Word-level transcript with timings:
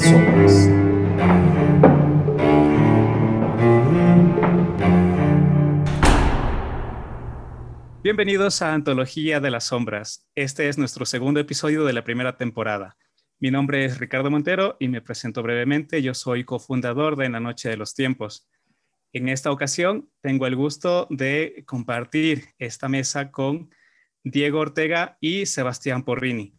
sombras. 0.00 0.68
Bienvenidos 8.02 8.62
a 8.62 8.74
Antología 8.74 9.40
de 9.40 9.50
las 9.50 9.64
Sombras. 9.64 10.28
Este 10.34 10.68
es 10.68 10.76
nuestro 10.76 11.06
segundo 11.06 11.40
episodio 11.40 11.84
de 11.84 11.92
la 11.92 12.04
primera 12.04 12.36
temporada. 12.36 12.96
Mi 13.38 13.50
nombre 13.50 13.84
es 13.84 13.98
Ricardo 13.98 14.30
Montero 14.30 14.76
y 14.80 14.88
me 14.88 15.00
presento 15.00 15.42
brevemente. 15.42 16.02
Yo 16.02 16.14
soy 16.14 16.44
cofundador 16.44 17.16
de 17.16 17.26
En 17.26 17.32
la 17.32 17.40
Noche 17.40 17.68
de 17.68 17.76
los 17.76 17.94
Tiempos. 17.94 18.48
En 19.12 19.28
esta 19.28 19.50
ocasión 19.50 20.10
tengo 20.20 20.46
el 20.46 20.56
gusto 20.56 21.06
de 21.10 21.64
compartir 21.66 22.46
esta 22.58 22.88
mesa 22.88 23.30
con 23.30 23.70
Diego 24.24 24.60
Ortega 24.60 25.16
y 25.20 25.46
Sebastián 25.46 26.04
Porrini. 26.04 26.54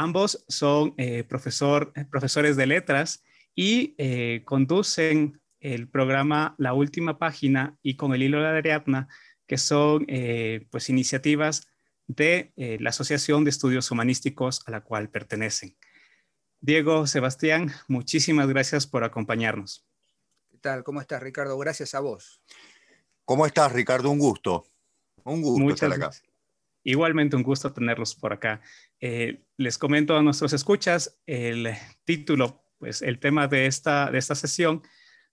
Ambos 0.00 0.44
son 0.46 0.94
eh, 0.96 1.24
profesor, 1.24 1.92
profesores 2.08 2.54
de 2.54 2.68
letras 2.68 3.24
y 3.56 3.96
eh, 3.98 4.42
conducen 4.44 5.42
el 5.58 5.88
programa 5.88 6.54
La 6.56 6.72
Última 6.72 7.18
Página 7.18 7.76
y 7.82 7.96
con 7.96 8.14
el 8.14 8.22
hilo 8.22 8.40
de 8.40 8.46
Ariadna, 8.46 9.08
que 9.48 9.58
son 9.58 10.04
eh, 10.06 10.68
pues 10.70 10.88
iniciativas 10.88 11.66
de 12.06 12.52
la 12.78 12.90
Asociación 12.90 13.42
de 13.42 13.50
Estudios 13.50 13.90
Humanísticos 13.90 14.62
a 14.66 14.70
la 14.70 14.82
cual 14.82 15.10
pertenecen. 15.10 15.76
Diego, 16.60 17.08
Sebastián, 17.08 17.72
muchísimas 17.88 18.46
gracias 18.46 18.86
por 18.86 19.02
acompañarnos. 19.02 19.84
¿Qué 20.48 20.58
tal? 20.58 20.84
¿Cómo 20.84 21.00
estás, 21.00 21.20
Ricardo? 21.20 21.58
Gracias 21.58 21.96
a 21.96 22.00
vos. 22.00 22.40
¿Cómo 23.24 23.46
estás, 23.46 23.72
Ricardo? 23.72 24.10
Un 24.10 24.20
gusto. 24.20 24.64
Un 25.24 25.42
gusto 25.42 25.86
estar 25.86 25.92
acá. 25.92 26.10
Igualmente 26.84 27.34
un 27.34 27.42
gusto 27.42 27.72
tenerlos 27.72 28.14
por 28.14 28.32
acá. 28.32 28.62
Eh, 29.00 29.42
les 29.58 29.76
comento 29.76 30.16
a 30.16 30.22
nuestros 30.22 30.52
escuchas, 30.52 31.20
el 31.26 31.68
título, 32.04 32.64
pues 32.78 33.02
el 33.02 33.18
tema 33.18 33.48
de 33.48 33.66
esta, 33.66 34.10
de 34.10 34.18
esta 34.18 34.36
sesión 34.36 34.82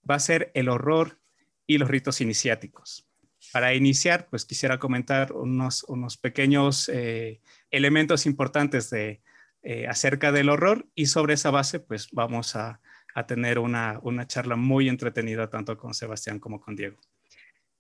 va 0.10 0.16
a 0.16 0.20
ser 0.20 0.52
el 0.56 0.68
horror 0.68 1.22
y 1.68 1.78
los 1.78 1.88
ritos 1.88 2.22
iniciáticos. 2.22 3.08
Para 3.54 3.76
iniciar, 3.76 4.28
pues 4.30 4.44
quisiera 4.44 4.80
comentar 4.80 5.32
unos, 5.32 5.84
unos 5.84 6.18
pequeños 6.18 6.90
eh, 6.90 7.40
elementos 7.70 8.26
importantes 8.26 8.90
de, 8.90 9.22
eh, 9.62 9.88
acerca 9.88 10.32
del 10.32 10.50
horror 10.50 10.88
y 10.96 11.06
sobre 11.06 11.36
esa 11.36 11.52
base 11.52 11.80
pues 11.80 12.10
vamos 12.12 12.56
a, 12.56 12.82
tener 13.28 13.60
una, 13.60 14.02
charla 14.28 14.58
muy 14.58 14.90
entretenida 14.90 15.50
tanto 15.50 15.78
con 15.78 15.94
Sebastián 15.94 16.40
como 16.40 16.60
con 16.60 16.76
Diego. 16.76 17.00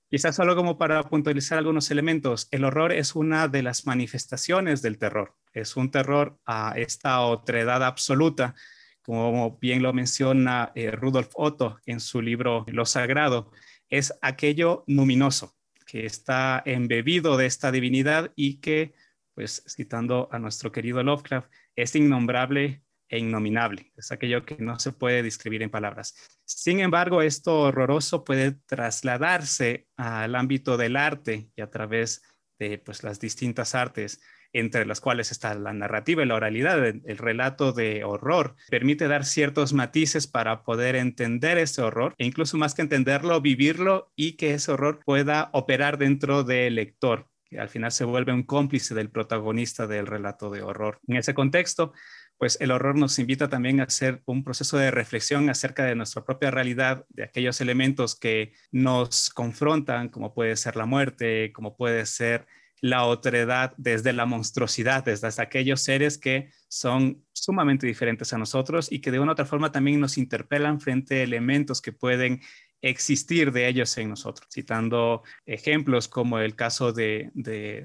Quizás 0.09 0.36
solo 0.36 0.56
como 0.56 0.78
para 0.78 1.04
puntualizar 1.04 1.58
algunos 1.58 1.92
elementos, 1.92 2.48
el 2.52 2.64
horror 2.64 2.94
es 2.94 3.16
una 3.16 3.50
de 3.50 3.62
las 3.62 3.86
manifestaciones 3.86 4.82
del 4.82 4.98
terror. 4.98 5.36
Es 5.56 5.78
un 5.78 5.89
terror 5.89 6.38
a 6.45 6.73
esta 6.75 7.22
otredad 7.22 7.81
absoluta, 7.81 8.56
como 9.02 9.58
bien 9.58 9.81
lo 9.81 9.94
menciona 9.94 10.73
eh, 10.75 10.92
Rudolf 10.92 11.30
Otto 11.34 11.80
en 11.86 12.02
su 12.02 12.22
libro 12.22 12.66
Lo 12.67 12.86
Sagrado, 12.86 13.52
es 13.89 14.14
aquello 14.22 14.84
luminoso 14.88 15.56
que 15.86 16.06
está 16.06 16.62
embebido 16.66 17.38
de 17.38 17.45
esta 17.45 17.72
divinidad 17.72 18.34
y 18.36 18.59
que, 18.59 18.94
pues 19.34 19.64
citando 19.67 20.28
a 20.31 20.39
nuestro 20.39 20.73
querido 20.73 21.02
Lovecraft, 21.03 21.50
es 21.75 21.95
innombrable 21.95 22.84
e 23.08 23.19
innominable. 23.19 23.94
Es 23.95 24.12
aquello 24.12 24.44
que 24.44 24.58
no 24.58 24.78
se 24.80 24.92
puede 24.92 25.23
describir 25.23 25.62
en 25.64 25.69
palabras. 25.69 26.16
Sin 26.44 26.81
embargo, 26.81 27.22
esto 27.22 27.62
horroroso 27.62 28.25
puede 28.25 28.53
trasladarse 28.66 29.88
al 29.95 30.36
ámbito 30.36 30.75
del 30.75 30.97
arte 30.97 31.50
y 31.56 31.62
a 31.62 31.69
través 31.69 32.23
de 32.59 32.78
pues, 32.80 33.03
las 33.03 33.19
distintas 33.22 33.73
artes 33.73 34.19
entre 34.59 34.86
las 34.86 35.02
cuales 35.02 35.31
está 35.31 35.53
la 35.56 35.73
narrativa 35.73 36.23
y 36.23 36.25
la 36.25 36.36
oralidad, 36.36 36.86
el, 36.86 37.17
relato 37.17 37.73
de 37.73 38.03
horror, 38.03 38.56
permite 38.70 39.07
dar 39.07 39.25
ciertos 39.25 39.74
matices 39.74 40.28
para 40.28 40.63
poder 40.63 40.96
entender 40.96 41.57
ese 41.57 41.81
horror 41.81 42.13
e 42.18 42.25
incluso 42.25 42.57
más 42.57 42.74
que 42.74 42.81
entenderlo, 42.81 43.41
vivirlo 43.41 44.12
y 44.16 44.34
que 44.34 44.53
ese 44.53 44.72
horror 44.72 45.02
pueda 45.06 45.50
operar 45.52 45.97
dentro 45.97 46.44
del 46.44 46.75
lector 46.75 47.28
que 47.47 47.59
al 47.59 47.69
final 47.69 47.91
se 47.91 48.06
vuelve 48.06 48.34
un 48.34 48.41
cómplice 48.41 48.96
del 48.96 49.12
protagonista 49.12 49.85
del 49.85 50.07
relato 50.07 50.50
de 50.50 50.63
horror. 50.63 51.00
En 51.07 51.18
ese 51.18 51.35
contexto, 51.35 51.94
pues 52.38 52.57
el 52.59 52.72
horror 52.72 52.96
nos 52.96 53.19
invita 53.19 53.50
también 53.50 53.80
a 53.80 53.84
hacer 53.84 54.22
un 54.25 54.44
proceso 54.44 54.78
de 54.78 54.91
reflexión 54.91 55.50
acerca 55.50 55.85
de 55.85 55.96
nuestra 55.96 56.25
propia 56.25 56.51
realidad, 56.51 57.06
de 57.09 57.24
aquellos 57.24 57.62
elementos 57.62 58.18
que 58.18 58.53
nos 58.72 59.30
confrontan, 59.30 60.09
como 60.09 60.34
puede 60.34 60.56
ser 60.56 60.75
la 60.75 60.85
muerte, 60.85 61.51
como 61.53 61.78
puede 61.78 62.06
ser 62.06 62.47
la 62.85 63.06
otredad 63.06 63.73
desde 63.78 64.13
la 64.13 64.28
monstruosidad, 64.28 65.03
desde 65.03 65.28
aquellos 65.41 65.81
seres 65.81 66.19
que 66.19 66.51
son 66.68 67.25
sumamente 67.34 67.88
diferentes 67.88 68.31
a 68.31 68.38
nosotros 68.38 68.91
y 68.91 69.01
que 69.01 69.09
de 69.09 69.19
una 69.19 69.31
u 69.31 69.34
otra 69.34 69.46
forma 69.46 69.72
también 69.72 70.00
nos 70.00 70.19
interpelan 70.19 70.79
frente 70.79 71.16
a 71.16 71.24
elementos 71.24 71.81
que 71.81 71.94
pueden 71.94 72.41
existir 72.84 73.51
de 73.51 73.68
ellos 73.68 73.97
en 73.97 74.09
nosotros, 74.09 74.47
citando 74.53 75.24
ejemplos 75.47 76.07
como 76.07 76.38
el 76.38 76.56
caso 76.56 76.94
de, 76.94 77.31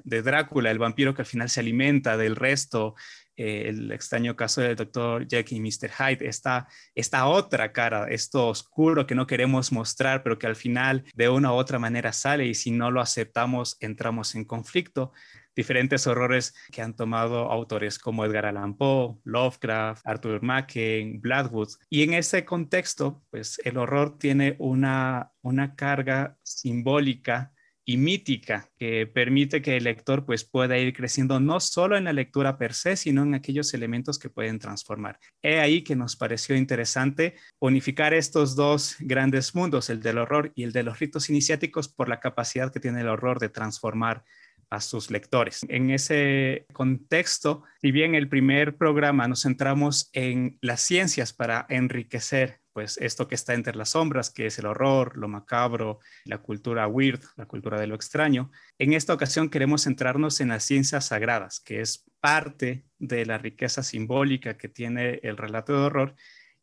Drácula, 0.04 0.70
el 0.70 0.78
vampiro 0.78 1.14
que 1.14 1.22
al 1.22 1.26
final 1.26 1.48
se 1.48 1.60
alimenta 1.60 2.18
del 2.18 2.36
resto, 2.36 2.94
eh, 3.40 3.68
el 3.70 3.90
extraño 3.90 4.36
caso 4.36 4.60
del 4.60 4.76
doctor 4.76 5.26
Jackie 5.26 5.56
y 5.56 5.60
Mr. 5.60 5.90
Hyde, 5.90 6.28
esta, 6.28 6.68
esta 6.94 7.26
otra 7.26 7.72
cara, 7.72 8.06
esto 8.10 8.48
oscuro 8.48 9.06
que 9.06 9.14
no 9.14 9.26
queremos 9.26 9.72
mostrar, 9.72 10.22
pero 10.22 10.38
que 10.38 10.46
al 10.46 10.56
final 10.56 11.04
de 11.14 11.30
una 11.30 11.52
u 11.52 11.56
otra 11.56 11.78
manera 11.78 12.12
sale 12.12 12.46
y 12.46 12.54
si 12.54 12.70
no 12.70 12.90
lo 12.90 13.00
aceptamos 13.00 13.78
entramos 13.80 14.34
en 14.34 14.44
conflicto 14.44 15.12
diferentes 15.56 16.06
horrores 16.06 16.54
que 16.70 16.82
han 16.82 16.94
tomado 16.94 17.50
autores 17.50 17.98
como 17.98 18.24
Edgar 18.24 18.46
Allan 18.46 18.76
Poe, 18.76 19.16
Lovecraft, 19.24 20.06
Arthur 20.06 20.42
Machen, 20.42 21.20
Bloodwood. 21.20 21.68
Y 21.88 22.02
en 22.02 22.14
ese 22.14 22.44
contexto, 22.44 23.22
pues 23.30 23.60
el 23.64 23.76
horror 23.76 24.18
tiene 24.18 24.56
una, 24.58 25.32
una 25.42 25.74
carga 25.74 26.36
simbólica 26.42 27.52
y 27.84 27.96
mítica 27.96 28.68
que 28.78 29.06
permite 29.06 29.62
que 29.62 29.76
el 29.76 29.84
lector 29.84 30.24
pues 30.24 30.44
pueda 30.44 30.78
ir 30.78 30.92
creciendo 30.92 31.40
no 31.40 31.60
solo 31.60 31.96
en 31.96 32.04
la 32.04 32.12
lectura 32.12 32.58
per 32.58 32.74
se, 32.74 32.96
sino 32.96 33.22
en 33.22 33.34
aquellos 33.34 33.74
elementos 33.74 34.18
que 34.18 34.30
pueden 34.30 34.58
transformar. 34.58 35.18
He 35.42 35.60
ahí 35.60 35.82
que 35.82 35.96
nos 35.96 36.16
pareció 36.16 36.56
interesante 36.56 37.34
unificar 37.58 38.14
estos 38.14 38.56
dos 38.56 38.96
grandes 39.00 39.54
mundos, 39.54 39.90
el 39.90 40.00
del 40.00 40.18
horror 40.18 40.52
y 40.54 40.64
el 40.64 40.72
de 40.72 40.82
los 40.82 40.98
ritos 40.98 41.30
iniciáticos, 41.30 41.88
por 41.88 42.08
la 42.08 42.20
capacidad 42.20 42.72
que 42.72 42.80
tiene 42.80 43.00
el 43.00 43.08
horror 43.08 43.40
de 43.40 43.48
transformar 43.48 44.24
a 44.70 44.80
sus 44.80 45.10
lectores. 45.10 45.66
En 45.68 45.90
ese 45.90 46.66
contexto, 46.72 47.64
si 47.82 47.90
bien 47.90 48.14
el 48.14 48.28
primer 48.28 48.76
programa 48.76 49.26
nos 49.26 49.42
centramos 49.42 50.10
en 50.12 50.58
las 50.60 50.80
ciencias 50.80 51.32
para 51.32 51.66
enriquecer 51.68 52.59
pues 52.72 52.98
esto 52.98 53.28
que 53.28 53.34
está 53.34 53.54
entre 53.54 53.76
las 53.76 53.90
sombras, 53.90 54.30
que 54.30 54.46
es 54.46 54.58
el 54.58 54.66
horror, 54.66 55.16
lo 55.16 55.28
macabro, 55.28 55.98
la 56.24 56.38
cultura 56.38 56.86
weird, 56.86 57.22
la 57.36 57.46
cultura 57.46 57.80
de 57.80 57.86
lo 57.86 57.94
extraño. 57.94 58.50
En 58.78 58.92
esta 58.92 59.14
ocasión 59.14 59.50
queremos 59.50 59.84
centrarnos 59.84 60.40
en 60.40 60.48
las 60.48 60.64
ciencias 60.64 61.06
sagradas, 61.06 61.60
que 61.60 61.80
es 61.80 62.04
parte 62.20 62.84
de 62.98 63.26
la 63.26 63.38
riqueza 63.38 63.82
simbólica 63.82 64.56
que 64.56 64.68
tiene 64.68 65.20
el 65.22 65.36
relato 65.36 65.72
de 65.72 65.86
horror 65.86 66.14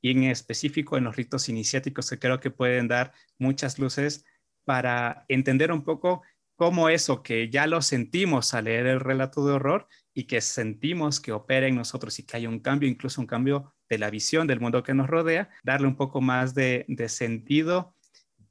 y 0.02 0.12
en 0.12 0.24
específico 0.24 0.98
en 0.98 1.06
los 1.06 1.16
ritos 1.16 1.50
iniciáticos 1.50 2.10
que 2.10 2.20
creo 2.20 2.40
que 2.40 2.52
pueden 2.52 2.88
dar 2.88 3.14
muchas 3.38 3.80
luces 3.80 4.26
para 4.64 5.26
entender 5.28 5.72
un 5.72 5.84
poco 5.84 6.22
cómo 6.56 6.90
eso 6.90 7.24
que 7.24 7.50
ya 7.50 7.68
lo 7.68 7.82
sentimos 7.82 8.54
al 8.54 8.66
leer 8.66 8.88
el 8.88 9.00
relato 9.00 9.46
de 9.46 9.54
horror 9.54 9.88
y 10.14 10.26
que 10.26 10.42
sentimos 10.42 11.20
que 11.20 11.32
opera 11.32 11.68
en 11.68 11.76
nosotros 11.76 12.18
y 12.20 12.26
que 12.26 12.38
hay 12.38 12.48
un 12.48 12.60
cambio, 12.60 12.90
incluso 12.90 13.22
un 13.22 13.28
cambio 13.28 13.76
de 13.90 13.98
la 13.98 14.10
visión 14.10 14.48
del 14.48 14.60
mundo 14.60 14.84
que 14.84 14.94
nos 14.94 15.08
rodea, 15.08 15.50
darle 15.64 15.88
un 15.88 15.96
poco 15.96 16.22
más 16.22 16.54
de, 16.54 16.86
sentido 17.08 17.96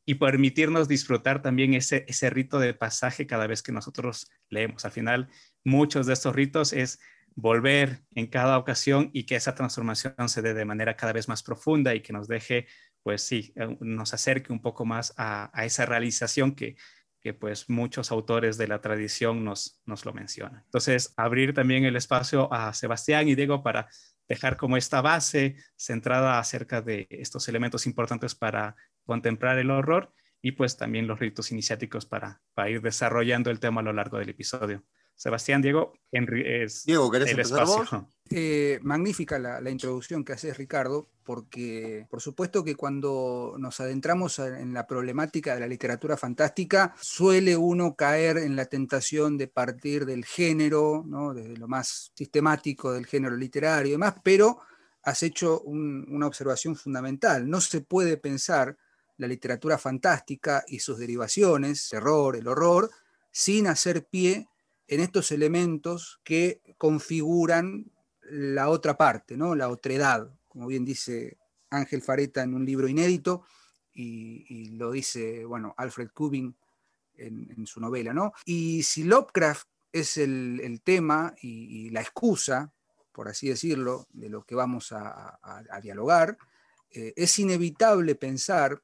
y 0.05 0.15
permitirnos 0.15 0.89
disfrutar 0.89 1.43
también 1.43 1.75
ese, 1.75 2.05
ese 2.09 2.31
rito 2.31 2.59
de 2.59 2.75
pasaje 2.75 3.27
cada 3.27 3.47
vez 3.47 3.63
que 3.63 3.73
nosotros 3.73 4.31
leemos. 4.49 4.85
Al 4.85 4.93
final, 4.93 5.29
muchos 5.65 6.07
de 6.07 6.13
estos 6.13 6.35
ritos 6.35 6.73
es 6.73 7.01
volver 7.35 8.03
en 8.15 8.29
cada 8.29 8.57
ocasión 8.57 9.11
y 9.13 9.25
que 9.25 9.37
esa 9.37 9.55
transformación 9.55 10.29
se 10.29 10.43
dé 10.43 10.55
de 10.55 10.65
manera 10.65 10.97
cada 10.97 11.13
vez 11.13 11.29
más 11.29 11.43
profunda 11.43 11.95
y 11.95 12.01
que 12.01 12.13
nos 12.13 12.29
deje, 12.29 12.67
pues 13.03 13.23
sí, 13.23 13.53
eh, 13.57 13.77
nos 13.81 14.15
acerque 14.15 14.53
un 14.53 14.63
poco 14.63 14.85
más 14.85 15.13
a, 15.17 15.51
esa 15.65 15.87
realización 15.87 16.55
que 16.55 16.77
que 17.27 17.35
pues 17.35 17.69
muchos 17.69 18.13
autores 18.13 18.57
de 18.57 18.69
la 18.69 18.81
tradición 18.81 19.43
nos, 19.45 19.83
nos 19.85 20.05
lo 20.05 20.13
mencionan. 20.13 20.63
Entonces, 20.67 21.13
abrir 21.17 21.55
también 21.55 21.85
el 21.85 21.97
espacio 21.97 22.53
a 22.55 22.73
Sebastián 22.73 23.27
y 23.27 23.35
Diego 23.35 23.65
para 23.65 23.89
dejar 24.29 24.57
como 24.57 24.77
esta 24.77 25.01
base 25.01 25.57
centrada 25.77 26.39
acerca 26.39 26.83
de 26.83 27.07
estos 27.11 27.49
elementos 27.49 27.87
importantes 27.87 28.35
para 28.35 28.77
contemplar 29.05 29.59
el 29.59 29.71
horror 29.71 30.13
y 30.43 30.53
pues 30.53 30.77
también 30.77 31.07
los 31.07 31.19
ritos 31.19 31.53
iniciáticos 31.53 32.07
para, 32.07 32.41
para 32.55 32.71
ir 32.71 32.81
desarrollando 32.83 33.51
el 33.51 33.61
tema 33.61 33.81
a 33.81 33.85
lo 33.85 33.93
largo 33.93 34.19
del 34.19 34.29
episodio. 34.29 34.85
Sebastián, 35.17 35.63
Diego, 35.63 35.95
es 36.13 36.85
Diego, 36.85 37.11
¿querés 37.11 37.33
el 37.33 37.41
espacio. 37.41 38.09
Eh, 38.29 38.81
magnífica 38.83 39.39
la, 39.39 39.71
introducción 39.71 40.25
que 40.25 40.33
haces, 40.33 40.57
Ricardo, 40.57 41.07
porque 41.23 42.09
por 42.11 42.21
supuesto 42.21 42.65
que 42.65 42.75
cuando 42.75 43.55
nos 43.57 43.79
adentramos 43.79 44.41
en 44.41 44.75
la 44.75 44.85
problemática 44.85 45.55
de 45.55 45.61
la 45.61 45.69
literatura 45.69 46.17
fantástica, 46.17 46.93
suele 47.01 47.57
uno 47.57 47.95
caer 47.95 48.39
en 48.39 48.57
la 48.57 48.65
tentación 48.65 49.39
de 49.39 49.47
partir 49.47 50.07
del 50.07 50.25
género, 50.25 51.05
¿no? 51.07 51.35
desde 51.35 51.57
lo 51.57 51.69
más 51.69 52.11
sistemático 52.17 52.93
del 52.93 53.07
género 53.07 53.37
literario 53.37 53.91
y 53.91 53.93
demás, 53.93 54.17
pero 54.25 54.59
has 55.05 55.23
hecho 55.23 55.61
una 55.61 56.27
observación 56.27 56.75
fundamental. 56.75 57.49
No 57.49 57.61
se 57.61 57.81
puede 57.81 58.17
pensar 58.17 58.77
la 59.19 59.29
literatura 59.29 59.79
fantástica 59.79 60.65
y 60.67 60.81
sus 60.81 60.99
derivaciones, 60.99 61.89
terror, 61.89 62.35
el 62.35 62.49
horror, 62.49 62.91
sin 63.31 63.69
hacer 63.69 64.07
pie 64.07 64.49
en 64.89 65.01
estos 65.01 65.33
elementos 65.33 66.21
que 66.25 66.61
configuran 66.79 67.91
la 68.23 68.69
otra 68.69 68.97
parte, 68.97 69.37
¿no? 69.37 69.55
la 69.55 69.69
otredad, 69.69 70.31
como 70.49 70.67
bien 70.67 70.85
dice 70.85 71.39
Ángel 71.71 72.03
Fareta 72.03 72.43
en 72.43 72.55
un 72.55 72.65
libro 72.65 72.89
inédito, 72.89 73.45
y, 73.99 74.77
lo 74.77 74.91
dice 74.91 75.47
bueno, 75.47 75.75
Alfred 75.79 76.11
Kubin 76.13 76.55
en, 77.15 77.67
su 77.67 77.81
novela. 77.81 78.13
¿no? 78.13 78.33
Y 78.45 78.83
si 78.83 79.05
Lovecraft 79.05 79.69
es 79.93 80.19
el, 80.19 80.81
tema 80.85 81.35
y, 81.41 81.89
la 81.91 82.03
excusa, 82.03 82.73
por 83.13 83.29
así 83.29 83.49
decirlo, 83.49 84.07
de 84.11 84.29
lo 84.29 84.45
que 84.45 84.55
vamos 84.55 84.93
a, 84.93 85.39
dialogar, 85.83 86.37
eh, 86.91 87.15
es 87.17 87.39
inevitable 87.39 88.15
pensar 88.15 88.83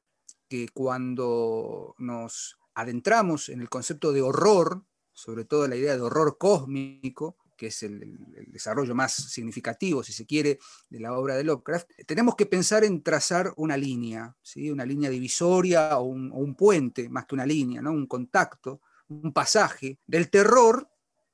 que 0.49 0.67
cuando 0.73 1.95
nos 1.99 2.57
adentramos 2.73 3.49
en 3.49 3.61
el 3.61 3.69
concepto 3.69 4.11
de 4.11 4.21
horror, 4.21 4.83
sobre 5.13 5.45
todo 5.45 5.67
la 5.67 5.75
idea 5.75 5.95
de 5.95 6.01
horror 6.01 6.37
cósmico, 6.37 7.37
que 7.55 7.67
es 7.67 7.83
el, 7.83 8.17
desarrollo 8.47 8.95
más 8.95 9.13
significativo, 9.13 10.03
si 10.03 10.11
se 10.11 10.25
quiere, 10.25 10.59
de 10.89 10.99
la 10.99 11.17
obra 11.17 11.35
de 11.35 11.43
Lovecraft, 11.43 11.89
tenemos 12.05 12.35
que 12.35 12.45
pensar 12.45 12.83
en 12.83 13.01
trazar 13.01 13.53
una 13.57 13.77
línea, 13.77 14.35
¿sí? 14.41 14.69
una 14.69 14.85
línea 14.85 15.09
divisoria 15.09 15.97
o 15.97 16.03
un, 16.03 16.55
puente, 16.55 17.09
más 17.09 17.25
que 17.25 17.35
una 17.35 17.45
línea, 17.45 17.81
¿no? 17.81 17.91
un 17.91 18.07
contacto, 18.07 18.81
un 19.07 19.33
pasaje 19.33 19.99
del 20.05 20.29
terror, 20.29 20.89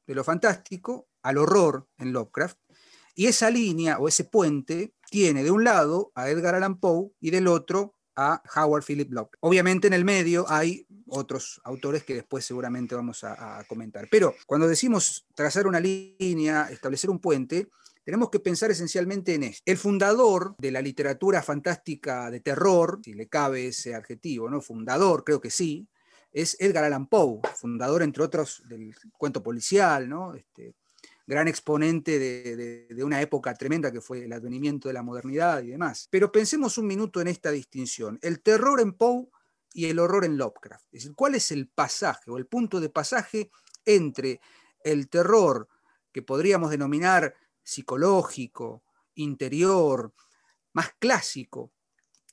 de 0.06 0.16
lo 0.16 0.24
fantástico, 0.24 1.10
al 1.22 1.38
horror 1.38 1.88
en 1.98 2.14
Lovecraft. 2.14 2.58
Y 3.16 3.28
esa 3.28 3.50
línea 3.50 4.00
o 4.00 4.08
ese 4.08 4.24
puente 4.24 4.94
tiene 5.10 5.44
de 5.44 5.52
un 5.52 5.64
lado 5.64 6.12
a 6.16 6.30
Edgar 6.30 6.56
Allan 6.56 6.80
Poe 6.80 7.12
y 7.20 7.32
del 7.32 7.48
otro 7.48 7.99
a 8.20 8.44
Howard 8.56 8.84
Philip 8.84 9.12
Lovecraft. 9.12 9.38
Obviamente 9.40 9.88
en 9.88 9.94
el 9.94 10.04
medio 10.04 10.46
hay 10.50 10.86
otros 11.08 11.62
autores 11.64 12.04
que 12.04 12.16
después 12.16 12.44
seguramente 12.44 12.94
vamos 12.94 13.24
a, 13.24 13.64
comentar. 13.68 14.08
Pero 14.12 14.36
cuando 14.46 14.68
decimos 14.68 15.26
trazar 15.34 15.68
una 15.68 15.80
línea, 15.80 16.70
establecer 16.70 17.10
un 17.10 17.20
puente, 17.20 17.70
tenemos 18.04 18.30
que 18.30 18.40
pensar 18.40 18.72
esencialmente 18.72 19.36
en 19.36 19.44
esto. 19.44 19.64
El 19.66 19.78
fundador 19.78 20.56
de 20.58 20.72
la 20.72 20.82
literatura 20.82 21.42
fantástica 21.42 22.30
de 22.30 22.42
terror, 22.42 23.00
si 23.04 23.14
le 23.14 23.28
cabe 23.28 23.68
ese 23.68 23.96
adjetivo, 23.96 24.50
¿no? 24.50 24.62
Fundador, 24.62 25.24
creo 25.24 25.40
que 25.40 25.50
sí, 25.50 25.88
es 26.32 26.58
Edgar 26.60 26.84
Allan 26.84 27.08
Poe, 27.08 27.40
fundador, 27.56 28.04
entre 28.04 28.24
otros, 28.24 28.64
del 28.68 28.94
cuento 29.18 29.42
policial, 29.42 30.10
¿no? 30.10 30.36
Este, 30.36 30.74
gran 31.30 31.48
exponente 31.48 32.18
de, 32.18 33.04
una 33.04 33.22
época 33.22 33.54
tremenda 33.54 33.92
que 33.92 34.02
fue 34.02 34.26
el 34.26 34.34
advenimiento 34.34 34.88
de 34.88 34.96
la 34.96 35.04
modernidad 35.04 35.62
y 35.62 35.68
demás. 35.68 36.08
Pero 36.10 36.32
pensemos 36.32 36.80
un 36.80 36.88
minuto 36.88 37.22
en 37.22 37.28
esta 37.28 37.52
distinción. 37.52 38.18
El 38.24 38.42
terror 38.42 38.82
en 38.82 38.94
Poe 38.94 39.28
y 39.72 39.86
el 39.86 40.00
horror 40.00 40.26
en 40.26 40.40
Lovecraft. 40.40 40.86
Es 40.86 41.04
decir, 41.04 41.14
¿cuál 41.14 41.36
es 41.36 41.52
el 41.52 41.68
pasaje 41.68 42.32
o 42.32 42.40
el 42.40 42.48
punto 42.48 42.80
de 42.80 42.90
pasaje 42.90 43.52
entre 43.86 44.42
el 44.84 45.08
terror 45.08 45.68
que 46.12 46.24
podríamos 46.24 46.72
denominar 46.72 47.36
psicológico, 47.62 48.82
interior, 49.14 50.12
más 50.74 50.94
clásico, 50.98 51.72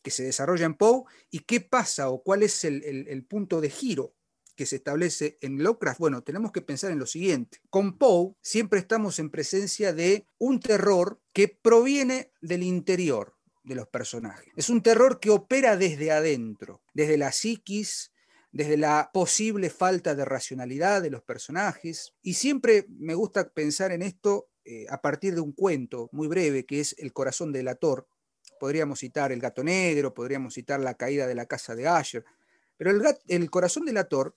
que 0.02 0.10
se 0.10 0.22
desarrolla 0.22 0.64
en 0.64 0.74
Poe, 0.74 1.04
y 1.30 1.40
qué 1.40 1.60
pasa 1.60 2.08
o 2.08 2.22
cuál 2.22 2.44
es 2.44 2.64
el, 2.64 3.26
punto 3.28 3.60
de 3.60 3.68
giro 3.68 4.15
que 4.56 4.66
se 4.66 4.76
establece 4.76 5.38
en 5.40 5.62
Lovecraft? 5.62 6.00
Bueno, 6.00 6.22
tenemos 6.22 6.50
que 6.50 6.62
pensar 6.62 6.90
en 6.90 6.98
lo 6.98 7.06
siguiente. 7.06 7.60
Con 7.70 7.98
Poe 7.98 8.34
siempre 8.40 8.80
estamos 8.80 9.18
en 9.18 9.30
presencia 9.30 9.92
de 9.92 10.26
un 10.38 10.58
terror 10.58 11.20
que 11.32 11.48
proviene 11.48 12.32
del 12.40 12.62
interior, 12.62 13.36
de 13.62 13.74
los 13.74 13.88
personajes. 13.88 14.52
Es 14.56 14.70
un 14.70 14.82
terror 14.82 15.20
que 15.20 15.30
opera 15.30 15.76
desde 15.76 16.10
adentro, 16.10 16.82
desde 16.94 17.18
la 17.18 17.30
psiquis, 17.32 18.12
desde 18.56 18.78
la 18.78 19.10
posible 19.12 19.68
falta 19.68 20.14
de 20.14 20.24
racionalidad 20.24 21.02
de 21.02 21.10
los 21.10 21.22
personajes. 21.22 22.14
Y 22.22 22.34
siempre 22.34 22.86
me 22.88 23.14
gusta 23.14 23.50
pensar 23.50 23.92
en 23.92 24.02
esto 24.02 24.48
eh, 24.64 24.86
a 24.88 25.02
partir 25.02 25.34
de 25.34 25.40
un 25.40 25.52
cuento 25.52 26.08
muy 26.12 26.26
breve 26.26 26.64
que 26.64 26.80
es 26.80 26.94
El 26.98 27.12
corazón 27.12 27.52
del 27.52 27.68
ator. 27.68 28.08
Podríamos 28.58 29.00
citar 29.00 29.30
El 29.30 29.40
gato 29.40 29.62
negro, 29.62 30.14
podríamos 30.14 30.54
citar 30.54 30.80
La 30.80 30.94
caída 30.94 31.26
de 31.26 31.34
la 31.34 31.46
casa 31.46 31.74
de 31.74 31.86
Asher. 31.86 32.24
Pero 32.78 32.90
el, 32.92 33.02
el 33.28 33.50
corazón 33.50 33.84
del 33.84 33.98
ator 33.98 34.34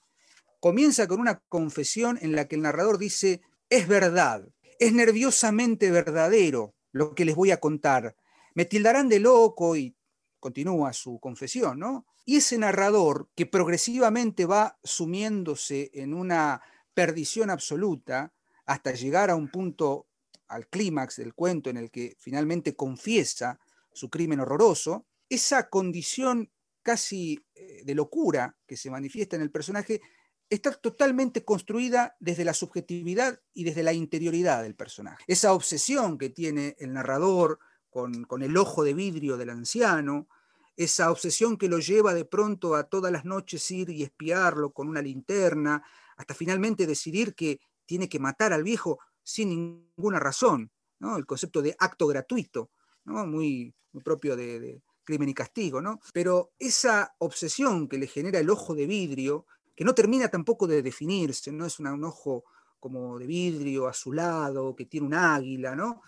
comienza 0.59 1.07
con 1.07 1.19
una 1.19 1.39
confesión 1.49 2.17
en 2.21 2.35
la 2.35 2.47
que 2.47 2.55
el 2.55 2.61
narrador 2.61 2.97
dice, 2.97 3.41
es 3.69 3.87
verdad, 3.87 4.47
es 4.79 4.93
nerviosamente 4.93 5.91
verdadero 5.91 6.73
lo 6.91 7.15
que 7.15 7.25
les 7.25 7.35
voy 7.35 7.51
a 7.51 7.59
contar 7.59 8.15
me 8.59 8.65
tildarán 8.65 9.07
de 9.07 9.19
loco 9.19 9.77
y 9.77 9.95
continúa 10.37 10.91
su 10.91 11.19
confesión, 11.19 11.79
¿no? 11.79 12.05
Y 12.25 12.35
ese 12.35 12.57
narrador 12.57 13.29
que 13.35 13.45
progresivamente 13.45 14.45
va 14.45 14.77
sumiéndose 14.83 15.89
en 15.93 16.13
una 16.13 16.61
perdición 16.93 17.49
absoluta 17.49 18.33
hasta 18.65 18.91
llegar 18.91 19.29
a 19.29 19.35
un 19.35 19.49
punto, 19.49 20.07
al 20.49 20.67
clímax 20.67 21.15
del 21.15 21.33
cuento 21.33 21.69
en 21.69 21.77
el 21.77 21.89
que 21.89 22.15
finalmente 22.19 22.75
confiesa 22.75 23.59
su 23.93 24.09
crimen 24.09 24.39
horroroso, 24.39 25.05
esa 25.29 25.69
condición 25.69 26.51
casi 26.83 27.43
eh, 27.55 27.83
de 27.85 27.95
locura 27.95 28.57
que 28.67 28.77
se 28.77 28.89
manifiesta 28.89 29.35
en 29.35 29.41
el 29.41 29.51
personaje 29.51 30.01
está 30.49 30.71
totalmente 30.71 31.43
construida 31.45 32.15
desde 32.19 32.43
la 32.43 32.53
subjetividad 32.53 33.39
y 33.53 33.63
desde 33.63 33.83
la 33.83 33.93
interioridad 33.93 34.63
del 34.63 34.75
personaje. 34.75 35.23
Esa 35.27 35.53
obsesión 35.53 36.17
que 36.17 36.29
tiene 36.29 36.75
el 36.79 36.93
narrador 36.93 37.59
con, 37.89 38.25
el 38.41 38.57
ojo 38.57 38.83
de 38.83 38.93
vidrio 38.93 39.37
del 39.37 39.51
anciano, 39.51 40.27
esa 40.75 41.11
obsesión 41.11 41.57
que 41.57 41.69
lo 41.69 41.79
lleva 41.79 42.13
de 42.13 42.25
pronto 42.25 42.75
a 42.75 42.83
todas 42.83 43.11
las 43.11 43.25
noches 43.25 43.69
ir 43.71 43.89
y 43.89 44.03
espiarlo 44.03 44.71
con 44.71 44.87
una 44.87 45.01
linterna, 45.01 45.83
hasta 46.17 46.33
finalmente 46.33 46.87
decidir 46.87 47.35
que 47.35 47.59
tiene 47.85 48.09
que 48.09 48.19
matar 48.19 48.53
al 48.53 48.63
viejo 48.63 48.99
sin 49.23 49.49
ninguna 49.49 50.19
razón, 50.19 50.71
¿no? 50.99 51.17
el 51.17 51.25
concepto 51.25 51.61
de 51.61 51.75
acto 51.77 52.07
gratuito, 52.07 52.71
¿no? 53.05 53.25
muy, 53.25 53.73
propio 54.03 54.35
de, 54.35 54.81
crimen 55.03 55.29
y 55.29 55.33
castigo, 55.33 55.81
¿no? 55.81 55.99
pero 56.13 56.53
esa 56.59 57.15
obsesión 57.17 57.87
que 57.87 57.97
le 57.97 58.07
genera 58.07 58.39
el 58.39 58.49
ojo 58.49 58.75
de 58.75 58.85
vidrio, 58.85 59.47
que 59.79 59.85
no 59.85 59.95
termina 59.95 60.27
tampoco 60.27 60.67
de 60.67 60.81
definirse, 60.81 61.53
no 61.53 61.65
es 61.65 61.79
un 61.79 62.03
ojo 62.03 62.43
como 62.81 63.17
de 63.17 63.25
vidrio 63.25 63.87
azulado, 63.87 64.75
que 64.75 64.85
tiene 64.85 65.07
un 65.07 65.13
águila, 65.13 65.73
¿no? 65.73 66.01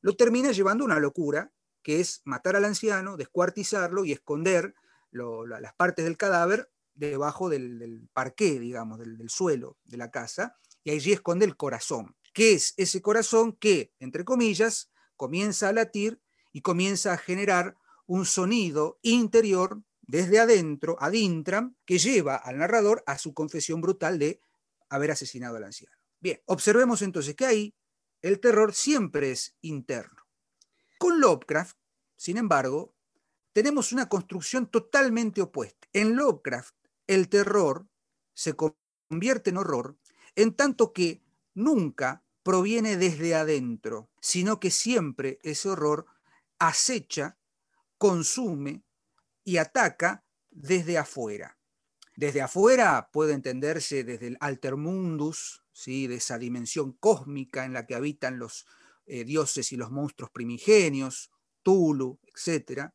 lo 0.00 0.14
termina 0.14 0.52
llevando 0.52 0.84
a 0.84 0.86
una 0.86 1.00
locura, 1.00 1.50
que 1.82 1.98
es 1.98 2.22
matar 2.24 2.54
al 2.54 2.64
anciano, 2.64 3.16
descuartizarlo 3.16 4.04
y 4.04 4.12
esconder 4.12 4.76
las 5.10 5.74
partes 5.74 6.04
del 6.04 6.16
cadáver 6.16 6.70
debajo 6.94 7.48
del, 7.48 8.08
parqué, 8.12 8.60
digamos, 8.60 9.00
del, 9.00 9.28
suelo 9.28 9.76
de 9.86 9.96
la 9.96 10.12
casa, 10.12 10.56
y 10.84 10.92
allí 10.92 11.10
esconde 11.10 11.46
el 11.46 11.56
corazón, 11.56 12.14
que 12.32 12.52
es 12.52 12.74
ese 12.76 13.02
corazón 13.02 13.54
que, 13.54 13.92
entre 13.98 14.24
comillas, 14.24 14.92
comienza 15.16 15.70
a 15.70 15.72
latir 15.72 16.20
y 16.52 16.60
comienza 16.60 17.12
a 17.12 17.18
generar 17.18 17.76
un 18.06 18.24
sonido 18.24 19.00
interior 19.02 19.82
desde 20.06 20.38
adentro, 20.38 20.96
ad 21.00 21.12
intram, 21.12 21.76
que 21.84 21.98
lleva 21.98 22.36
al 22.36 22.58
narrador 22.58 23.02
a 23.06 23.18
su 23.18 23.34
confesión 23.34 23.80
brutal 23.80 24.18
de 24.18 24.40
haber 24.88 25.10
asesinado 25.10 25.56
al 25.56 25.64
anciano. 25.64 25.96
Bien, 26.20 26.40
observemos 26.46 27.02
entonces 27.02 27.34
que 27.34 27.46
ahí 27.46 27.74
el 28.22 28.40
terror 28.40 28.74
siempre 28.74 29.30
es 29.30 29.56
interno. 29.60 30.22
Con 30.98 31.20
Lovecraft, 31.20 31.76
sin 32.16 32.38
embargo, 32.38 32.94
tenemos 33.52 33.92
una 33.92 34.08
construcción 34.08 34.70
totalmente 34.70 35.42
opuesta. 35.42 35.88
En 35.92 36.16
Lovecraft, 36.16 36.74
el 37.06 37.28
terror 37.28 37.86
se 38.34 38.54
convierte 38.54 39.50
en 39.50 39.56
horror 39.56 39.96
en 40.34 40.54
tanto 40.54 40.92
que 40.92 41.22
nunca 41.54 42.24
proviene 42.42 42.96
desde 42.96 43.34
adentro, 43.34 44.10
sino 44.20 44.60
que 44.60 44.70
siempre 44.70 45.38
ese 45.42 45.68
horror 45.68 46.06
acecha, 46.58 47.38
consume 47.98 48.84
y 49.46 49.58
ataca 49.58 50.24
desde 50.50 50.98
afuera. 50.98 51.56
Desde 52.16 52.42
afuera 52.42 53.10
puede 53.12 53.32
entenderse 53.32 54.02
desde 54.02 54.26
el 54.26 54.36
altermundus, 54.40 55.62
de 55.84 56.14
esa 56.14 56.38
dimensión 56.38 56.92
cósmica 56.92 57.64
en 57.64 57.74
la 57.74 57.86
que 57.86 57.94
habitan 57.94 58.38
los 58.38 58.66
eh, 59.06 59.24
dioses 59.24 59.72
y 59.72 59.76
los 59.76 59.90
monstruos 59.90 60.30
primigenios, 60.30 61.30
Tulu, 61.62 62.18
etc. 62.24 62.90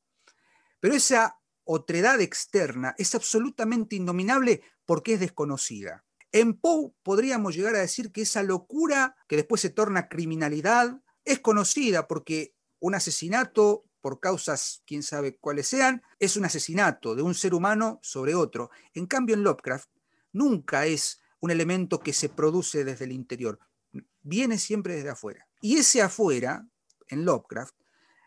Pero 0.80 0.96
esa 0.96 1.40
otredad 1.64 2.20
externa 2.20 2.96
es 2.98 3.14
absolutamente 3.14 3.96
indominable 3.96 4.64
porque 4.86 5.14
es 5.14 5.20
desconocida. 5.20 6.04
En 6.32 6.60
Poe 6.60 6.92
podríamos 7.04 7.56
llegar 7.56 7.76
a 7.76 7.82
decir 7.82 8.12
que 8.12 8.24
esa 8.24 8.42
locura 8.42 9.16
que 9.28 9.36
después 9.36 9.62
se 9.62 9.70
torna 9.70 10.10
criminalidad 10.10 11.02
es 11.24 11.40
conocida 11.40 12.08
porque 12.08 12.56
un 12.80 12.96
asesinato 12.96 13.86
por 14.02 14.20
causas, 14.20 14.84
quién 14.86 15.04
sabe 15.04 15.38
cuáles 15.38 15.68
sean, 15.68 16.02
es 16.20 16.36
un 16.36 16.46
asesinato 16.46 17.16
de 17.16 17.22
un 17.22 17.36
ser 17.36 17.54
humano 17.54 18.00
sobre 18.02 18.36
otro. 18.36 18.72
En 18.94 19.06
cambio, 19.06 19.36
en 19.36 19.44
Lovecraft 19.44 19.90
nunca 20.34 20.86
es 20.86 21.22
un 21.40 21.52
elemento 21.52 22.00
que 22.00 22.14
se 22.14 22.30
produce 22.30 22.84
desde 22.84 23.06
el 23.06 23.12
interior, 23.12 23.60
viene 24.22 24.58
siempre 24.58 24.96
desde 24.96 25.10
afuera. 25.10 25.48
Y 25.62 25.78
ese 25.78 26.02
afuera, 26.02 26.66
en 27.08 27.26
Lovecraft, 27.26 27.76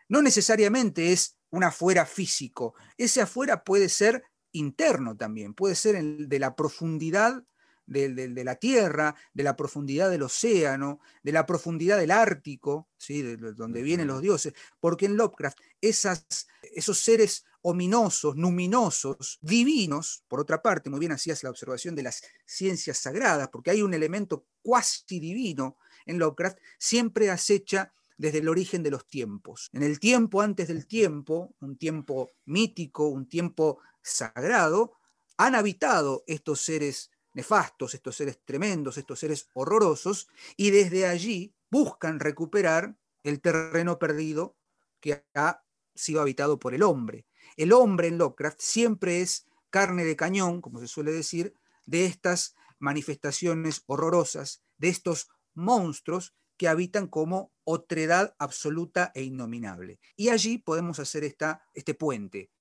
no 0.09 0.21
necesariamente 0.21 1.11
es 1.11 1.37
un 1.49 1.63
afuera 1.63 2.05
físico, 2.05 2.75
ese 2.97 3.21
afuera 3.21 3.63
puede 3.63 3.89
ser 3.89 4.23
interno 4.51 5.15
también, 5.15 5.53
puede 5.53 5.75
ser 5.75 6.01
de 6.01 6.39
la 6.39 6.55
profundidad 6.55 7.43
de, 7.85 8.43
la 8.43 8.55
tierra, 8.55 9.15
de 9.33 9.43
la 9.43 9.55
profundidad 9.55 10.09
del 10.09 10.23
océano, 10.23 10.99
de 11.23 11.31
la 11.31 11.45
profundidad 11.45 11.97
del 11.97 12.11
Ártico, 12.11 12.89
¿sí? 12.97 13.21
de, 13.21 13.37
donde 13.37 13.81
vienen 13.81 14.07
los 14.07 14.21
dioses, 14.21 14.53
porque 14.79 15.05
en 15.05 15.17
Lovecraft 15.17 15.59
esas, 15.81 16.25
esos 16.61 16.97
seres 16.99 17.45
ominosos, 17.61 18.35
luminosos, 18.35 19.39
divinos, 19.41 20.23
por 20.27 20.39
otra 20.39 20.61
parte, 20.61 20.89
muy 20.89 20.99
bien 20.99 21.11
hacías 21.11 21.43
la 21.43 21.49
observación 21.49 21.95
de 21.95 22.03
las 22.03 22.21
ciencias 22.45 22.99
sagradas, 22.99 23.49
porque 23.49 23.71
hay 23.71 23.81
un 23.81 23.93
elemento 23.93 24.45
cuasi 24.61 25.19
divino 25.19 25.77
en 26.05 26.19
Lovecraft, 26.19 26.59
siempre 26.77 27.31
acecha 27.31 27.91
desde 28.17 28.37
el 28.37 28.49
origen 28.49 28.83
de 28.83 28.91
los 28.91 29.07
tiempos. 29.07 29.69
En 29.73 29.83
el 29.83 29.99
tiempo 29.99 30.41
antes 30.41 30.67
del 30.67 30.87
tiempo, 30.87 31.55
un 31.59 31.77
tiempo 31.77 32.31
mítico, 32.45 33.07
un 33.07 33.27
tiempo 33.27 33.79
sagrado, 34.01 34.93
han 35.37 35.55
habitado 35.55 36.23
estos 36.27 36.61
seres 36.61 37.11
nefastos, 37.35 37.93
estos 37.93 38.15
seres 38.15 38.39
tremendos, 38.43 38.97
estos 38.97 39.19
seres 39.19 39.49
horrorosos, 39.53 40.27
y 40.57 40.71
desde 40.71 41.05
allí 41.05 41.53
buscan 41.69 42.19
recuperar 42.19 42.97
el 43.23 43.41
terreno 43.41 43.99
perdido 43.99 44.55
que 44.99 45.23
ha 45.35 45.63
sido 45.93 46.21
habitado 46.21 46.57
por 46.57 46.73
el 46.73 46.81
hombre. 46.81 47.25
El 47.57 47.73
hombre 47.73 48.07
en 48.07 48.17
Lovecraft 48.17 48.59
siempre 48.59 49.21
es 49.21 49.45
carne 49.69 50.05
de 50.05 50.15
cañón, 50.15 50.61
como 50.61 50.79
se 50.79 50.87
suele 50.87 51.11
decir, 51.11 51.53
de 51.85 52.05
estas 52.05 52.55
manifestaciones 52.79 53.83
horrorosas, 53.85 54.63
de 54.77 54.89
estos 54.89 55.29
monstruos 55.53 56.33
que 56.57 56.67
habitan 56.67 57.07
como 57.07 57.51
otredad 57.63 58.35
absoluta 58.39 59.11
e 59.13 59.23
innominable. 59.23 59.99
Y 60.15 60.29
allí 60.29 60.57
podemos 60.57 60.99
hacer 60.99 61.23
esta, 61.23 61.65
este 61.73 61.93
puente. 61.93 62.51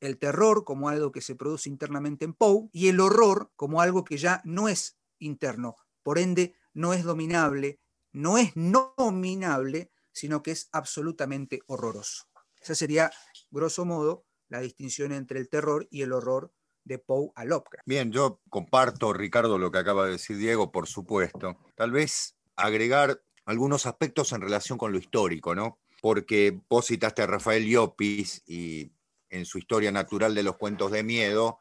El 0.00 0.18
terror 0.18 0.64
como 0.64 0.88
algo 0.88 1.12
que 1.12 1.20
se 1.20 1.34
produce 1.34 1.68
internamente 1.68 2.24
en 2.24 2.34
Poe 2.34 2.68
y 2.72 2.88
el 2.88 3.00
horror 3.00 3.50
como 3.56 3.80
algo 3.80 4.04
que 4.04 4.16
ya 4.16 4.40
no 4.44 4.68
es 4.68 4.98
interno, 5.18 5.76
por 6.02 6.18
ende 6.18 6.54
no 6.72 6.94
es 6.94 7.04
dominable, 7.04 7.80
no 8.12 8.38
es 8.38 8.56
nominable, 8.56 9.90
sino 10.12 10.42
que 10.42 10.52
es 10.52 10.68
absolutamente 10.72 11.60
horroroso. 11.66 12.24
Esa 12.60 12.74
sería, 12.74 13.10
grosso 13.50 13.84
modo, 13.84 14.24
la 14.48 14.60
distinción 14.60 15.12
entre 15.12 15.38
el 15.38 15.48
terror 15.48 15.86
y 15.90 16.02
el 16.02 16.12
horror 16.12 16.52
de 16.84 16.98
Poe 16.98 17.30
a 17.34 17.44
Lovecraft. 17.44 17.86
Bien, 17.86 18.10
yo 18.10 18.40
comparto, 18.48 19.12
Ricardo, 19.12 19.58
lo 19.58 19.70
que 19.70 19.78
acaba 19.78 20.06
de 20.06 20.12
decir 20.12 20.38
Diego, 20.38 20.72
por 20.72 20.86
supuesto. 20.86 21.56
Tal 21.76 21.92
vez 21.92 22.36
agregar 22.56 23.22
algunos 23.44 23.86
aspectos 23.86 24.32
en 24.32 24.40
relación 24.40 24.78
con 24.78 24.92
lo 24.92 24.98
histórico, 24.98 25.54
¿no? 25.54 25.78
Porque 26.00 26.60
vos 26.68 26.86
citaste 26.86 27.22
a 27.22 27.26
Rafael 27.26 27.66
Llopis 27.66 28.42
y 28.46 28.92
en 29.30 29.44
su 29.44 29.58
historia 29.58 29.92
natural 29.92 30.34
de 30.34 30.42
los 30.42 30.56
cuentos 30.56 30.90
de 30.90 31.02
miedo, 31.02 31.58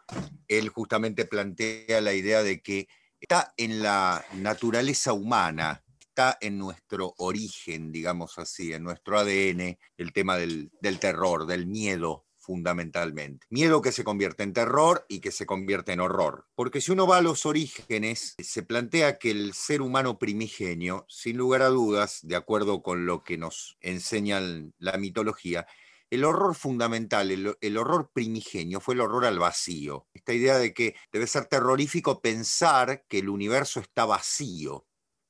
él 0.48 0.70
justamente 0.70 1.26
plantea 1.26 2.02
la 2.02 2.14
idea 2.14 2.44
de 2.44 2.62
que 2.62 2.88
está 3.20 3.54
en 3.58 3.82
la 3.82 4.24
naturaleza 4.34 5.14
humana, 5.14 5.84
está 6.00 6.38
en 6.42 6.58
nuestro 6.58 7.14
origen, 7.18 7.92
digamos 7.92 8.38
así, 8.40 8.74
en 8.74 8.84
nuestro 8.84 9.20
ADN, 9.20 9.78
el 9.98 10.14
tema 10.14 10.38
del, 10.38 10.72
terror, 11.00 11.46
del 11.46 11.68
miedo, 11.68 12.26
fundamentalmente. 12.38 13.46
Miedo 13.50 13.82
que 13.82 13.92
se 13.92 14.04
convierte 14.04 14.44
en 14.44 14.54
terror 14.54 15.06
y 15.10 15.20
que 15.20 15.32
se 15.32 15.46
convierte 15.46 15.92
en 15.92 16.00
horror. 16.00 16.48
Porque 16.56 16.82
si 16.82 16.92
uno 16.92 17.06
va 17.06 17.18
a 17.18 17.22
los 17.22 17.46
orígenes, 17.46 18.36
se 18.40 18.64
plantea 18.64 19.20
que 19.20 19.32
el 19.32 19.54
ser 19.54 19.82
humano 19.82 20.18
primigenio, 20.18 21.06
sin 21.10 21.38
lugar 21.38 21.62
a 21.62 21.70
dudas, 21.70 22.20
de 22.24 22.36
acuerdo 22.36 22.82
con 22.82 23.06
lo 23.06 23.24
que 23.24 23.38
nos 23.38 23.78
enseña 23.82 24.42
la 24.80 24.98
mitología, 24.98 25.68
el 26.10 26.24
horror 26.24 26.56
fundamental, 26.56 27.32
el, 27.32 27.78
horror 27.78 28.12
primigenio 28.14 28.80
fue 28.80 28.94
el 28.94 29.02
horror 29.02 29.26
al 29.26 29.40
vacío. 29.40 30.08
Esta 30.14 30.34
idea 30.34 30.58
de 30.58 30.74
que 30.74 30.96
debe 31.12 31.28
ser 31.28 31.46
terrorífico 31.46 32.22
pensar 32.22 33.06
que 33.08 33.20
el 33.20 33.30
universo 33.30 33.80
está 33.80 34.06
vacío 34.06 34.86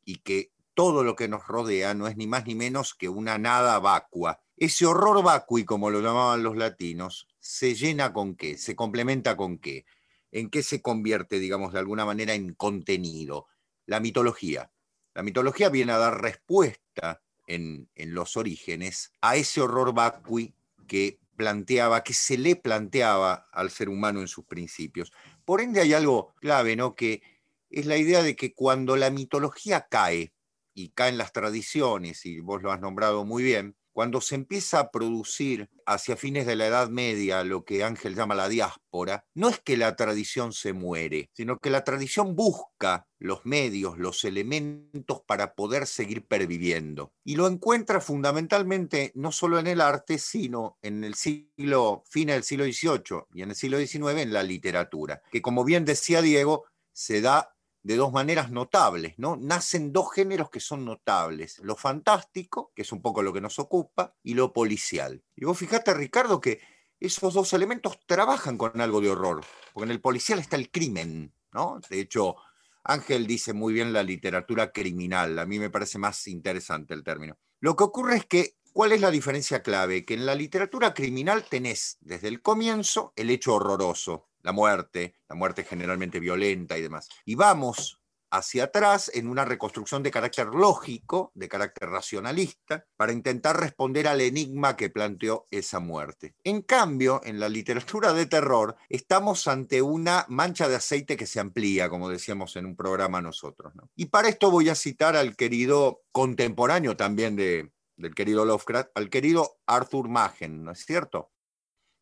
y 0.05 0.17
que 0.17 0.51
todo 0.74 1.03
lo 1.03 1.15
que 1.15 1.27
nos 1.27 1.48
rodea 1.48 1.93
no 1.93 2.07
es 2.07 2.15
ni 2.15 2.27
más 2.27 2.46
ni 2.46 2.55
menos 2.55 2.93
que 2.93 3.10
una 3.10 3.38
nada 3.38 3.79
vacua 3.79 4.39
ese 4.57 4.88
horror 4.88 5.24
vacui, 5.24 5.65
como 5.65 5.91
lo 5.91 6.01
llamaban 6.01 6.41
los 6.41 6.57
latinos, 6.57 7.27
se 7.39 7.75
llena 7.75 8.12
con 8.12 8.36
qué, 8.36 8.57
se 8.57 8.75
complementa 8.75 9.38
con 9.38 9.60
qué, 9.60 9.86
en 10.31 10.50
qué 10.50 10.63
se 10.63 10.81
convierte, 10.81 11.38
digamos, 11.38 11.74
de 11.74 11.79
alguna 11.79 12.05
manera 12.05 12.34
en 12.34 12.55
contenido. 12.55 13.46
La 13.86 14.00
mitología. 14.00 14.72
La 15.13 15.22
mitología 15.22 15.69
viene 15.69 15.91
a 15.91 16.00
dar 16.00 16.22
respuesta 16.22 17.22
en, 17.46 17.88
los 17.96 18.36
orígenes 18.36 19.12
a 19.22 19.36
ese 19.36 19.62
horror 19.62 19.93
vacui 19.93 20.55
que 20.88 21.20
planteaba, 21.36 22.03
que 22.03 22.13
se 22.13 22.38
le 22.38 22.56
planteaba 22.56 23.48
al 23.51 23.70
ser 23.70 23.89
humano 23.89 24.22
en 24.22 24.27
sus 24.27 24.46
principios. 24.46 25.12
Por 25.46 25.62
ende 25.62 25.82
hay 25.82 25.94
algo 25.94 26.34
clave, 26.38 26.75
¿no? 26.75 26.96
Que 26.96 27.22
es 27.70 27.86
la 27.86 27.98
idea 27.98 28.24
de 28.24 28.36
que 28.36 28.53
cuando 28.53 28.98
la 28.98 29.12
mitología 29.12 29.88
cae, 29.89 30.34
y 30.74 30.89
caen 30.89 31.17
las 31.17 31.34
tradiciones, 31.34 32.24
y 32.27 32.39
vos 32.39 32.62
lo 32.62 32.72
has 32.72 32.79
nombrado 32.79 33.25
muy 33.25 33.41
bien, 33.41 33.75
cuando 33.97 34.21
se 34.21 34.35
empieza 34.35 34.79
a 34.79 34.91
producir 34.91 35.71
hacia 35.87 36.15
fines 36.15 36.45
de 36.45 36.55
la 36.55 36.67
Edad 36.67 36.87
Media 36.87 37.43
lo 37.43 37.65
que 37.65 37.83
Ángel 37.83 38.13
llama 38.13 38.35
la 38.35 38.47
diáspora, 38.47 39.25
no 39.33 39.49
es 39.49 39.59
que 39.59 39.75
la 39.75 39.95
tradición 39.95 40.53
se 40.53 40.71
muere, 40.71 41.31
sino 41.33 41.57
que 41.57 41.71
la 41.71 41.83
tradición 41.83 42.35
busca 42.35 43.07
los 43.17 43.43
medios, 43.47 43.97
los 43.97 44.23
elementos 44.23 45.23
para 45.25 45.55
poder 45.55 45.87
seguir 45.87 46.27
perviviendo. 46.27 47.11
Y 47.23 47.37
lo 47.37 47.47
encuentra 47.47 47.99
fundamentalmente 47.99 49.11
no 49.15 49.31
solo 49.31 49.57
en 49.57 49.65
el 49.65 49.81
arte, 49.81 50.19
sino 50.19 50.77
en 50.83 51.03
el 51.03 51.15
siglo, 51.15 52.03
fin 52.07 52.27
del 52.27 52.43
siglo 52.43 52.65
XVIII 52.65 53.23
y 53.33 53.41
en 53.41 53.49
el 53.49 53.55
siglo 53.55 53.79
XIX 53.79 54.21
en 54.21 54.31
la 54.31 54.43
literatura, 54.43 55.23
que 55.31 55.41
como 55.41 55.65
bien 55.65 55.85
decía 55.85 56.21
Diego, 56.21 56.65
se 56.93 57.21
da 57.21 57.56
de 57.88 57.96
dos 57.96 58.12
maneras 58.12 58.51
notables, 58.51 59.13
¿no? 59.17 59.38
Nacen 59.38 59.94
dos 59.94 60.12
géneros 60.12 60.50
que 60.50 60.60
son 60.60 60.84
notables, 60.84 61.60
lo 61.60 61.77
fantástico, 61.77 62.74
que 62.75 62.82
es 62.82 62.91
un 62.91 63.01
poco 63.01 63.24
lo 63.24 63.32
que 63.32 63.39
nos 63.39 63.60
ocupa, 63.60 64.13
y 64.24 64.34
lo 64.34 64.51
policial. 64.51 65.24
Y 65.38 65.46
vos 65.46 65.58
fijate, 65.58 65.94
Ricardo, 65.94 66.41
que 66.41 66.60
esos 67.00 67.34
dos 67.34 67.53
elementos 67.53 67.98
trabajan 68.06 68.58
con 68.58 68.82
algo 68.82 69.00
de 69.00 69.10
horror, 69.10 69.46
porque 69.74 69.86
en 69.86 69.91
el 69.91 70.01
policial 70.01 70.38
está 70.38 70.58
el 70.58 70.70
crimen, 70.70 71.34
¿no? 71.53 71.79
De 71.89 72.01
hecho, 72.01 72.36
Ángel 72.84 73.25
dice 73.25 73.53
muy 73.53 73.72
bien 73.72 73.94
la 73.94 74.03
literatura 74.03 74.74
criminal, 74.74 75.39
a 75.39 75.46
mí 75.46 75.58
me 75.58 75.70
parece 75.70 75.98
más 75.98 76.27
interesante 76.27 76.94
el 76.94 77.06
término. 77.06 77.38
Lo 77.62 77.77
que 77.77 77.86
ocurre 77.86 78.17
es 78.17 78.25
que, 78.25 78.58
¿cuál 78.74 78.91
es 78.91 79.00
la 79.00 79.12
diferencia 79.12 79.63
clave? 79.63 80.03
Que 80.03 80.15
en 80.15 80.25
la 80.25 80.36
literatura 80.36 80.94
criminal 80.94 81.46
tenés 81.50 82.00
desde 82.01 82.27
el 82.27 82.41
comienzo 82.41 83.13
el 83.15 83.29
hecho 83.29 83.53
horroroso, 83.53 84.26
la 84.41 84.51
muerte, 84.51 85.15
la 85.27 85.36
muerte 85.36 85.63
generalmente 85.63 86.20
violenta 86.20 86.77
y 86.77 86.82
demás. 86.82 87.08
Y 87.25 87.36
vamos 87.36 88.01
hacia 88.29 88.65
atrás 88.65 89.10
en 89.13 89.27
una 89.27 89.46
reconstrucción 89.46 90.03
de 90.03 90.12
carácter 90.12 90.48
lógico, 90.48 91.32
de 91.34 91.48
carácter 91.48 91.89
racionalista, 91.89 92.86
para 92.96 93.13
intentar 93.13 93.60
responder 93.60 94.08
al 94.08 94.22
enigma 94.22 94.75
que 94.75 94.89
planteó 94.89 95.48
esa 95.51 95.79
muerte. 95.79 96.36
En 96.44 96.62
cambio, 96.62 97.22
en 97.24 97.39
la 97.39 97.50
literatura 97.50 98.13
de 98.13 98.25
terror, 98.25 98.75
estamos 98.89 99.48
ante 99.48 99.82
una 99.82 100.25
mancha 100.29 100.67
de 100.67 100.75
aceite 100.75 101.17
que 101.17 101.25
se 101.25 101.39
amplía, 101.39 101.89
como 101.89 102.10
decíamos 102.10 102.56
en 102.56 102.65
un 102.65 102.75
programa 102.75 103.22
nosotros. 103.22 103.74
Y 103.96 104.08
para 104.08 104.29
esto 104.29 104.51
voy 104.51 104.70
a 104.70 104.75
citar 104.75 105.15
al 105.15 105.36
querido 105.36 106.01
contemporáneo 106.12 106.98
también 106.98 107.36
de, 107.36 107.72
del 107.96 108.13
querido 108.13 108.46
Lovecraft, 108.46 108.89
al 108.96 109.10
querido 109.10 109.58
Arthur 109.65 110.10
Machen, 110.10 110.63
¿no 110.63 110.72
es 110.72 110.86
cierto? 110.86 111.32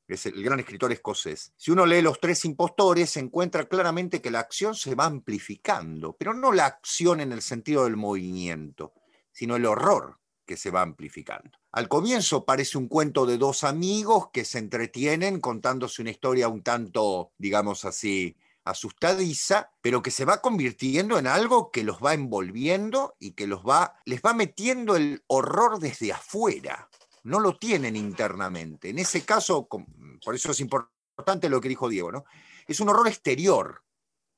Es 0.08 0.26
el 0.26 0.44
gran 0.44 0.60
escritor 0.60 0.92
escocés. 0.92 1.54
Si 1.58 1.72
uno 1.72 1.86
lee 1.86 2.02
Los 2.02 2.20
Tres 2.20 2.46
Impostores, 2.46 3.10
se 3.10 3.20
encuentra 3.20 3.68
claramente 3.68 4.22
que 4.22 4.32
la 4.32 4.40
acción 4.40 4.76
se 4.76 4.96
va 4.96 5.06
amplificando, 5.06 6.16
pero 6.18 6.34
no 6.34 6.52
la 6.52 6.66
acción 6.66 7.22
en 7.22 7.32
el 7.32 7.42
sentido 7.42 7.86
del 7.86 7.98
movimiento, 7.98 8.94
sino 9.32 9.56
el 9.56 9.66
horror 9.66 10.20
que 10.46 10.58
se 10.58 10.70
va 10.70 10.82
amplificando. 10.82 11.52
Al 11.72 11.90
comienzo 11.90 12.46
parece 12.46 12.78
un 12.78 12.88
cuento 12.88 13.26
de 13.26 13.38
dos 13.38 13.64
amigos 13.64 14.30
que 14.32 14.46
se 14.46 14.60
entretienen 14.60 15.40
contándose 15.40 16.02
una 16.02 16.12
historia 16.12 16.48
un 16.48 16.62
tanto, 16.62 17.32
digamos 17.38 17.84
así, 17.84 18.38
asustadiza, 18.64 19.72
pero 19.82 20.02
que 20.02 20.12
se 20.12 20.26
va 20.26 20.42
convirtiendo 20.42 21.18
en 21.20 21.28
algo 21.28 21.72
que 21.72 21.84
los 21.84 21.98
va 21.98 22.14
envolviendo 22.14 23.16
y 23.20 23.32
que 23.32 23.48
los 23.48 23.64
va, 23.64 24.00
les 24.06 24.22
va 24.22 24.34
metiendo 24.34 24.96
el 24.96 25.24
horror 25.28 25.80
desde 25.80 26.14
afuera 26.14 26.90
no 27.26 27.40
lo 27.40 27.58
tienen 27.58 27.96
internamente. 27.96 28.90
En 28.90 29.00
ese 29.00 29.26
caso, 29.26 29.68
por 29.68 30.36
eso 30.36 30.52
es 30.52 30.60
importante 30.60 31.50
lo 31.50 31.60
que 31.60 31.70
dijo 31.70 31.90
Diego, 31.90 32.12
¿no? 32.12 32.24
Es 32.68 32.80
un 32.80 32.90
horror 32.90 33.08
exterior, 33.08 33.84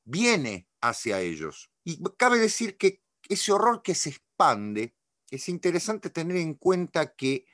viene 0.06 0.68
hacia 0.82 1.20
ellos. 1.20 1.70
Y 1.84 2.02
cabe 2.18 2.40
decir 2.40 2.78
que 2.78 3.04
ese 3.28 3.52
horror 3.52 3.82
que 3.82 3.94
se 3.94 4.10
expande, 4.10 4.96
es 5.30 5.50
interesante 5.50 6.10
tener 6.10 6.38
en 6.38 6.54
cuenta 6.54 7.14
que 7.14 7.46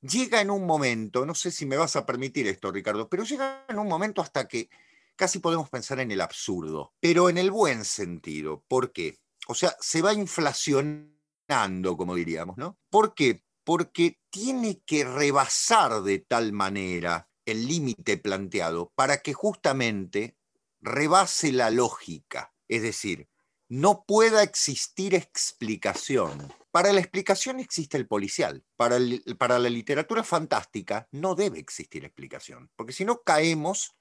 llega 0.00 0.40
en 0.40 0.50
un 0.50 0.66
momento, 0.66 1.24
no 1.24 1.34
sé 1.34 1.52
si 1.52 1.64
me 1.64 1.76
vas 1.76 1.94
a 1.94 2.04
permitir 2.04 2.48
esto, 2.48 2.72
Ricardo, 2.72 3.08
pero 3.08 3.22
llega 3.22 3.64
en 3.68 3.78
un 3.78 3.86
momento 3.86 4.20
hasta 4.20 4.48
que 4.48 4.68
casi 5.14 5.38
podemos 5.38 5.70
pensar 5.70 6.00
en 6.00 6.10
el 6.10 6.20
absurdo, 6.20 6.92
pero 6.98 7.28
en 7.28 7.38
el 7.38 7.52
buen 7.52 7.84
sentido. 7.84 8.64
¿Por 8.66 8.92
qué? 8.92 9.20
O 9.46 9.54
sea, 9.54 9.76
se 9.78 10.02
va 10.02 10.12
inflacionando, 10.12 11.96
como 11.96 12.16
diríamos, 12.16 12.56
¿no? 12.56 12.78
¿Por 12.90 13.14
qué? 13.14 13.44
Porque 13.64 14.20
tiene 14.30 14.82
que 14.84 15.04
rebasar 15.04 16.02
de 16.02 16.18
tal 16.18 16.52
manera 16.52 17.28
el 17.44 17.66
límite 17.66 18.16
planteado 18.18 18.92
para 18.94 19.18
que 19.18 19.32
justamente 19.32 20.36
rebase 20.80 21.52
la 21.52 21.70
lógica. 21.70 22.54
Es 22.68 22.82
decir, 22.82 23.28
no 23.68 24.04
pueda 24.04 24.42
existir 24.42 25.14
explicación. 25.14 26.52
Para 26.70 26.92
la 26.92 27.00
explicación 27.00 27.60
existe 27.60 27.96
el 27.96 28.06
policial. 28.06 28.64
Para, 28.76 28.98
para 29.38 29.58
la 29.58 29.68
literatura 29.68 30.22
fantástica 30.24 31.08
no 31.10 31.34
debe 31.34 31.58
existir 31.58 32.04
explicación, 32.04 32.70
porque 32.76 32.92
si 32.92 33.04
no 33.04 33.22
caemos 33.22 33.94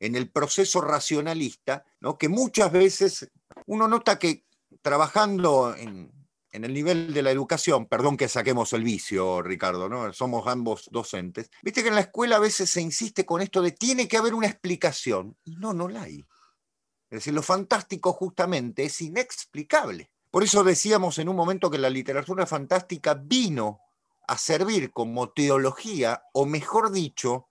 en 0.00 0.16
el 0.16 0.30
proceso 0.30 0.80
racionalista, 0.80 1.84
¿no? 2.00 2.18
que 2.18 2.28
muchas 2.28 2.70
veces 2.72 3.30
uno 3.66 3.88
nota 3.88 4.18
que 4.18 4.44
trabajando 4.82 5.74
en, 5.76 6.23
en, 6.54 6.64
el 6.64 6.72
nivel 6.72 7.12
de 7.12 7.22
la 7.22 7.30
educación, 7.30 7.86
perdón 7.86 8.16
que 8.16 8.28
saquemos 8.28 8.72
el 8.72 8.82
vicio, 8.82 9.42
Ricardo, 9.42 9.88
¿no? 9.88 10.12
somos 10.12 10.46
ambos 10.46 10.88
docentes, 10.90 11.50
viste 11.62 11.82
que 11.82 11.88
en 11.88 11.94
la 11.94 12.02
escuela 12.02 12.36
a 12.36 12.40
veces 12.40 12.70
se 12.70 12.80
insiste 12.80 13.26
con 13.26 13.42
esto 13.42 13.60
de 13.60 13.72
tiene 13.72 14.08
que 14.08 14.16
haber 14.16 14.34
una 14.34 14.46
explicación, 14.46 15.36
y 15.44 15.56
no, 15.56 15.72
no 15.74 15.88
la 15.88 16.02
hay. 16.02 16.24
Es 17.10 17.18
decir, 17.18 17.34
lo 17.34 17.42
fantástico 17.42 18.12
justamente 18.12 18.84
es 18.84 19.00
inexplicable. 19.00 20.10
Por 20.30 20.42
eso 20.42 20.64
decíamos 20.64 21.18
en 21.18 21.28
un 21.28 21.36
momento 21.36 21.70
que 21.70 21.78
la 21.78 21.90
literatura 21.90 22.46
fantástica 22.46 23.14
vino 23.14 23.80
a 24.26 24.36
servir 24.36 24.90
como 24.90 25.30
teología, 25.30 26.24
o 26.32 26.46
mejor 26.46 26.90
dicho, 26.90 27.48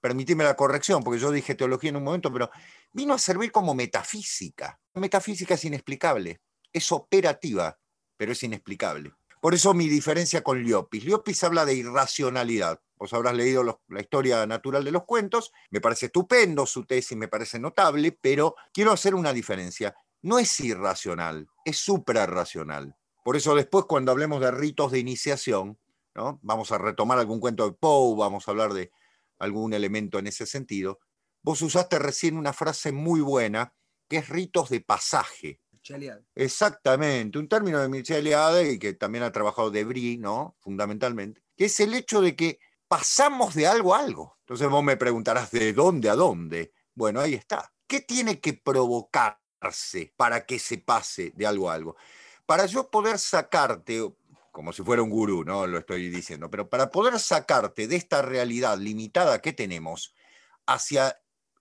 permitime 0.00 0.44
la 0.44 0.56
corrección, 0.56 1.02
porque 1.02 1.20
yo 1.20 1.30
dije 1.30 1.54
teología 1.54 1.90
en 1.90 1.96
un 1.96 2.04
momento, 2.04 2.32
pero 2.32 2.50
vino 2.92 3.14
a 3.14 3.18
servir 3.18 3.52
como 3.52 3.74
metafísica. 3.74 4.78
Metafísica 4.94 5.54
es 5.54 5.64
inexplicable, 5.64 6.40
es 6.72 6.92
operativa, 6.92 7.78
pero 8.18 8.32
es 8.32 8.42
inexplicable. 8.42 9.14
Por 9.40 9.54
eso 9.54 9.72
mi 9.72 9.88
diferencia 9.88 10.42
con 10.42 10.62
Liopis. 10.62 11.04
Liopis 11.04 11.44
habla 11.44 11.64
de 11.64 11.74
irracionalidad. 11.74 12.80
Vos 12.96 13.12
habrás 13.12 13.34
leído 13.34 13.80
la 13.88 14.00
historia 14.00 14.44
natural 14.46 14.84
de 14.84 14.90
los 14.90 15.04
cuentos, 15.04 15.52
me 15.70 15.80
parece 15.80 16.06
estupendo 16.06 16.66
su 16.66 16.84
tesis, 16.84 17.16
me 17.16 17.28
parece 17.28 17.60
notable, 17.60 18.18
pero 18.20 18.56
quiero 18.74 18.90
hacer 18.90 19.14
una 19.14 19.32
diferencia. 19.32 19.94
No 20.20 20.40
es 20.40 20.58
irracional, 20.58 21.48
es 21.64 21.78
suprarracional. 21.78 22.96
Por 23.24 23.36
eso 23.36 23.54
después 23.54 23.84
cuando 23.84 24.10
hablemos 24.10 24.40
de 24.40 24.50
ritos 24.50 24.90
de 24.90 24.98
iniciación, 24.98 25.78
¿no? 26.16 26.40
vamos 26.42 26.72
a 26.72 26.78
retomar 26.78 27.18
algún 27.20 27.38
cuento 27.38 27.66
de 27.66 27.76
Poe, 27.76 28.16
vamos 28.18 28.48
a 28.48 28.50
hablar 28.50 28.72
de 28.72 28.90
algún 29.38 29.72
elemento 29.72 30.18
en 30.18 30.26
ese 30.26 30.46
sentido, 30.46 30.98
vos 31.42 31.62
usaste 31.62 32.00
recién 32.00 32.36
una 32.36 32.52
frase 32.52 32.90
muy 32.90 33.20
buena, 33.20 33.74
que 34.08 34.16
es 34.16 34.28
ritos 34.28 34.70
de 34.70 34.80
pasaje. 34.80 35.60
Exactamente, 36.34 37.38
un 37.38 37.48
término 37.48 37.80
de 37.80 37.88
Michel 37.88 38.18
Eliade 38.18 38.72
y 38.72 38.78
que 38.78 38.94
también 38.94 39.24
ha 39.24 39.32
trabajado 39.32 39.70
de 39.70 39.84
Brie, 39.84 40.18
¿no? 40.18 40.56
Fundamentalmente, 40.60 41.42
que 41.56 41.66
es 41.66 41.80
el 41.80 41.94
hecho 41.94 42.20
de 42.20 42.36
que 42.36 42.58
pasamos 42.88 43.54
de 43.54 43.66
algo 43.66 43.94
a 43.94 44.00
algo. 44.00 44.38
Entonces 44.40 44.68
vos 44.68 44.82
me 44.82 44.96
preguntarás, 44.96 45.50
¿de 45.50 45.72
dónde 45.72 46.08
a 46.08 46.14
dónde? 46.14 46.72
Bueno, 46.94 47.20
ahí 47.20 47.34
está. 47.34 47.72
¿Qué 47.86 48.00
tiene 48.00 48.40
que 48.40 48.54
provocarse 48.54 50.12
para 50.16 50.46
que 50.46 50.58
se 50.58 50.78
pase 50.78 51.32
de 51.34 51.46
algo 51.46 51.70
a 51.70 51.74
algo? 51.74 51.96
Para 52.46 52.66
yo 52.66 52.90
poder 52.90 53.18
sacarte, 53.18 54.10
como 54.52 54.72
si 54.72 54.82
fuera 54.82 55.02
un 55.02 55.10
gurú, 55.10 55.44
no 55.44 55.66
lo 55.66 55.78
estoy 55.78 56.08
diciendo, 56.08 56.50
pero 56.50 56.68
para 56.68 56.90
poder 56.90 57.18
sacarte 57.18 57.86
de 57.86 57.96
esta 57.96 58.22
realidad 58.22 58.78
limitada 58.78 59.40
que 59.40 59.52
tenemos 59.52 60.14
hacia 60.66 61.18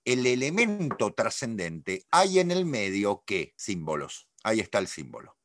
el 0.07 0.25
elemento 0.25 1.13
trascendente, 1.13 2.05
hay 2.11 2.39
en 2.39 2.49
el 2.51 2.65
medio 2.65 3.23
qué? 3.27 3.53
Símbolos. 3.57 4.29
Ahí 4.41 4.61
está 4.61 4.79
el 4.79 4.87
símbolo. 4.87 5.37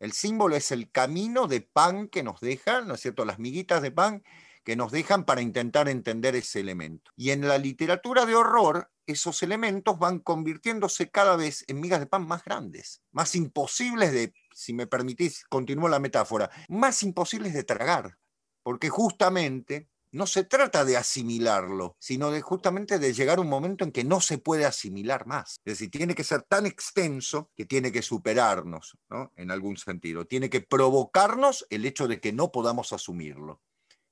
El 0.00 0.12
símbolo 0.12 0.56
es 0.56 0.72
el 0.72 0.90
camino 0.90 1.46
de 1.46 1.60
pan 1.60 2.08
que 2.08 2.22
nos 2.22 2.40
dejan, 2.40 2.88
¿no 2.88 2.94
es 2.94 3.00
cierto? 3.02 3.26
Las 3.26 3.38
miguitas 3.38 3.82
de 3.82 3.90
pan 3.90 4.24
que 4.64 4.74
nos 4.74 4.90
dejan 4.90 5.26
para 5.26 5.42
intentar 5.42 5.90
entender 5.90 6.34
ese 6.34 6.60
elemento. 6.60 7.10
Y 7.14 7.28
en 7.30 7.46
la 7.46 7.58
literatura 7.58 8.24
de 8.24 8.34
horror, 8.34 8.90
esos 9.04 9.42
elementos 9.42 9.98
van 9.98 10.20
convirtiéndose 10.20 11.10
cada 11.10 11.36
vez 11.36 11.64
en 11.68 11.78
migas 11.78 12.00
de 12.00 12.06
pan 12.06 12.26
más 12.26 12.42
grandes, 12.42 13.02
más 13.12 13.34
imposibles 13.34 14.12
de, 14.12 14.32
si 14.54 14.72
me 14.72 14.86
permitís, 14.86 15.44
continúo 15.44 15.90
la 15.90 16.00
metáfora, 16.00 16.50
más 16.70 17.02
imposibles 17.02 17.52
de 17.52 17.64
tragar, 17.64 18.16
porque 18.62 18.88
justamente 18.88 19.90
no 20.16 20.26
se 20.26 20.44
trata 20.44 20.84
de 20.84 20.96
asimilarlo, 20.96 21.96
sino 21.98 22.30
de 22.30 22.40
justamente 22.40 22.98
de 22.98 23.12
llegar 23.12 23.38
a 23.38 23.42
un 23.42 23.48
momento 23.48 23.84
en 23.84 23.92
que 23.92 24.02
no 24.02 24.20
se 24.20 24.38
puede 24.38 24.64
asimilar 24.64 25.26
más. 25.26 25.60
Es 25.64 25.74
decir, 25.74 25.90
tiene 25.90 26.14
que 26.14 26.24
ser 26.24 26.42
tan 26.42 26.66
extenso 26.66 27.50
que 27.54 27.66
tiene 27.66 27.92
que 27.92 28.02
superarnos, 28.02 28.96
¿no? 29.08 29.32
En 29.36 29.50
algún 29.50 29.76
sentido. 29.76 30.24
Tiene 30.24 30.50
que 30.50 30.60
provocarnos 30.60 31.66
el 31.70 31.84
hecho 31.84 32.08
de 32.08 32.20
que 32.20 32.32
no 32.32 32.50
podamos 32.50 32.92
asumirlo. 32.92 33.60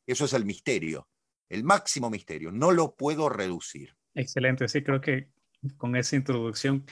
Eso 0.07 0.27
es 0.27 0.35
el 0.35 0.45
misterio, 0.45 1.09
el 1.49 1.65
máximo 1.65 2.11
misterio. 2.11 2.53
No 2.53 2.71
lo 2.71 2.95
puedo 2.95 3.29
reducir. 3.29 3.97
Excelente, 4.15 4.69
sí, 4.69 4.83
creo 4.83 5.01
que 5.01 5.31
con 5.79 5.97
esa 5.97 6.17
introducción, 6.17 6.85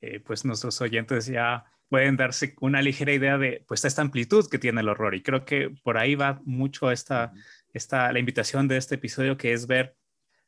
eh, 0.00 0.20
pues 0.20 0.44
nuestros 0.44 0.80
oyentes 0.80 1.26
ya 1.26 1.64
pueden 1.88 2.16
darse 2.16 2.56
una 2.60 2.82
ligera 2.82 3.12
idea 3.12 3.38
de 3.38 3.64
pues 3.68 3.84
esta 3.84 4.02
amplitud 4.02 4.48
que 4.50 4.58
tiene 4.58 4.80
el 4.80 4.88
horror 4.88 5.14
y 5.14 5.22
creo 5.22 5.44
que 5.44 5.70
por 5.82 5.98
ahí 5.98 6.14
va 6.14 6.40
mucho 6.44 6.90
esta, 6.90 7.32
esta 7.74 8.10
la 8.12 8.18
invitación 8.18 8.68
de 8.68 8.78
este 8.78 8.94
episodio 8.94 9.36
que 9.36 9.52
es 9.52 9.66
ver 9.66 9.96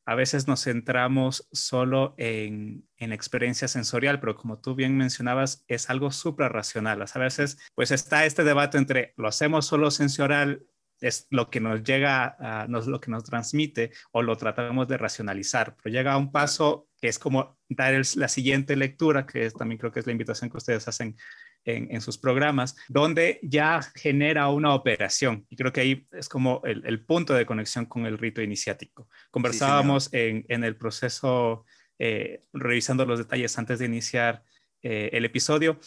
a 0.07 0.15
veces 0.15 0.47
nos 0.47 0.63
centramos 0.63 1.49
solo 1.51 2.15
en, 2.17 2.89
en, 2.97 3.13
experiencia 3.13 3.67
sensorial, 3.67 4.21
pero 4.21 4.37
como 4.37 4.61
tú 4.61 4.77
bien 4.77 4.97
mencionabas, 4.97 5.65
es 5.67 5.91
algo 5.91 6.13
suprarracional. 6.13 7.03
A 7.03 7.19
veces, 7.19 7.59
pues 7.75 7.91
está 7.91 8.25
este 8.25 8.45
debate 8.45 8.79
entre 8.79 9.15
lo 9.17 9.27
hacemos 9.27 9.67
solo 9.67 9.91
sensorial 9.91 10.65
es 11.01 11.27
lo 11.31 11.51
que 11.51 11.61
nos 11.61 11.83
llega, 11.83 12.37
a, 12.39 12.67
nos, 12.69 12.87
lo 12.87 13.01
que 13.01 13.11
nos 13.11 13.25
transmite 13.25 13.93
o 14.13 14.23
lo 14.23 14.37
tratamos 14.37 14.89
de 14.89 14.97
racionalizar, 14.97 15.77
pero 15.83 15.95
llega 15.95 16.13
a 16.13 16.17
un 16.17 16.33
paso 16.33 16.89
que 17.01 17.09
es 17.09 17.19
como 17.19 17.59
dar 17.69 17.95
la 18.15 18.29
siguiente 18.29 18.77
lectura, 18.77 19.27
que 19.27 19.51
también 19.51 19.79
creo 19.79 19.93
que 19.93 20.01
es 20.01 20.07
la 20.07 20.13
invitación 20.13 20.51
que 20.51 20.57
ustedes 20.57 20.89
hacen 20.89 21.17
en, 21.67 22.01
sus 22.01 22.17
programas, 22.17 22.77
donde 22.89 23.41
ya 23.43 23.81
genera 23.95 24.49
una 24.49 24.75
operación. 24.75 25.45
Y 25.51 25.57
creo 25.57 25.73
que 25.73 25.81
ahí 25.81 26.07
es 26.13 26.29
como 26.29 26.63
el, 26.65 27.05
punto 27.05 27.35
de 27.35 27.45
conexión 27.45 27.87
con 27.87 28.07
el 28.07 28.19
rito 28.19 28.41
iniciático. 28.41 29.09
Conversábamos 29.31 30.09
en, 30.13 30.45
el 30.49 30.77
proceso, 30.77 31.65
eh, 31.99 32.41
revisando 32.53 33.05
los 33.05 33.19
detalles 33.19 33.59
antes 33.59 33.81
de 33.81 33.87
iniciar 33.87 34.45
eh, 34.83 35.11
el 35.13 35.25
episodio, 35.25 35.81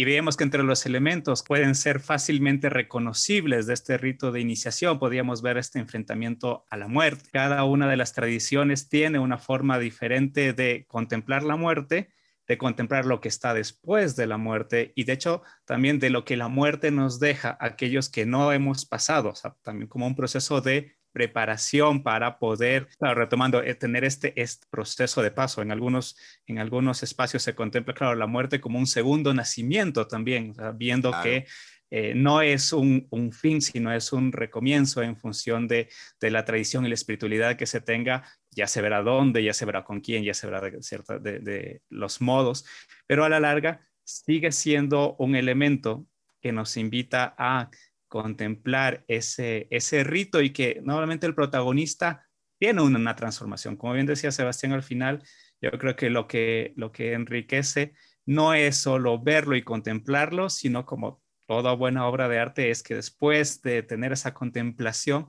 y 0.00 0.04
veíamos 0.04 0.36
que 0.36 0.44
entre 0.44 0.62
los 0.62 0.86
elementos 0.86 1.42
pueden 1.42 1.74
ser 1.74 1.98
fácilmente 1.98 2.70
reconocibles 2.70 3.66
de 3.66 3.74
este 3.74 3.98
rito 3.98 4.30
de 4.30 4.40
iniciación. 4.40 5.00
Podríamos 5.00 5.42
ver 5.42 5.58
este 5.58 5.80
enfrentamiento 5.80 6.64
a 6.70 6.76
la 6.76 6.86
muerte. 6.86 7.28
Cada 7.32 7.64
una 7.64 7.90
de 7.90 7.96
las 7.96 8.12
tradiciones 8.12 8.88
tiene 8.88 9.18
una 9.18 9.38
forma 9.38 9.76
diferente 9.80 10.52
de 10.52 10.84
contemplar 10.86 11.42
la 11.42 11.56
muerte, 11.56 12.10
de 12.48 12.58
contemplar 12.58 13.04
lo 13.04 13.20
que 13.20 13.28
está 13.28 13.54
después 13.54 14.16
de 14.16 14.26
la 14.26 14.38
muerte 14.38 14.92
y 14.96 15.04
de 15.04 15.12
hecho 15.12 15.42
también 15.66 15.98
de 15.98 16.10
lo 16.10 16.24
que 16.24 16.36
la 16.36 16.48
muerte 16.48 16.90
nos 16.90 17.20
deja 17.20 17.50
a 17.50 17.66
aquellos 17.66 18.08
que 18.08 18.26
no 18.26 18.52
hemos 18.52 18.86
pasado, 18.86 19.30
o 19.30 19.34
sea, 19.34 19.54
también 19.62 19.88
como 19.88 20.06
un 20.06 20.16
proceso 20.16 20.60
de 20.60 20.96
preparación 21.12 22.02
para 22.02 22.38
poder, 22.38 22.88
retomando, 23.00 23.62
eh, 23.62 23.74
tener 23.74 24.04
este, 24.04 24.40
este, 24.40 24.66
proceso 24.70 25.22
de 25.22 25.30
paso. 25.30 25.62
En 25.62 25.72
algunos, 25.72 26.16
en 26.46 26.58
algunos 26.58 27.02
espacios 27.02 27.42
se 27.42 27.54
contempla, 27.54 27.94
claro, 27.94 28.14
la 28.14 28.26
muerte 28.26 28.60
como 28.60 28.78
un 28.78 28.86
segundo 28.86 29.34
nacimiento 29.34 30.06
también, 30.06 30.54
viendo 30.76 31.12
que 31.22 31.46
eh, 31.90 32.12
no 32.14 32.42
es 32.42 32.72
un, 32.72 33.08
fin, 33.32 33.62
sino 33.62 33.92
es 33.92 34.12
un 34.12 34.32
recomienzo 34.32 35.02
en 35.02 35.16
función 35.16 35.66
de, 35.66 35.88
la 36.20 36.44
tradición 36.44 36.84
y 36.84 36.88
la 36.88 36.94
espiritualidad 36.94 37.56
que 37.56 37.66
se 37.66 37.80
tenga. 37.80 38.24
Ya 38.50 38.66
se 38.66 38.82
verá 38.82 39.02
dónde, 39.02 39.42
ya 39.44 39.52
se 39.52 39.64
verá 39.64 39.84
con 39.84 40.00
quién, 40.00 40.24
ya 40.24 40.34
se 40.34 40.46
verá 40.46 40.60
de, 40.60 41.82
los 41.88 42.20
modos, 42.20 42.64
pero 43.06 43.24
a 43.24 43.28
la 43.28 43.40
larga 43.40 43.86
sigue 44.04 44.52
siendo 44.52 45.16
un 45.18 45.36
elemento 45.36 46.06
que 46.40 46.52
nos 46.52 46.76
invita 46.76 47.34
a 47.36 47.70
contemplar 48.08 49.04
ese, 49.06 49.68
ese 49.70 50.02
rito 50.02 50.40
y 50.40 50.50
que 50.50 50.80
normalmente 50.82 51.26
el 51.26 51.34
protagonista 51.34 52.26
tiene 52.58 52.82
una, 52.82 53.14
transformación. 53.14 53.76
Como 53.76 53.92
bien 53.92 54.06
decía 54.06 54.32
Sebastián 54.32 54.72
al 54.72 54.82
final, 54.82 55.22
yo 55.60 55.70
creo 55.72 55.96
que 55.96 56.10
lo 56.10 56.26
que, 56.26 56.72
lo 56.76 56.92
que 56.92 57.12
enriquece 57.12 57.94
no 58.26 58.54
es 58.54 58.76
solo 58.76 59.18
verlo 59.18 59.56
y 59.56 59.62
contemplarlo, 59.62 60.50
sino 60.50 60.84
como 60.84 61.22
toda 61.46 61.72
buena 61.72 62.06
obra 62.06 62.28
de 62.28 62.38
arte 62.38 62.70
es 62.70 62.82
que 62.82 62.94
después 62.94 63.62
de 63.62 63.82
tener 63.82 64.12
esa 64.12 64.34
contemplación 64.34 65.26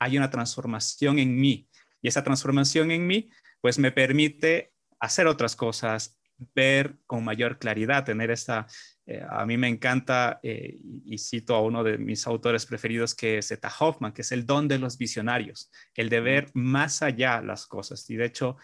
hay 0.00 0.16
una 0.16 0.30
transformación 0.30 1.18
en 1.18 1.36
mí. 1.38 1.68
Y 2.02 2.08
esa 2.08 2.24
transformación 2.24 2.90
en 2.90 3.06
mí, 3.06 3.30
pues 3.60 3.78
me 3.78 3.92
permite 3.92 4.72
hacer 4.98 5.26
otras 5.26 5.56
cosas, 5.56 6.18
ver 6.54 6.96
con 7.06 7.24
mayor 7.24 7.58
claridad, 7.58 8.04
tener 8.04 8.30
esa, 8.30 8.66
eh, 9.06 9.22
a 9.28 9.44
mí 9.44 9.56
me 9.56 9.68
encanta, 9.68 10.40
eh, 10.42 10.78
y, 11.04 11.18
cito 11.18 11.54
a 11.54 11.62
uno 11.62 11.84
de 11.84 11.98
mis 11.98 12.26
autores 12.26 12.66
preferidos, 12.66 13.14
que 13.14 13.38
es 13.38 13.48
Zeta 13.48 13.72
Hoffman, 13.78 14.12
que 14.12 14.22
es 14.22 14.32
el 14.32 14.46
don 14.46 14.66
de 14.66 14.78
los 14.78 14.96
visionarios, 14.96 15.70
el 15.94 16.08
de 16.08 16.20
ver 16.20 16.50
más 16.54 17.02
allá 17.02 17.42
las 17.42 17.66
cosas. 17.66 18.08
Y 18.08 18.16
de 18.16 18.26
hecho, 18.26 18.56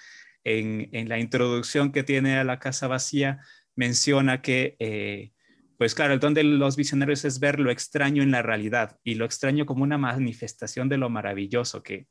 en, 0.45 1.09
la 1.09 1.19
introducción 1.19 1.93
que 1.93 2.03
tiene 2.03 2.39
a 2.39 2.45
la 2.45 2.59
casa 2.59 2.87
vacía, 2.89 3.41
menciona 3.75 4.41
que 4.41 4.77
eh, 4.79 5.33
pues 5.79 5.95
claro, 5.95 6.15
el 6.15 6.21
don 6.21 6.33
de 6.33 6.43
los 6.43 6.77
visionarios 6.77 7.25
es 7.25 7.39
ver 7.39 7.61
lo 7.61 7.71
extraño 7.71 8.23
en 8.23 8.31
la 8.31 8.41
realidad 8.43 8.99
y 9.05 9.15
lo 9.17 9.27
extraño 9.27 9.67
como 9.67 9.83
una 9.83 9.99
manifestación 9.99 10.89
de 10.89 10.97
lo 10.97 11.11
maravilloso 11.11 11.83
que, 11.83 12.07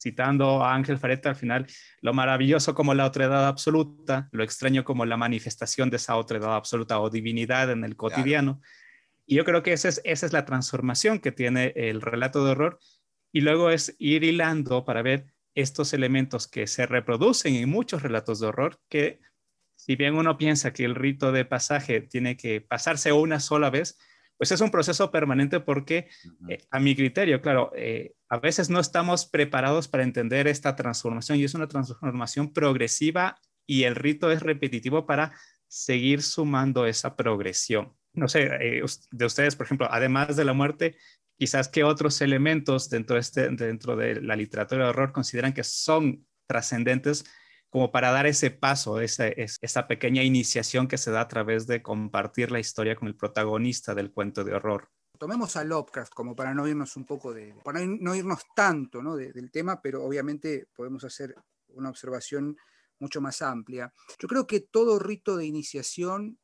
citando 0.00 0.64
a 0.64 0.74
Ángel 0.74 0.98
Fareta 0.98 1.28
al 1.28 1.36
final, 1.36 1.66
lo 2.00 2.14
maravilloso 2.14 2.74
como 2.74 2.94
la 2.94 3.06
otredad 3.06 3.46
absoluta, 3.46 4.28
lo 4.32 4.42
extraño 4.42 4.82
como 4.82 5.04
la 5.04 5.16
manifestación 5.16 5.90
de 5.90 5.96
esa 5.96 6.16
otredad 6.16 6.54
absoluta 6.54 7.00
o 7.00 7.10
divinidad 7.10 7.70
en 7.70 7.84
el 7.84 7.96
cotidiano. 7.96 8.60
Y 9.26 9.36
yo 9.36 9.44
creo 9.44 9.62
que 9.62 9.72
esa 9.72 9.88
es, 9.88 10.00
esa 10.04 10.26
es 10.26 10.32
la 10.32 10.44
transformación 10.44 11.20
que 11.20 11.32
tiene 11.32 11.72
el 11.76 12.00
relato 12.00 12.44
de 12.44 12.52
horror. 12.52 12.78
Y 13.32 13.42
luego 13.42 13.70
es 13.70 13.94
ir 13.98 14.24
hilando 14.24 14.84
para 14.84 15.02
ver 15.02 15.26
estos 15.54 15.92
elementos 15.92 16.48
que 16.48 16.66
se 16.66 16.86
reproducen 16.86 17.54
en 17.54 17.68
muchos 17.68 18.02
relatos 18.02 18.40
de 18.40 18.46
horror, 18.46 18.80
que 18.88 19.20
si 19.76 19.96
bien 19.96 20.14
uno 20.14 20.36
piensa 20.36 20.72
que 20.72 20.84
el 20.84 20.94
rito 20.94 21.30
de 21.30 21.44
pasaje 21.44 22.00
tiene 22.00 22.36
que 22.36 22.60
pasarse 22.60 23.12
una 23.12 23.38
sola 23.38 23.70
vez, 23.70 23.98
pues 24.40 24.52
es 24.52 24.62
un 24.62 24.70
proceso 24.70 25.10
permanente 25.10 25.60
porque 25.60 26.08
eh, 26.48 26.64
a 26.70 26.80
mi 26.80 26.96
criterio, 26.96 27.42
claro, 27.42 27.72
eh, 27.76 28.14
a 28.30 28.38
veces 28.38 28.70
no 28.70 28.80
estamos 28.80 29.26
preparados 29.26 29.86
para 29.86 30.02
entender 30.02 30.48
esta 30.48 30.76
transformación 30.76 31.36
y 31.36 31.44
es 31.44 31.52
una 31.52 31.68
transformación 31.68 32.50
progresiva 32.54 33.38
y 33.66 33.82
el 33.82 33.96
rito 33.96 34.32
es 34.32 34.40
repetitivo 34.40 35.04
para 35.04 35.34
seguir 35.68 36.22
sumando 36.22 36.86
esa 36.86 37.16
progresión. 37.16 37.92
No 38.14 38.28
sé, 38.28 38.44
eh, 38.44 38.82
de 39.10 39.24
ustedes, 39.26 39.56
por 39.56 39.66
ejemplo, 39.66 39.88
además 39.90 40.34
de 40.36 40.46
la 40.46 40.54
muerte, 40.54 40.96
quizás 41.36 41.68
qué 41.68 41.84
otros 41.84 42.22
elementos 42.22 42.88
dentro 42.88 43.16
de, 43.16 43.20
este, 43.20 43.50
dentro 43.50 43.94
de 43.94 44.22
la 44.22 44.36
literatura 44.36 44.84
de 44.84 44.88
horror 44.88 45.12
consideran 45.12 45.52
que 45.52 45.64
son 45.64 46.26
trascendentes 46.46 47.26
como 47.70 47.92
para 47.92 48.10
dar 48.10 48.26
ese 48.26 48.50
paso, 48.50 49.00
esa, 49.00 49.86
pequeña 49.88 50.22
iniciación 50.24 50.88
que 50.88 50.98
se 50.98 51.12
da 51.12 51.22
a 51.22 51.28
través 51.28 51.66
de 51.66 51.82
compartir 51.82 52.50
la 52.50 52.58
historia 52.58 52.96
con 52.96 53.08
el 53.08 53.16
protagonista 53.16 53.94
del 53.94 54.12
cuento 54.12 54.44
de 54.44 54.54
horror. 54.54 54.90
Tomemos 55.18 55.56
a 55.56 55.64
Lovecraft 55.64 56.12
como 56.12 56.34
para 56.34 56.52
no 56.52 56.66
irnos 56.66 56.96
un 56.96 57.04
poco 57.04 57.32
de, 57.32 57.54
para 57.64 57.80
no 57.84 58.14
irnos 58.14 58.42
tanto 58.56 59.02
¿no? 59.02 59.16
del 59.16 59.50
tema, 59.52 59.80
pero 59.80 60.04
obviamente 60.04 60.66
podemos 60.74 61.04
hacer 61.04 61.34
una 61.68 61.90
observación 61.90 62.56
mucho 62.98 63.20
más 63.20 63.40
amplia. 63.40 63.92
Yo 64.18 64.28
creo 64.28 64.46
que 64.46 64.60
todo 64.60 64.98
rito 64.98 65.36
de 65.36 65.46
iniciación 65.46 66.38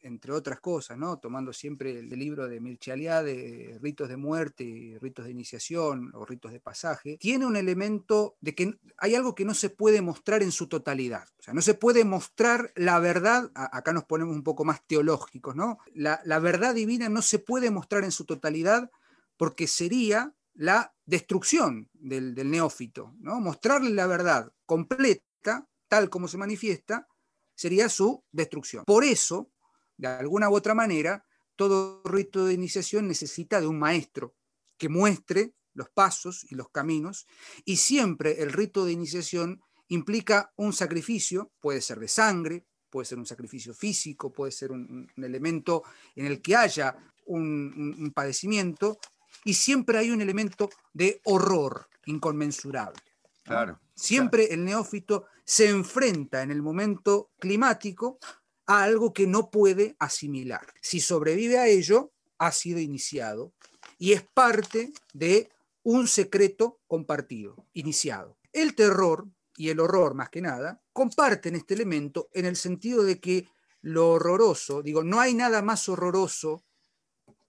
entre 0.00 0.32
otras 0.32 0.60
cosas, 0.60 0.96
¿no? 0.96 1.18
tomando 1.18 1.52
siempre 1.52 1.98
el, 1.98 2.08
libro 2.08 2.48
de 2.48 2.60
Mircea 2.60 3.22
de 3.22 3.78
ritos 3.80 4.08
de 4.08 4.16
muerte, 4.16 4.98
ritos 5.00 5.24
de 5.24 5.30
iniciación 5.30 6.10
o 6.14 6.24
ritos 6.24 6.52
de 6.52 6.60
pasaje, 6.60 7.18
tiene 7.18 7.46
un 7.46 7.56
elemento 7.56 8.36
de 8.40 8.54
que 8.54 8.78
hay 8.98 9.14
algo 9.14 9.34
que 9.34 9.44
no 9.44 9.54
se 9.54 9.70
puede 9.70 10.00
mostrar 10.02 10.42
en 10.42 10.52
su 10.52 10.68
totalidad. 10.68 11.26
O 11.38 11.42
sea, 11.42 11.54
no 11.54 11.62
se 11.62 11.74
puede 11.74 12.04
mostrar 12.04 12.72
la 12.76 12.98
verdad, 12.98 13.50
acá 13.54 13.92
nos 13.92 14.04
ponemos 14.04 14.34
un 14.34 14.42
poco 14.42 14.64
más 14.64 14.86
teológicos, 14.86 15.56
¿no? 15.56 15.78
La, 15.94 16.38
verdad 16.38 16.74
divina 16.74 17.08
no 17.08 17.22
se 17.22 17.38
puede 17.38 17.70
mostrar 17.70 18.04
en 18.04 18.12
su 18.12 18.24
totalidad 18.24 18.90
porque 19.36 19.66
sería 19.66 20.32
la 20.54 20.94
destrucción 21.04 21.88
del, 21.92 22.34
del 22.34 22.50
neófito, 22.50 23.14
¿no? 23.18 23.40
Mostrarle 23.40 23.90
la 23.90 24.06
verdad 24.06 24.52
completa, 24.64 25.66
tal 25.88 26.08
como 26.08 26.28
se 26.28 26.38
manifiesta, 26.38 27.08
sería 27.56 27.88
su 27.88 28.22
destrucción. 28.30 28.84
Por 28.84 29.02
eso, 29.02 29.50
de 29.96 30.08
alguna 30.08 30.48
u 30.50 30.54
otra 30.54 30.74
manera, 30.74 31.24
todo 31.56 32.02
rito 32.04 32.44
de 32.44 32.54
iniciación 32.54 33.08
necesita 33.08 33.60
de 33.60 33.66
un 33.66 33.78
maestro 33.78 34.34
que 34.76 34.88
muestre 34.88 35.54
los 35.72 35.90
pasos 35.90 36.46
y 36.50 36.54
los 36.54 36.70
caminos, 36.70 37.26
y 37.64 37.76
siempre 37.76 38.42
el 38.42 38.52
rito 38.52 38.84
de 38.84 38.92
iniciación 38.92 39.62
implica 39.88 40.52
un 40.56 40.72
sacrificio, 40.72 41.52
puede 41.60 41.80
ser 41.80 42.00
de 42.00 42.08
sangre, 42.08 42.66
puede 42.90 43.06
ser 43.06 43.18
un 43.18 43.26
sacrificio 43.26 43.74
físico, 43.74 44.32
puede 44.32 44.52
ser 44.52 44.72
un, 44.72 45.08
elemento 45.16 45.82
en 46.14 46.26
el 46.26 46.40
que 46.40 46.56
haya 46.56 46.96
un, 47.26 48.10
padecimiento, 48.14 48.98
y 49.44 49.54
siempre 49.54 49.98
hay 49.98 50.10
un 50.10 50.22
elemento 50.22 50.70
de 50.92 51.20
horror 51.24 51.88
inconmensurable. 52.06 53.02
Claro. 53.44 53.78
Siempre 53.94 54.52
el 54.52 54.64
neófito 54.64 55.26
se 55.44 55.68
enfrenta 55.68 56.42
en 56.42 56.50
el 56.50 56.62
momento 56.62 57.30
climático 57.38 58.18
a 58.66 58.82
algo 58.82 59.12
que 59.12 59.26
no 59.26 59.50
puede 59.50 59.96
asimilar. 59.98 60.66
Si 60.80 61.00
sobrevive 61.00 61.58
a 61.58 61.68
ello, 61.68 62.12
ha 62.38 62.52
sido 62.52 62.80
iniciado 62.80 63.52
y 63.98 64.12
es 64.12 64.22
parte 64.22 64.92
de 65.14 65.48
un 65.82 66.08
secreto 66.08 66.80
compartido, 66.86 67.66
iniciado. 67.72 68.38
El 68.52 68.74
terror 68.74 69.28
y 69.56 69.70
el 69.70 69.80
horror, 69.80 70.14
más 70.14 70.30
que 70.30 70.42
nada, 70.42 70.82
comparten 70.92 71.54
este 71.54 71.74
elemento 71.74 72.28
en 72.32 72.44
el 72.44 72.56
sentido 72.56 73.04
de 73.04 73.20
que 73.20 73.48
lo 73.82 74.10
horroroso, 74.10 74.82
digo, 74.82 75.04
no 75.04 75.20
hay 75.20 75.32
nada 75.34 75.62
más 75.62 75.88
horroroso, 75.88 76.64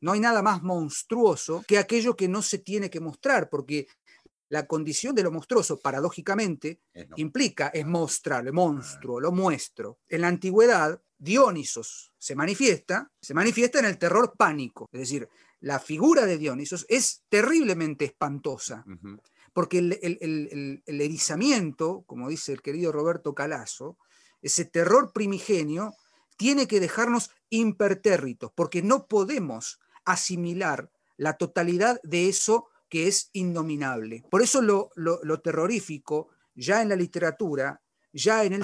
no 0.01 0.11
hay 0.11 0.19
nada 0.19 0.43
más 0.43 0.61
monstruoso 0.61 1.63
que 1.67 1.79
aquello 1.79 2.15
que 2.15 2.27
no 2.27 2.43
se 2.43 2.59
tiene 2.59 2.89
que 2.89 2.99
mostrar, 2.99 3.49
porque 3.49 3.87
la 4.49 4.67
condición 4.67 5.15
de 5.15 5.23
lo 5.23 5.31
monstruoso, 5.31 5.79
paradójicamente, 5.79 6.81
implica, 7.15 7.67
es 7.69 7.85
mostrarlo, 7.85 8.53
monstruo, 8.53 9.19
lo 9.19 9.31
muestro. 9.31 9.99
En 10.07 10.21
la 10.21 10.27
antigüedad, 10.27 11.01
Dionisos 11.17 12.11
se 12.17 12.35
manifiesta, 12.35 13.11
se 13.19 13.33
manifiesta 13.33 13.79
en 13.79 13.85
el 13.85 13.97
terror 13.97 14.33
pánico. 14.37 14.87
Es 14.91 14.99
decir, 14.99 15.29
la 15.59 15.79
figura 15.79 16.25
de 16.25 16.37
Dionisos 16.37 16.85
es 16.89 17.23
terriblemente 17.29 18.05
espantosa, 18.05 18.85
porque 19.53 19.79
el, 19.79 20.83
erizamiento, 20.85 22.03
como 22.05 22.29
dice 22.29 22.53
el 22.53 22.61
querido 22.61 22.91
Roberto 22.91 23.33
Calazo, 23.33 23.97
ese 24.41 24.65
terror 24.65 25.11
primigenio, 25.13 25.95
tiene 26.37 26.67
que 26.67 26.79
dejarnos 26.79 27.31
impertérritos, 27.49 28.51
porque 28.53 28.83
no 28.83 29.07
podemos 29.07 29.79
asimilar 30.05 30.91
la 31.17 31.37
totalidad 31.37 31.99
de 32.03 32.29
eso 32.29 32.67
que 32.89 33.07
es 33.07 33.31
indominable. 33.33 34.23
Por 34.29 34.43
eso 34.43 34.61
lo, 34.61 34.91
lo 34.95 35.41
terrorífico, 35.41 36.29
ya 36.53 36.83
en 36.83 36.89
la 36.89 36.95
literatura, 36.95 37.81
ya 38.13 38.43
en 38.43 38.53
el 38.53 38.63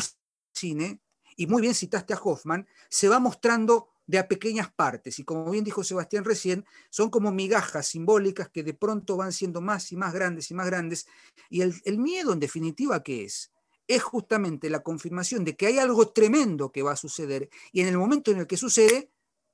cine, 0.53 1.01
y 1.35 1.47
muy 1.47 1.61
bien 1.61 1.73
citaste 1.73 2.13
a 2.13 2.19
Hoffman, 2.21 2.67
se 2.89 3.07
va 3.07 3.19
mostrando 3.19 3.89
de 4.05 4.19
a 4.19 4.27
pequeñas 4.27 4.71
partes. 4.71 5.19
Y 5.19 5.23
como 5.23 5.49
bien 5.51 5.63
dijo 5.63 5.83
Sebastián 5.83 6.25
recién, 6.25 6.65
son 6.89 7.09
como 7.09 7.31
migajas 7.31 7.87
simbólicas 7.87 8.49
que 8.49 8.63
de 8.63 8.73
pronto 8.73 9.17
van 9.17 9.31
siendo 9.31 9.61
más 9.61 9.91
y 9.91 9.95
más 9.95 10.13
grandes 10.13 10.51
y 10.51 10.53
más 10.53 10.67
grandes. 10.67 11.07
Y 11.49 11.61
el, 11.61 11.97
miedo, 11.97 12.33
en 12.33 12.39
definitiva, 12.39 13.01
¿qué 13.03 13.25
es? 13.25 13.51
Es 13.87 14.03
justamente 14.03 14.69
la 14.69 14.81
confirmación 14.81 15.43
de 15.43 15.55
que 15.55 15.67
hay 15.67 15.79
algo 15.79 16.09
tremendo 16.09 16.71
que 16.71 16.83
va 16.83 16.93
a 16.93 16.97
suceder. 16.97 17.49
Y 17.71 17.81
en 17.81 17.87
el 17.87 17.97
momento 17.97 18.31
en 18.31 18.39
el 18.39 18.47
que 18.47 18.57
sucede, 18.57 19.11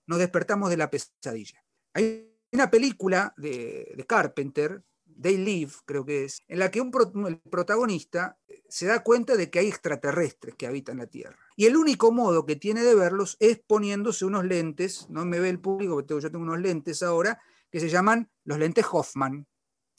nos 0.07 0.19
despertamos 0.19 0.69
de 0.69 0.77
la 0.77 0.89
pesadilla. 0.89 1.63
Hay 1.93 2.31
una 2.51 2.71
película 2.71 3.33
de, 3.37 4.03
Carpenter, 4.07 4.83
They 5.21 5.37
Live, 5.37 5.73
creo 5.85 6.05
que 6.05 6.25
es, 6.25 6.41
en 6.47 6.59
la 6.59 6.71
que 6.71 6.81
un 6.81 6.91
el 7.27 7.37
protagonista 7.39 8.38
se 8.69 8.85
da 8.85 9.03
cuenta 9.03 9.35
de 9.35 9.49
que 9.49 9.59
hay 9.59 9.67
extraterrestres 9.67 10.55
que 10.55 10.67
habitan 10.67 10.97
la 10.97 11.07
Tierra. 11.07 11.37
Y 11.55 11.65
el 11.65 11.75
único 11.75 12.11
modo 12.11 12.45
que 12.45 12.55
tiene 12.55 12.83
de 12.83 12.95
verlos 12.95 13.35
es 13.39 13.59
poniéndose 13.59 14.25
unos 14.25 14.45
lentes, 14.45 15.07
no 15.09 15.25
me 15.25 15.39
ve 15.39 15.49
el 15.49 15.59
público, 15.59 16.01
yo 16.01 16.31
tengo 16.31 16.43
unos 16.43 16.59
lentes 16.59 17.03
ahora, 17.03 17.41
que 17.71 17.79
se 17.79 17.89
llaman 17.89 18.29
los 18.45 18.59
lentes 18.59 18.85
Hoffman, 18.89 19.47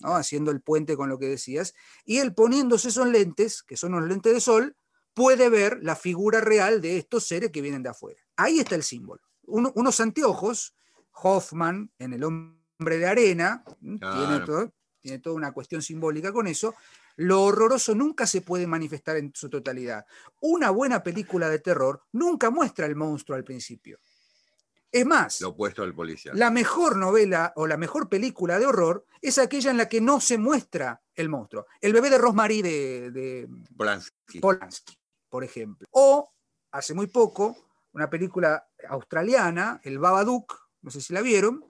haciendo 0.03 0.51
el 0.51 0.61
puente 0.63 0.97
con 0.97 1.09
lo 1.09 1.19
que 1.19 1.27
decías, 1.27 1.75
y 2.05 2.19
él 2.19 2.35
poniéndose 2.35 2.89
esos 2.89 3.09
lentes, 3.09 3.63
que 3.63 3.77
son 3.77 3.93
los 3.93 4.05
lentes 4.05 4.33
de 4.33 4.41
sol, 4.41 4.77
puede 5.15 5.49
ver 5.49 5.81
la 5.83 5.97
figura 5.97 6.41
real 6.41 6.81
de 6.81 6.97
estos 6.97 7.27
seres 7.27 7.51
que 7.51 7.61
vienen 7.61 7.83
de 7.83 7.91
afuera. 7.91 8.21
Ahí 8.37 8.61
está 8.61 8.77
el 8.77 8.83
símbolo. 8.83 9.21
unos 9.47 10.01
anteojos, 10.01 10.75
Hoffman 11.13 11.91
en 11.99 12.13
el 12.15 12.25
hombre 12.25 12.99
de 12.99 13.07
arena, 13.07 13.65
tiene 13.81 14.41
todo, 14.47 14.73
tiene 15.01 15.19
toda 15.19 15.37
una 15.37 15.53
cuestión 15.53 15.83
simbólica 15.83 16.33
con 16.33 16.47
eso, 16.47 16.75
lo 17.16 17.42
horroroso 17.42 17.94
nunca 17.94 18.27
se 18.27 18.40
puede 18.40 18.66
manifestar 18.66 19.16
en 19.16 19.33
su 19.35 19.49
totalidad. 19.49 20.07
Una 20.40 20.70
buena 20.70 21.03
película 21.03 21.49
de 21.49 21.59
terror 21.59 22.03
nunca 22.12 22.51
muestra 22.51 22.87
el 22.87 22.96
monstruo 22.96 23.37
al 23.37 23.44
principio. 23.44 23.99
Es 24.92 25.07
más, 25.07 25.40
lo 25.40 25.51
opuesto 25.51 25.83
al 25.83 25.94
policial. 25.94 26.37
La 26.37 26.51
mejor 26.51 26.96
novela 26.96 27.53
o 27.57 27.66
la 27.66 27.77
mejor 27.77 28.09
película 28.09 28.59
de 28.59 28.66
horror 28.66 29.07
es 29.20 29.38
aquella 29.38 29.70
en 29.70 29.77
la 29.77 29.88
que 29.88 30.01
no 30.01 30.20
se 30.20 30.37
muestra 30.37 31.01
el 31.14 31.29
monstruo. 31.29 31.66
El 31.81 31.92
bebé 31.92 32.11
de 32.11 32.18
Rosemary 32.18 32.62
de, 32.62 33.49
Polanski. 33.77 34.40
Polanski, 34.40 34.99
por 35.29 35.44
ejemplo. 35.44 35.87
O, 35.92 36.33
hace 36.73 36.94
muy 36.94 37.07
poco, 37.07 37.57
una 37.92 38.11
película 38.11 38.68
australiana, 38.88 39.81
El 39.85 39.99
Babadook, 39.99 40.70
no 40.83 40.90
sé 40.90 41.01
si 41.01 41.12
la 41.12 41.20
vieron, 41.20 41.64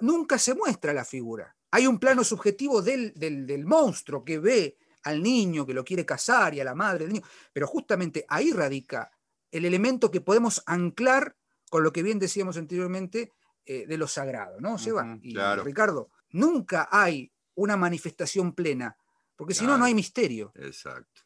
nunca 0.00 0.38
se 0.38 0.54
muestra 0.54 0.94
la 0.94 1.04
figura. 1.04 1.54
Hay 1.70 1.86
un 1.86 1.98
plano 1.98 2.24
subjetivo 2.24 2.82
del, 2.82 3.64
monstruo 3.64 4.24
que 4.24 4.38
ve 4.38 4.76
al 5.04 5.22
niño, 5.22 5.66
que 5.66 5.74
lo 5.74 5.84
quiere 5.84 6.04
casar 6.04 6.54
y 6.54 6.60
a 6.60 6.64
la 6.64 6.74
madre 6.74 7.04
del 7.04 7.14
niño, 7.14 7.26
pero 7.52 7.66
justamente 7.66 8.24
ahí 8.28 8.52
radica 8.52 9.10
el 9.50 9.64
elemento 9.64 10.10
que 10.10 10.20
podemos 10.20 10.62
anclar 10.66 11.36
con 11.70 11.82
lo 11.82 11.92
que 11.92 12.02
bien 12.02 12.18
decíamos 12.18 12.56
anteriormente 12.56 13.32
eh, 13.64 13.86
de 13.86 13.96
lo 13.96 14.08
sagrado, 14.08 14.60
¿no, 14.60 14.78
Seba? 14.78 15.18
y 15.22 15.36
Ricardo, 15.64 16.10
nunca 16.30 16.88
hay 16.90 17.32
una 17.54 17.76
manifestación 17.76 18.54
plena, 18.54 18.96
porque 19.36 19.54
si 19.54 19.64
no, 19.64 19.78
no 19.78 19.86
hay 19.86 19.94
misterio. 19.94 20.52
Exacto. 20.54 21.22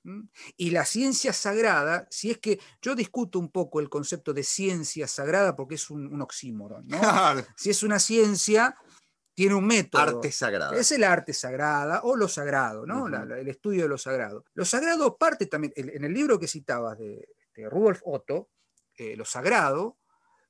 Y 0.57 0.71
la 0.71 0.85
ciencia 0.85 1.33
sagrada, 1.33 2.07
si 2.11 2.31
es 2.31 2.39
que 2.39 2.61
yo 2.81 2.95
discuto 2.95 3.41
un 3.41 3.51
poco 3.51 3.81
el 3.81 3.89
concepto 3.89 4.33
de 4.33 4.45
ciencia 4.45 5.09
sagrada 5.09 5.57
porque 5.57 5.75
es 5.75 5.91
un, 5.91 6.21
oxímoron, 6.23 6.87
¿no? 6.87 7.01
Si 7.57 7.71
es 7.71 7.83
una 7.83 7.99
ciencia, 7.99 8.77
tiene 9.35 9.55
un 9.55 9.67
método. 9.67 10.01
Arte 10.01 10.33
sagrado. 10.33 10.75
Es 10.75 10.93
el 10.93 11.05
arte 11.05 11.33
sagrada 11.33 12.01
o 12.05 12.17
lo 12.17 12.29
sagrado, 12.29 12.87
¿no? 12.87 13.07
el 13.07 13.49
estudio 13.49 13.83
de 13.83 13.89
lo 13.89 13.99
sagrado. 13.99 14.45
Lo 14.55 14.65
sagrado 14.65 15.17
parte 15.17 15.47
también, 15.47 15.73
en 15.77 16.05
el 16.05 16.13
libro 16.13 16.39
que 16.39 16.49
citabas 16.49 16.99
de, 16.99 17.29
Rudolf 17.57 18.01
Otto, 18.05 18.51
eh, 18.97 19.17
lo 19.17 19.25
sagrado, 19.25 19.99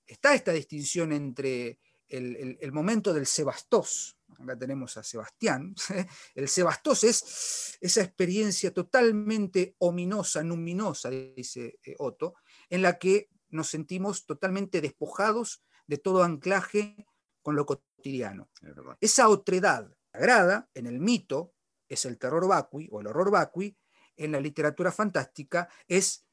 está 0.06 0.34
esta 0.34 0.52
distinción 0.52 1.12
entre 1.12 1.78
el, 2.08 2.58
el 2.60 2.72
momento 2.72 3.12
del 3.12 3.26
sebastos, 3.26 4.16
acá 4.38 4.58
tenemos 4.58 4.96
a 4.96 5.02
Sebastián, 5.02 5.74
el 6.34 6.48
Sebastos 6.48 7.04
es 7.04 7.78
esa 7.80 8.02
experiencia 8.02 8.72
totalmente 8.72 9.76
ominosa, 9.78 10.42
luminosa, 10.42 11.10
dice 11.10 11.78
eh, 11.84 11.94
Otto, 11.98 12.34
en 12.68 12.82
la 12.82 12.98
que 12.98 13.30
nos 13.48 13.68
sentimos 13.68 14.26
totalmente 14.26 14.80
despojados 14.80 15.62
de 15.86 15.98
todo 15.98 16.22
anclaje 16.22 17.06
con 17.42 17.56
lo 17.56 17.66
cotidiano. 17.66 17.93
Esa 19.00 19.28
otredad 19.28 19.90
sagrada 20.12 20.70
en 20.74 20.86
el 20.86 21.00
mito 21.00 21.54
es 21.88 22.04
el 22.04 22.18
terror 22.18 22.46
vacui 22.46 22.88
o 22.90 23.00
el 23.00 23.06
horror 23.06 23.30
vacui, 23.30 23.76
en 24.16 24.32
la 24.32 24.40
literatura 24.40 24.92
fantástica 24.92 25.68
es 25.88 26.26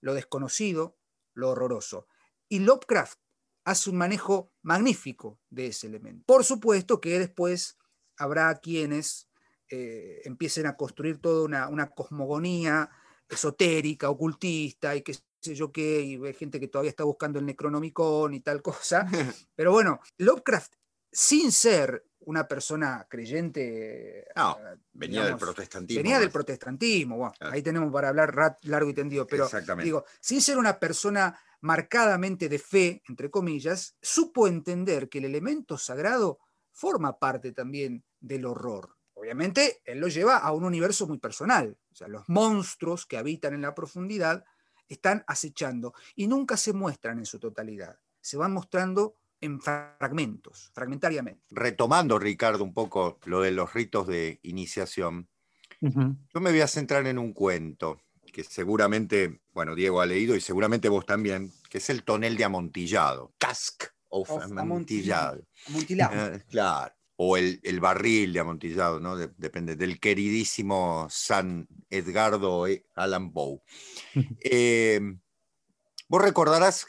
lo 0.00 0.14
desconocido, 0.14 0.98
lo 1.34 1.50
horroroso. 1.50 2.06
Y 2.48 2.60
Lovecraft 2.60 3.18
hace 3.64 3.90
un 3.90 3.96
manejo 3.96 4.52
magnífico 4.62 5.40
de 5.50 5.68
ese 5.68 5.86
elemento. 5.86 6.24
Por 6.26 6.44
supuesto 6.44 7.00
que 7.00 7.18
después 7.18 7.78
habrá 8.16 8.54
quienes 8.56 9.28
eh, 9.70 10.20
empiecen 10.24 10.66
a 10.66 10.76
construir 10.76 11.18
toda 11.18 11.68
una, 11.68 11.90
cosmogonía 11.90 12.90
esotérica, 13.28 14.10
ocultista 14.10 14.94
y 14.94 15.02
qué 15.02 15.16
sé 15.40 15.54
yo 15.54 15.72
qué, 15.72 16.02
y 16.02 16.24
hay 16.24 16.34
gente 16.34 16.60
que 16.60 16.68
todavía 16.68 16.90
está 16.90 17.04
buscando 17.04 17.38
el 17.38 17.46
Necronomicon 17.46 18.34
y 18.34 18.40
tal 18.40 18.62
cosa. 18.62 19.06
Pero 19.56 19.72
bueno, 19.72 20.00
Lovecraft, 20.18 20.74
sin 21.14 21.52
ser 21.52 22.04
una 22.26 22.48
persona 22.48 23.06
creyente. 23.08 24.26
No, 24.34 24.58
eh, 24.58 24.78
venía 24.92 25.24
del 25.24 25.36
protestantismo. 25.36 26.02
Venía 26.02 26.18
del 26.18 26.30
protestantismo. 26.30 27.32
ahí 27.40 27.62
tenemos 27.62 27.92
para 27.92 28.08
hablar 28.08 28.34
largo 28.62 28.90
y 28.90 28.94
tendido. 28.94 29.26
Pero 29.26 29.48
digo, 29.82 30.04
sin 30.20 30.42
ser 30.42 30.58
una 30.58 30.78
persona 30.78 31.38
marcadamente 31.60 32.48
de 32.48 32.58
fe, 32.58 33.02
entre 33.08 33.30
comillas, 33.30 33.96
supo 34.02 34.48
entender 34.48 35.08
que 35.08 35.18
el 35.18 35.26
elemento 35.26 35.78
sagrado 35.78 36.40
forma 36.72 37.18
parte 37.18 37.52
también 37.52 38.04
del 38.20 38.44
horror. 38.46 38.96
Obviamente, 39.14 39.80
él 39.84 40.00
lo 40.00 40.08
lleva 40.08 40.38
a 40.38 40.52
un 40.52 40.64
universo 40.64 41.06
muy 41.06 41.18
personal. 41.18 41.78
O 41.92 41.94
sea, 41.94 42.08
los 42.08 42.28
monstruos 42.28 43.06
que 43.06 43.16
habitan 43.16 43.54
en 43.54 43.62
la 43.62 43.74
profundidad 43.74 44.44
están 44.88 45.24
acechando 45.26 45.94
y 46.16 46.26
nunca 46.26 46.56
se 46.56 46.72
muestran 46.72 47.18
en 47.18 47.26
su 47.26 47.38
totalidad. 47.38 47.98
Se 48.20 48.36
van 48.36 48.52
mostrando 48.52 49.16
en 49.40 49.60
fragmentos, 49.60 50.70
fragmentariamente. 50.74 51.44
Retomando, 51.50 52.18
Ricardo, 52.18 52.64
un 52.64 52.74
poco 52.74 53.18
lo 53.24 53.40
de 53.42 53.50
los 53.50 53.72
ritos 53.74 54.06
de 54.06 54.40
iniciación, 54.42 55.28
yo 55.80 56.40
me 56.40 56.50
voy 56.50 56.60
a 56.60 56.66
centrar 56.66 57.06
en 57.06 57.18
un 57.18 57.34
cuento 57.34 58.00
que 58.34 58.42
seguramente, 58.42 59.40
bueno, 59.52 59.74
Diego 59.76 60.00
ha 60.00 60.06
leído 60.06 60.34
y 60.34 60.40
seguramente 60.40 60.88
vos 60.88 61.06
también, 61.06 61.52
que 61.70 61.78
es 61.78 61.88
el 61.88 62.02
tonel 62.02 62.36
de 62.36 62.44
amontillado, 62.44 63.32
cask 63.38 63.84
of, 64.08 64.28
amontillado. 64.30 65.46
Amontilado. 65.68 66.34
Eh, 66.34 66.42
claro. 66.50 66.94
O 67.16 67.36
el, 67.36 67.60
barril 67.80 68.32
de 68.32 68.40
amontillado, 68.40 68.98
¿no? 68.98 69.16
depende, 69.16 69.76
del 69.76 70.00
queridísimo 70.00 71.06
San 71.08 71.68
Edgardo 71.88 72.66
e. 72.66 72.86
Allan 72.96 73.32
Poe. 73.32 73.60
Eh, 74.40 75.00
vos 76.08 76.20
recordarás 76.20 76.88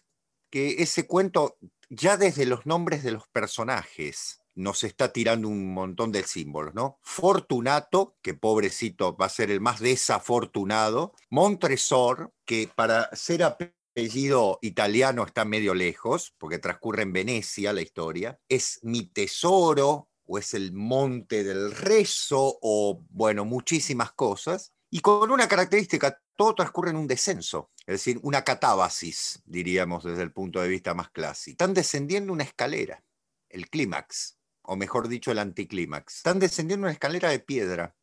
que 0.50 0.82
ese 0.82 1.06
cuento, 1.06 1.60
ya 1.96 2.18
desde 2.18 2.46
los 2.46 2.66
nombres 2.66 3.04
de 3.04 3.12
los 3.12 3.28
personajes, 3.28 4.42
nos 4.54 4.84
está 4.84 5.12
tirando 5.12 5.48
un 5.48 5.74
montón 5.74 6.12
de 6.12 6.24
símbolos, 6.24 6.74
¿no? 6.74 7.00
Fortunato, 7.02 8.16
que 8.22 8.34
pobrecito 8.34 9.16
va 9.16 9.26
a 9.26 9.30
ser 9.30 9.52
el 9.52 9.60
más 9.60 9.80
desafortunado. 9.80 11.14
Montresor, 11.30 12.34
que 12.46 12.70
para 12.74 13.14
ser 13.16 13.44
apellido 13.44 14.60
italiano 14.62 15.26
está 15.26 15.44
medio 15.46 15.74
lejos, 15.74 16.34
porque 16.38 16.60
transcurre 16.60 17.04
en 17.04 17.14
Venecia 17.14 17.74
la 17.74 17.82
historia. 17.82 18.40
Es 18.48 18.80
mi 18.84 19.08
tesoro, 19.08 20.10
o 20.26 20.38
es 20.38 20.54
el 20.54 20.74
monte 20.74 21.44
del 21.44 21.72
rezo, 21.72 22.58
o 22.62 23.04
bueno, 23.10 23.46
muchísimas 23.46 24.14
cosas. 24.14 24.74
Y 24.90 25.02
con 25.02 25.30
una 25.32 25.48
característica, 25.48 26.22
todo 26.36 26.56
transcurre 26.56 26.92
en 26.92 26.98
un 26.98 27.08
descenso, 27.08 27.72
es 27.80 27.96
decir, 27.96 28.20
una 28.24 28.44
catábasis, 28.44 29.42
diríamos 29.46 30.04
desde 30.04 30.24
el 30.24 30.32
punto 30.32 30.62
de 30.62 30.68
vista 30.68 30.94
más 30.94 31.10
clásico. 31.10 31.54
Están 31.54 31.74
descendiendo 31.74 32.34
una 32.34 32.44
escalera, 32.44 33.04
el 33.50 33.70
clímax 33.70 34.38
o 34.68 34.76
mejor 34.76 35.08
dicho, 35.08 35.32
el 35.32 35.40
anticlímax. 35.40 36.18
Están 36.18 36.40
descendiendo 36.40 36.86
una 36.86 36.94
escalera 36.94 37.30
de 37.30 37.40
piedra 37.40 37.96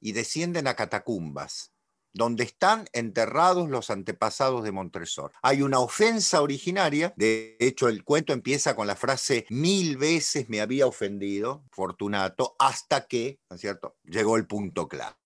y 0.00 0.12
descienden 0.12 0.66
a 0.66 0.74
catacumbas, 0.74 1.72
donde 2.12 2.44
están 2.44 2.86
enterrados 2.92 3.68
los 3.68 3.90
antepasados 3.90 4.62
de 4.62 4.72
Montresor. 4.72 5.32
Hay 5.42 5.62
una 5.62 5.80
ofensa 5.80 6.42
originaria, 6.42 7.12
de 7.16 7.56
hecho 7.58 7.88
el 7.88 8.04
cuento 8.04 8.32
empieza 8.32 8.76
con 8.76 8.86
la 8.86 8.96
frase 8.96 9.46
mil 9.50 9.96
veces 9.96 10.48
me 10.48 10.60
había 10.60 10.86
ofendido, 10.86 11.64
Fortunato, 11.70 12.54
hasta 12.58 13.06
que, 13.06 13.40
¿no 13.50 13.56
es 13.56 13.60
cierto?, 13.60 13.96
llegó 14.04 14.36
el 14.36 14.46
punto 14.46 14.88
clave. 14.88 15.16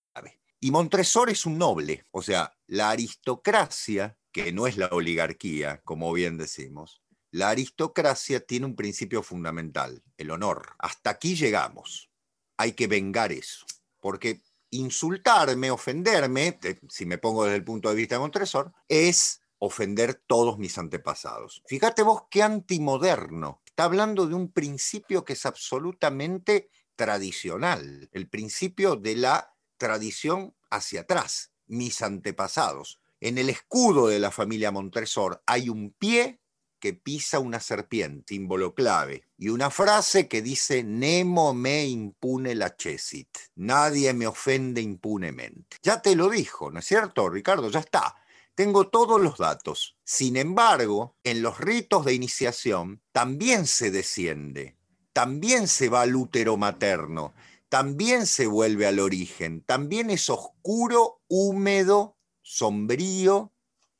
Y 0.59 0.71
Montresor 0.71 1.29
es 1.29 1.45
un 1.45 1.57
noble, 1.57 2.05
o 2.11 2.21
sea, 2.21 2.53
la 2.67 2.89
aristocracia, 2.89 4.17
que 4.31 4.51
no 4.51 4.67
es 4.67 4.77
la 4.77 4.87
oligarquía, 4.87 5.81
como 5.83 6.11
bien 6.11 6.37
decimos, 6.37 7.01
la 7.31 7.49
aristocracia 7.49 8.39
tiene 8.45 8.65
un 8.65 8.75
principio 8.75 9.23
fundamental, 9.23 10.03
el 10.17 10.31
honor. 10.31 10.75
Hasta 10.79 11.11
aquí 11.11 11.35
llegamos. 11.35 12.09
Hay 12.57 12.73
que 12.73 12.87
vengar 12.87 13.31
eso. 13.31 13.65
Porque 13.99 14.41
insultarme, 14.71 15.71
ofenderme, 15.71 16.59
si 16.89 17.05
me 17.05 17.17
pongo 17.17 17.45
desde 17.45 17.57
el 17.57 17.63
punto 17.63 17.89
de 17.89 17.95
vista 17.95 18.15
de 18.15 18.19
Montresor, 18.19 18.73
es 18.87 19.41
ofender 19.59 20.15
todos 20.25 20.57
mis 20.57 20.77
antepasados. 20.77 21.61
Fíjate 21.67 22.01
vos 22.01 22.23
qué 22.29 22.43
antimoderno. 22.43 23.61
Está 23.65 23.83
hablando 23.83 24.25
de 24.25 24.33
un 24.33 24.51
principio 24.51 25.23
que 25.23 25.33
es 25.33 25.45
absolutamente 25.45 26.69
tradicional, 26.95 28.09
el 28.11 28.27
principio 28.27 28.95
de 28.95 29.15
la 29.15 29.53
tradición 29.79 30.53
hacia 30.69 31.01
atrás, 31.01 31.51
mis 31.65 32.03
antepasados. 32.03 32.99
En 33.19 33.39
el 33.39 33.49
escudo 33.49 34.07
de 34.07 34.19
la 34.19 34.29
familia 34.29 34.71
Montresor 34.71 35.41
hay 35.47 35.69
un 35.69 35.91
pie 35.91 36.39
que 36.79 36.93
pisa 36.93 37.39
una 37.39 37.59
serpiente, 37.59 38.33
símbolo 38.33 38.73
clave, 38.73 39.23
y 39.37 39.49
una 39.49 39.69
frase 39.69 40.27
que 40.27 40.41
dice, 40.41 40.83
Nemo 40.83 41.53
me 41.53 41.85
impune 41.85 42.55
la 42.55 42.75
chesit, 42.75 43.29
nadie 43.55 44.13
me 44.13 44.27
ofende 44.27 44.81
impunemente. 44.81 45.77
Ya 45.81 46.01
te 46.01 46.15
lo 46.15 46.29
dijo, 46.29 46.71
¿no 46.71 46.79
es 46.79 46.85
cierto, 46.85 47.29
Ricardo? 47.29 47.69
Ya 47.69 47.79
está. 47.79 48.15
Tengo 48.55 48.89
todos 48.89 49.21
los 49.21 49.37
datos. 49.37 49.97
Sin 50.03 50.35
embargo, 50.35 51.15
en 51.23 51.41
los 51.41 51.59
ritos 51.59 52.05
de 52.05 52.13
iniciación 52.13 53.01
también 53.11 53.65
se 53.65 53.91
desciende, 53.91 54.77
también 55.13 55.67
se 55.67 55.89
va 55.89 56.01
al 56.01 56.15
útero 56.15 56.57
materno, 56.57 57.33
también 57.69 58.25
se 58.25 58.47
vuelve 58.47 58.87
al 58.87 58.99
origen, 58.99 59.63
también 59.63 60.09
es 60.09 60.29
oscuro, 60.29 61.21
húmedo, 61.27 62.17
sombrío, 62.41 63.53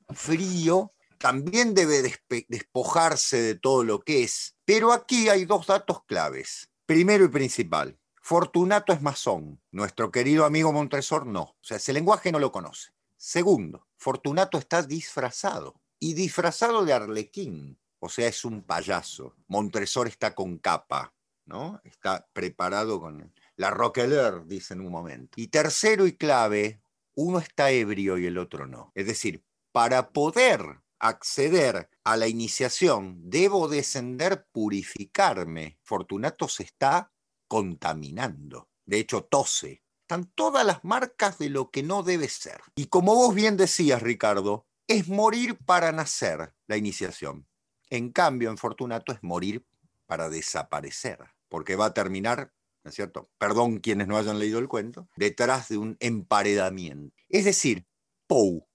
frío, 0.09 0.93
también 1.19 1.75
debe 1.75 2.01
despojarse 2.47 3.41
de 3.41 3.55
todo 3.55 3.83
lo 3.83 3.99
que 3.99 4.23
es. 4.23 4.55
Pero 4.65 4.91
aquí 4.91 5.29
hay 5.29 5.45
dos 5.45 5.67
datos 5.67 6.03
claves. 6.05 6.71
Primero 6.85 7.25
y 7.25 7.27
principal, 7.27 7.99
Fortunato 8.21 8.93
es 8.93 9.01
masón, 9.01 9.61
nuestro 9.71 10.11
querido 10.11 10.45
amigo 10.45 10.71
Montresor 10.71 11.25
no, 11.25 11.41
o 11.41 11.57
sea, 11.61 11.77
ese 11.77 11.93
lenguaje 11.93 12.31
no 12.31 12.39
lo 12.39 12.51
conoce. 12.51 12.91
Segundo, 13.17 13.87
Fortunato 13.97 14.57
está 14.57 14.81
disfrazado 14.81 15.81
y 15.99 16.13
disfrazado 16.13 16.85
de 16.85 16.93
arlequín, 16.93 17.79
o 17.99 18.09
sea, 18.09 18.27
es 18.27 18.45
un 18.45 18.63
payaso. 18.63 19.35
Montresor 19.47 20.07
está 20.07 20.33
con 20.33 20.57
capa, 20.57 21.13
¿no? 21.45 21.81
Está 21.83 22.27
preparado 22.33 22.99
con 22.99 23.33
la 23.59 23.71
roqueler, 23.71 24.45
dice 24.45 24.73
en 24.73 24.79
un 24.79 24.89
momento. 24.89 25.33
Y 25.35 25.49
tercero 25.49 26.07
y 26.07 26.13
clave, 26.13 26.81
uno 27.13 27.39
está 27.39 27.71
ebrio 27.71 28.17
y 28.17 28.25
el 28.25 28.37
otro 28.37 28.65
no. 28.65 28.93
Es 28.95 29.05
decir, 29.05 29.43
para 29.73 30.13
poder 30.13 30.79
acceder 30.97 31.89
a 32.05 32.15
la 32.15 32.29
iniciación, 32.29 33.29
debo 33.29 33.67
descender, 33.67 34.47
purificarme. 34.53 35.77
Fortunato 35.83 36.47
se 36.47 36.63
está 36.63 37.11
contaminando. 37.49 38.69
De 38.85 38.97
hecho, 38.97 39.25
tose. 39.25 39.83
Están 40.03 40.31
todas 40.35 40.65
las 40.65 40.85
marcas 40.85 41.37
de 41.37 41.49
lo 41.49 41.69
que 41.69 41.83
no 41.83 42.01
debe 42.01 42.29
ser. 42.29 42.61
Y 42.75 42.85
como 42.85 43.13
vos 43.13 43.35
bien 43.35 43.57
decías, 43.57 44.01
Ricardo, 44.01 44.67
es 44.87 45.09
morir 45.09 45.57
para 45.65 45.91
nacer 45.91 46.55
la 46.65 46.77
iniciación. 46.77 47.45
En 47.89 48.13
cambio, 48.13 48.51
en 48.51 48.57
Fortunato 48.57 49.11
es 49.11 49.21
morir 49.21 49.65
para 50.05 50.29
desaparecer, 50.29 51.19
porque 51.49 51.75
va 51.75 51.87
a 51.87 51.93
terminar 51.93 52.53
¿no 52.89 52.91
es 52.91 52.95
cierto? 52.95 53.29
Perdón 53.37 53.77
quienes 53.77 54.07
no 54.07 54.17
hayan 54.17 54.39
leído 54.39 54.57
el 54.57 54.67
cuento, 54.67 55.07
detrás 55.15 55.69
de 55.69 55.77
un 55.77 55.95
emparedamiento. 55.99 57.15
Es 57.29 57.45
decir, 57.45 57.85
Poe, 58.25 58.65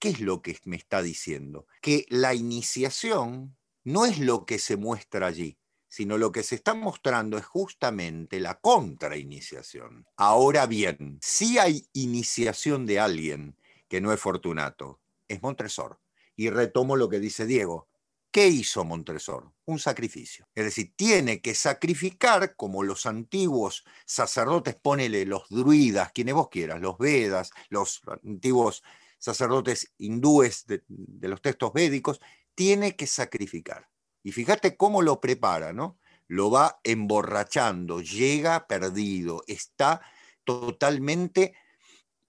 ¿qué 0.00 0.08
es 0.08 0.20
lo 0.20 0.42
que 0.42 0.58
me 0.64 0.74
está 0.74 1.00
diciendo? 1.00 1.68
Que 1.80 2.06
la 2.08 2.34
iniciación 2.34 3.56
no 3.84 4.04
es 4.04 4.18
lo 4.18 4.46
que 4.46 4.58
se 4.58 4.76
muestra 4.76 5.28
allí, 5.28 5.60
sino 5.86 6.18
lo 6.18 6.32
que 6.32 6.42
se 6.42 6.56
está 6.56 6.74
mostrando 6.74 7.38
es 7.38 7.46
justamente 7.46 8.40
la 8.40 8.58
contrainiciación. 8.58 10.06
Ahora 10.16 10.66
bien, 10.66 11.20
si 11.22 11.58
hay 11.58 11.86
iniciación 11.92 12.84
de 12.84 12.98
alguien 12.98 13.56
que 13.88 14.00
no 14.00 14.12
es 14.12 14.18
Fortunato, 14.18 15.00
es 15.28 15.40
Montresor. 15.40 16.00
Y 16.34 16.50
retomo 16.50 16.96
lo 16.96 17.08
que 17.08 17.20
dice 17.20 17.46
Diego. 17.46 17.88
¿Qué 18.36 18.48
hizo 18.48 18.84
Montresor? 18.84 19.50
Un 19.64 19.78
sacrificio. 19.78 20.46
Es 20.54 20.66
decir, 20.66 20.92
tiene 20.94 21.40
que 21.40 21.54
sacrificar 21.54 22.54
como 22.54 22.82
los 22.82 23.06
antiguos 23.06 23.82
sacerdotes, 24.04 24.74
ponele 24.74 25.24
los 25.24 25.48
druidas, 25.48 26.12
quienes 26.12 26.34
vos 26.34 26.50
quieras, 26.50 26.82
los 26.82 26.98
Vedas, 26.98 27.50
los 27.70 28.02
antiguos 28.22 28.82
sacerdotes 29.16 29.94
hindúes 29.96 30.66
de, 30.66 30.82
los 30.86 31.40
textos 31.40 31.72
védicos, 31.72 32.20
tiene 32.54 32.94
que 32.94 33.06
sacrificar. 33.06 33.88
Y 34.22 34.32
fíjate 34.32 34.76
cómo 34.76 35.00
lo 35.00 35.18
prepara, 35.18 35.72
¿no? 35.72 35.98
Lo 36.28 36.50
va 36.50 36.78
emborrachando, 36.84 38.02
llega 38.02 38.66
perdido, 38.66 39.44
está 39.46 40.02
totalmente, 40.44 41.54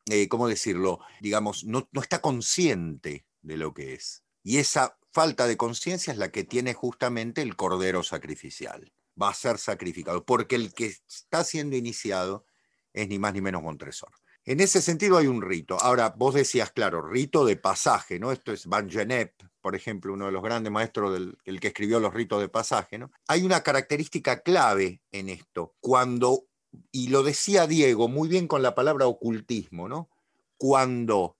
eh, 0.09 0.29
¿cómo 0.29 0.47
decirlo? 0.47 1.01
Digamos, 1.19 1.65
no, 1.65 1.89
no 1.91 1.99
está 1.99 2.21
consciente 2.21 3.25
de 3.41 3.57
lo 3.57 3.73
que 3.73 3.95
es. 3.95 4.23
Y 4.41 4.59
esa 4.59 4.97
falta 5.17 5.47
de 5.47 5.57
conciencia 5.57 6.13
es 6.13 6.19
la 6.19 6.29
que 6.29 6.43
tiene 6.43 6.75
justamente 6.75 7.41
el 7.41 7.55
cordero 7.55 8.03
sacrificial. 8.03 8.93
Va 9.19 9.29
a 9.29 9.33
ser 9.33 9.57
sacrificado, 9.57 10.23
porque 10.23 10.55
el 10.55 10.75
que 10.75 10.85
está 10.85 11.43
siendo 11.43 11.75
iniciado 11.75 12.45
es 12.93 13.07
ni 13.09 13.17
más 13.17 13.33
ni 13.33 13.41
menos 13.41 13.63
Montresor. 13.63 14.11
En 14.45 14.59
ese 14.59 14.79
sentido 14.79 15.17
hay 15.17 15.25
un 15.25 15.41
rito. 15.41 15.75
Ahora, 15.81 16.13
vos 16.15 16.35
decías, 16.35 16.69
claro, 16.69 17.01
rito 17.01 17.45
de 17.45 17.55
pasaje, 17.55 18.19
¿no? 18.19 18.31
Esto 18.31 18.51
es 18.51 18.67
Van 18.67 18.91
Genep, 18.91 19.33
por 19.59 19.75
ejemplo, 19.75 20.13
uno 20.13 20.27
de 20.27 20.31
los 20.33 20.43
grandes 20.43 20.71
maestros 20.71 21.11
del 21.11 21.35
el 21.45 21.59
que 21.59 21.69
escribió 21.69 21.99
los 21.99 22.13
ritos 22.13 22.39
de 22.39 22.49
pasaje, 22.49 22.99
¿no? 22.99 23.09
Hay 23.27 23.41
una 23.41 23.63
característica 23.63 24.41
clave 24.43 25.01
en 25.11 25.29
esto. 25.29 25.73
Cuando, 25.79 26.43
y 26.91 27.07
lo 27.07 27.23
decía 27.23 27.65
Diego 27.65 28.07
muy 28.07 28.29
bien 28.29 28.47
con 28.47 28.61
la 28.61 28.75
palabra 28.75 29.07
ocultismo, 29.07 29.89
¿no? 29.89 30.11
Cuando 30.57 31.37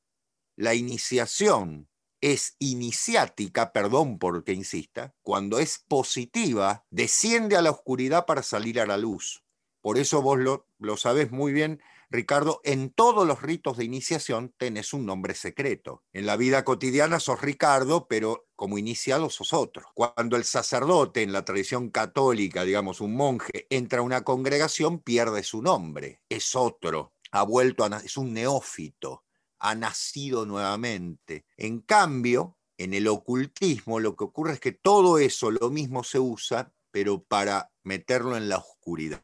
la 0.55 0.73
iniciación 0.73 1.87
es 2.33 2.55
iniciática, 2.59 3.71
perdón 3.73 4.19
por 4.19 4.43
que 4.43 4.53
insista, 4.53 5.13
cuando 5.21 5.59
es 5.59 5.83
positiva, 5.87 6.85
desciende 6.89 7.55
a 7.55 7.61
la 7.61 7.71
oscuridad 7.71 8.25
para 8.25 8.43
salir 8.43 8.79
a 8.79 8.85
la 8.85 8.97
luz. 8.97 9.43
Por 9.81 9.97
eso 9.97 10.21
vos 10.21 10.37
lo, 10.39 10.67
lo 10.79 10.97
sabés 10.97 11.31
muy 11.31 11.53
bien 11.53 11.81
Ricardo, 12.09 12.61
en 12.63 12.89
todos 12.89 13.27
los 13.27 13.41
ritos 13.41 13.75
de 13.75 13.83
iniciación 13.83 14.53
tenés 14.57 14.93
un 14.93 15.05
nombre 15.05 15.33
secreto. 15.33 16.03
En 16.13 16.25
la 16.25 16.37
vida 16.37 16.63
cotidiana 16.63 17.19
sos 17.19 17.41
Ricardo, 17.41 18.07
pero 18.07 18.47
como 18.55 18.77
iniciado 18.77 19.29
sos 19.29 19.51
otro. 19.51 19.91
Cuando 19.93 20.37
el 20.37 20.45
sacerdote 20.45 21.21
en 21.21 21.33
la 21.33 21.43
tradición 21.43 21.89
católica, 21.89 22.63
digamos 22.63 23.01
un 23.01 23.15
monje, 23.15 23.67
entra 23.69 23.99
a 23.99 24.03
una 24.03 24.23
congregación, 24.23 24.99
pierde 24.99 25.43
su 25.43 25.61
nombre. 25.61 26.21
Es 26.29 26.55
otro. 26.55 27.11
Ha 27.31 27.43
vuelto 27.43 27.83
a 27.83 27.97
es 27.97 28.15
un 28.15 28.33
neófito. 28.33 29.25
Ha 29.59 29.75
nacido 29.75 30.45
nuevamente. 30.45 31.45
En 31.57 31.81
cambio, 31.81 32.57
en 32.77 32.93
el 32.93 33.07
ocultismo 33.07 33.99
lo 33.99 34.15
que 34.15 34.23
ocurre 34.23 34.53
es 34.53 34.59
que 34.59 34.71
todo 34.71 35.17
eso, 35.17 35.51
lo 35.51 35.69
mismo 35.69 36.03
se 36.03 36.19
usa, 36.19 36.73
pero 36.91 37.23
para 37.23 37.71
meterlo 37.83 38.37
en 38.37 38.49
la 38.49 38.57
oscuridad 38.57 39.23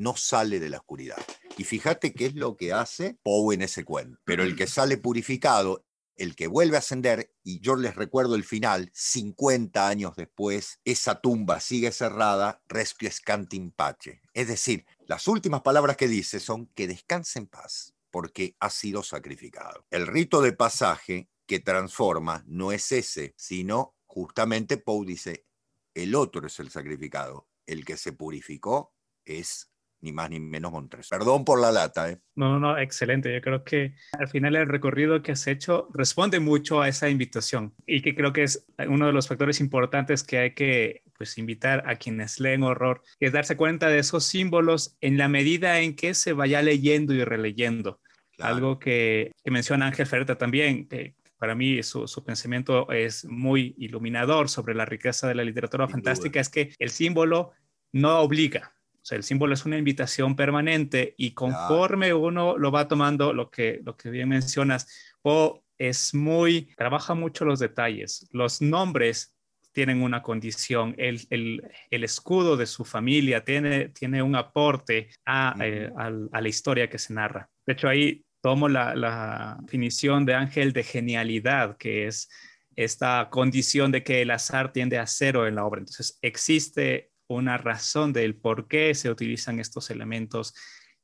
no 0.00 0.16
sale 0.16 0.58
de 0.58 0.70
la 0.70 0.78
oscuridad. 0.78 1.18
Y 1.58 1.64
fíjate 1.64 2.14
qué 2.14 2.26
es 2.26 2.34
lo 2.34 2.56
que 2.56 2.72
hace 2.72 3.18
Poe 3.22 3.54
en 3.54 3.62
ese 3.62 3.84
cuento. 3.84 4.18
Pero 4.24 4.42
el 4.42 4.56
que 4.56 4.66
sale 4.66 4.96
purificado, 4.96 5.84
el 6.16 6.34
que 6.34 6.46
vuelve 6.46 6.76
a 6.76 6.78
ascender, 6.78 7.34
y 7.44 7.60
yo 7.60 7.76
les 7.76 7.96
recuerdo 7.96 8.34
el 8.34 8.44
final, 8.44 8.90
50 8.94 9.86
años 9.86 10.16
después, 10.16 10.80
esa 10.84 11.20
tumba 11.20 11.60
sigue 11.60 11.92
cerrada, 11.92 12.62
resquiescantin 12.66 13.72
pace. 13.72 14.22
Es 14.32 14.48
decir, 14.48 14.86
las 15.06 15.28
últimas 15.28 15.60
palabras 15.60 15.98
que 15.98 16.08
dice 16.08 16.40
son 16.40 16.66
que 16.68 16.88
descanse 16.88 17.38
en 17.38 17.46
paz, 17.46 17.94
porque 18.10 18.56
ha 18.60 18.70
sido 18.70 19.02
sacrificado. 19.02 19.86
El 19.90 20.06
rito 20.06 20.42
de 20.42 20.52
pasaje 20.52 21.30
que 21.46 21.60
transforma 21.60 22.44
no 22.46 22.72
es 22.72 22.92
ese, 22.92 23.34
sino 23.36 23.96
justamente 24.06 24.76
Poe 24.76 25.06
dice, 25.06 25.46
el 25.94 26.14
otro 26.14 26.46
es 26.46 26.58
el 26.60 26.70
sacrificado, 26.70 27.48
el 27.66 27.84
que 27.84 27.96
se 27.96 28.12
purificó 28.12 28.94
es 29.24 29.70
ni 30.00 30.12
más 30.12 30.30
ni 30.30 30.40
menos 30.40 30.72
Montres. 30.72 31.08
Perdón 31.08 31.44
por 31.44 31.60
la 31.60 31.72
lata. 31.72 32.10
¿eh? 32.10 32.18
No, 32.34 32.48
no, 32.48 32.58
no, 32.58 32.78
excelente. 32.78 33.32
Yo 33.32 33.40
creo 33.40 33.64
que 33.64 33.94
al 34.18 34.28
final 34.28 34.56
el 34.56 34.66
recorrido 34.66 35.22
que 35.22 35.32
has 35.32 35.46
hecho 35.46 35.88
responde 35.92 36.40
mucho 36.40 36.80
a 36.80 36.88
esa 36.88 37.08
invitación 37.08 37.74
y 37.86 38.02
que 38.02 38.14
creo 38.14 38.32
que 38.32 38.44
es 38.44 38.66
uno 38.88 39.06
de 39.06 39.12
los 39.12 39.28
factores 39.28 39.60
importantes 39.60 40.22
que 40.22 40.38
hay 40.38 40.54
que 40.54 41.02
pues 41.16 41.36
invitar 41.36 41.84
a 41.86 41.96
quienes 41.96 42.40
leen 42.40 42.62
horror, 42.62 43.02
que 43.18 43.26
es 43.26 43.32
darse 43.32 43.56
cuenta 43.56 43.88
de 43.88 43.98
esos 43.98 44.24
símbolos 44.24 44.96
en 45.02 45.18
la 45.18 45.28
medida 45.28 45.80
en 45.80 45.94
que 45.94 46.14
se 46.14 46.32
vaya 46.32 46.62
leyendo 46.62 47.12
y 47.12 47.24
releyendo. 47.24 48.00
Algo 48.38 48.78
que, 48.78 49.32
que, 49.44 49.50
menciona 49.50 49.88
Ángel 49.88 50.06
Ferreta 50.06 50.38
también, 50.38 50.88
que 50.88 51.14
para 51.36 51.54
mí 51.54 51.82
su, 51.82 52.08
su, 52.08 52.24
pensamiento 52.24 52.90
es 52.90 53.26
muy 53.26 53.74
iluminador 53.76 54.48
sobre 54.48 54.74
la 54.74 54.86
riqueza 54.86 55.28
de 55.28 55.34
la 55.34 55.44
literatura 55.44 55.86
Sin 55.86 55.92
fantástica, 55.92 56.38
duda. 56.38 56.40
es 56.40 56.48
que 56.48 56.72
el 56.78 56.88
símbolo 56.88 57.52
no 57.92 58.20
obliga, 58.20 58.72
o 59.02 59.04
sea, 59.04 59.16
el 59.16 59.24
símbolo 59.24 59.54
es 59.54 59.64
una 59.64 59.78
invitación 59.78 60.36
permanente 60.36 61.14
y 61.16 61.32
conforme 61.32 62.12
uno 62.12 62.58
lo 62.58 62.70
va 62.70 62.86
tomando, 62.86 63.32
lo 63.32 63.50
que, 63.50 63.80
lo 63.84 63.96
que 63.96 64.10
bien 64.10 64.28
mencionas, 64.28 64.86
o 65.22 65.62
es 65.78 66.14
muy, 66.14 66.74
trabaja 66.76 67.14
mucho 67.14 67.46
los 67.46 67.58
detalles. 67.58 68.28
Los 68.32 68.60
nombres 68.60 69.34
tienen 69.72 70.02
una 70.02 70.20
condición, 70.22 70.94
el, 70.98 71.20
el, 71.30 71.62
el 71.90 72.04
escudo 72.04 72.56
de 72.56 72.66
su 72.66 72.84
familia 72.84 73.42
tiene, 73.44 73.88
tiene 73.88 74.22
un 74.22 74.34
aporte 74.36 75.08
a, 75.24 75.54
-huh. 75.54 75.64
eh, 75.64 75.92
a, 75.96 76.36
a, 76.36 76.40
la 76.40 76.48
historia 76.48 76.90
que 76.90 76.98
se 76.98 77.14
narra. 77.14 77.48
De 77.66 77.72
hecho, 77.72 77.88
ahí 77.88 78.24
tomo 78.42 78.68
la, 78.68 78.94
la 78.94 79.58
definición 79.62 80.26
de 80.26 80.34
Ángel 80.34 80.72
de 80.72 80.82
genialidad, 80.82 81.76
que 81.78 82.06
es 82.06 82.28
esta 82.76 83.28
condición 83.30 83.92
de 83.92 84.02
que 84.02 84.22
el 84.22 84.30
azar 84.30 84.72
tiende 84.72 84.98
a 84.98 85.06
cero 85.06 85.46
en 85.46 85.54
la 85.54 85.64
obra. 85.64 85.80
Entonces, 85.80 86.18
existe 86.22 87.09
una 87.34 87.56
razón 87.56 88.12
del 88.12 88.34
por 88.34 88.66
qué 88.66 88.94
se 88.94 89.10
utilizan 89.10 89.60
estos 89.60 89.90
elementos 89.90 90.54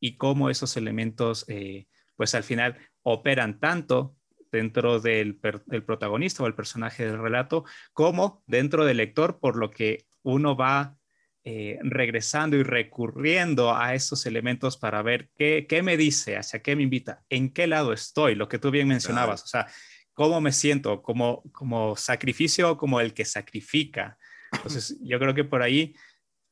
y 0.01 0.17
cómo 0.17 0.51
esos 0.51 0.77
elementos, 0.77 1.45
eh, 1.49 1.87
pues 2.17 2.35
al 2.35 2.43
final 2.43 2.77
operan 3.03 3.61
tanto 3.61 4.17
dentro 4.51 5.01
del, 5.01 5.39
del, 5.67 5.85
protagonista 5.85 6.43
o 6.43 6.47
el 6.47 6.55
personaje 6.55 7.07
del 7.07 7.19
relato, 7.19 7.65
como 7.93 8.43
dentro 8.47 8.85
del 8.85 8.97
lector, 8.97 9.39
por 9.39 9.57
lo 9.57 9.71
que 9.71 10.07
uno 10.23 10.57
va 10.57 10.97
eh, 11.45 11.79
regresando 11.83 12.57
y 12.57 12.65
recurriendo 12.65 13.77
a 13.77 13.95
estos 13.95 14.27
elementos 14.27 14.77
para 14.77 15.03
ver 15.03 15.31
qué, 15.37 15.67
qué, 15.69 15.83
me 15.83 15.97
dice, 15.97 16.37
hacia 16.37 16.61
qué 16.61 16.75
me 16.75 16.83
invita, 16.83 17.23
en 17.29 17.53
qué 17.53 17.69
lado 17.69 17.93
estoy, 17.93 18.35
lo 18.35 18.49
que 18.49 18.59
tú 18.59 18.73
bien 18.73 18.89
mencionabas, 18.89 19.45
o 19.45 19.47
sea, 19.47 19.69
cómo 20.12 20.41
me 20.41 20.51
siento 20.51 21.03
como, 21.03 21.45
como 21.53 21.95
sacrificio, 21.95 22.77
como 22.77 23.01
el 23.01 23.15
que 23.15 23.25
sacrifica. 23.25 24.19
Entonces, 24.53 24.99
yo 25.03 25.19
creo 25.19 25.35
que 25.35 25.45
por 25.45 25.62
ahí 25.62 25.95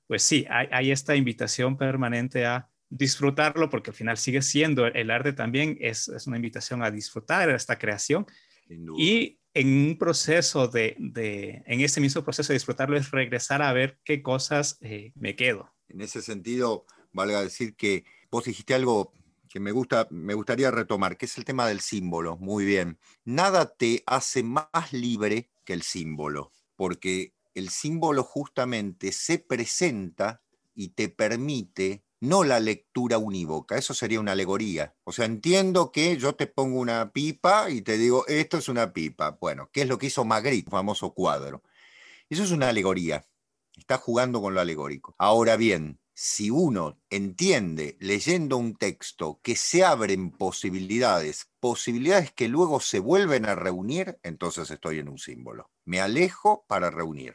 pues 0.06 0.22
sí, 0.22 0.46
hay, 0.50 0.68
hay, 0.70 0.90
esta 0.90 1.16
invitación 1.16 1.76
permanente 1.76 2.46
a 2.46 2.68
disfrutarlo, 2.88 3.70
porque 3.70 3.90
al 3.90 3.96
final 3.96 4.16
sigue 4.16 4.42
siendo 4.42 4.86
el 4.86 5.10
arte 5.10 5.32
también, 5.32 5.76
es, 5.80 6.08
es 6.08 6.26
una 6.26 6.36
invitación 6.36 6.82
a 6.82 6.90
disfrutar 6.90 7.50
esta 7.50 7.78
creación. 7.78 8.26
Y 8.96 9.38
en 9.52 9.68
un 9.68 9.98
proceso 9.98 10.68
de, 10.68 10.96
de, 10.98 11.62
en 11.66 11.80
ese 11.80 12.00
mismo 12.00 12.24
proceso 12.24 12.52
de 12.52 12.56
disfrutarlo 12.56 12.96
es 12.96 13.10
regresar 13.10 13.62
a 13.62 13.72
ver 13.72 13.98
qué 14.04 14.22
cosas 14.22 14.78
eh, 14.80 15.12
me 15.14 15.36
quedo. 15.36 15.72
En 15.88 16.00
ese 16.00 16.22
sentido, 16.22 16.86
valga 17.12 17.42
decir 17.42 17.76
que 17.76 18.04
vos 18.30 18.44
dijiste 18.44 18.74
algo 18.74 19.12
que 19.48 19.60
me, 19.60 19.70
gusta, 19.70 20.08
me 20.10 20.34
gustaría 20.34 20.70
retomar, 20.72 21.16
que 21.16 21.26
es 21.26 21.38
el 21.38 21.44
tema 21.44 21.68
del 21.68 21.80
símbolo. 21.80 22.36
Muy 22.36 22.64
bien. 22.64 22.98
Nada 23.24 23.72
te 23.72 24.02
hace 24.06 24.42
más 24.42 24.92
libre 24.92 25.50
que 25.64 25.72
el 25.74 25.82
símbolo, 25.82 26.50
porque 26.74 27.32
el 27.54 27.70
símbolo 27.70 28.22
justamente 28.22 29.12
se 29.12 29.38
presenta 29.38 30.42
y 30.74 30.88
te 30.88 31.08
permite 31.08 32.04
no 32.24 32.42
la 32.42 32.58
lectura 32.58 33.18
unívoca, 33.18 33.76
eso 33.76 33.92
sería 33.92 34.18
una 34.18 34.32
alegoría. 34.32 34.94
O 35.04 35.12
sea, 35.12 35.26
entiendo 35.26 35.92
que 35.92 36.16
yo 36.16 36.34
te 36.34 36.46
pongo 36.46 36.80
una 36.80 37.12
pipa 37.12 37.70
y 37.70 37.82
te 37.82 37.98
digo, 37.98 38.26
esto 38.26 38.56
es 38.56 38.68
una 38.68 38.92
pipa. 38.92 39.36
Bueno, 39.40 39.68
¿qué 39.72 39.82
es 39.82 39.88
lo 39.88 39.98
que 39.98 40.06
hizo 40.06 40.24
Magritte, 40.24 40.70
famoso 40.70 41.12
cuadro? 41.12 41.62
Eso 42.30 42.42
es 42.42 42.50
una 42.50 42.70
alegoría. 42.70 43.26
Está 43.76 43.98
jugando 43.98 44.40
con 44.40 44.54
lo 44.54 44.60
alegórico. 44.60 45.14
Ahora 45.18 45.56
bien, 45.56 46.00
si 46.14 46.48
uno 46.48 46.98
entiende 47.10 47.96
leyendo 48.00 48.56
un 48.56 48.76
texto 48.76 49.40
que 49.42 49.56
se 49.56 49.84
abren 49.84 50.30
posibilidades, 50.30 51.50
posibilidades 51.60 52.32
que 52.32 52.48
luego 52.48 52.80
se 52.80 53.00
vuelven 53.00 53.46
a 53.46 53.54
reunir, 53.54 54.18
entonces 54.22 54.70
estoy 54.70 55.00
en 55.00 55.08
un 55.08 55.18
símbolo. 55.18 55.70
Me 55.84 56.00
alejo 56.00 56.64
para 56.68 56.90
reunir 56.90 57.34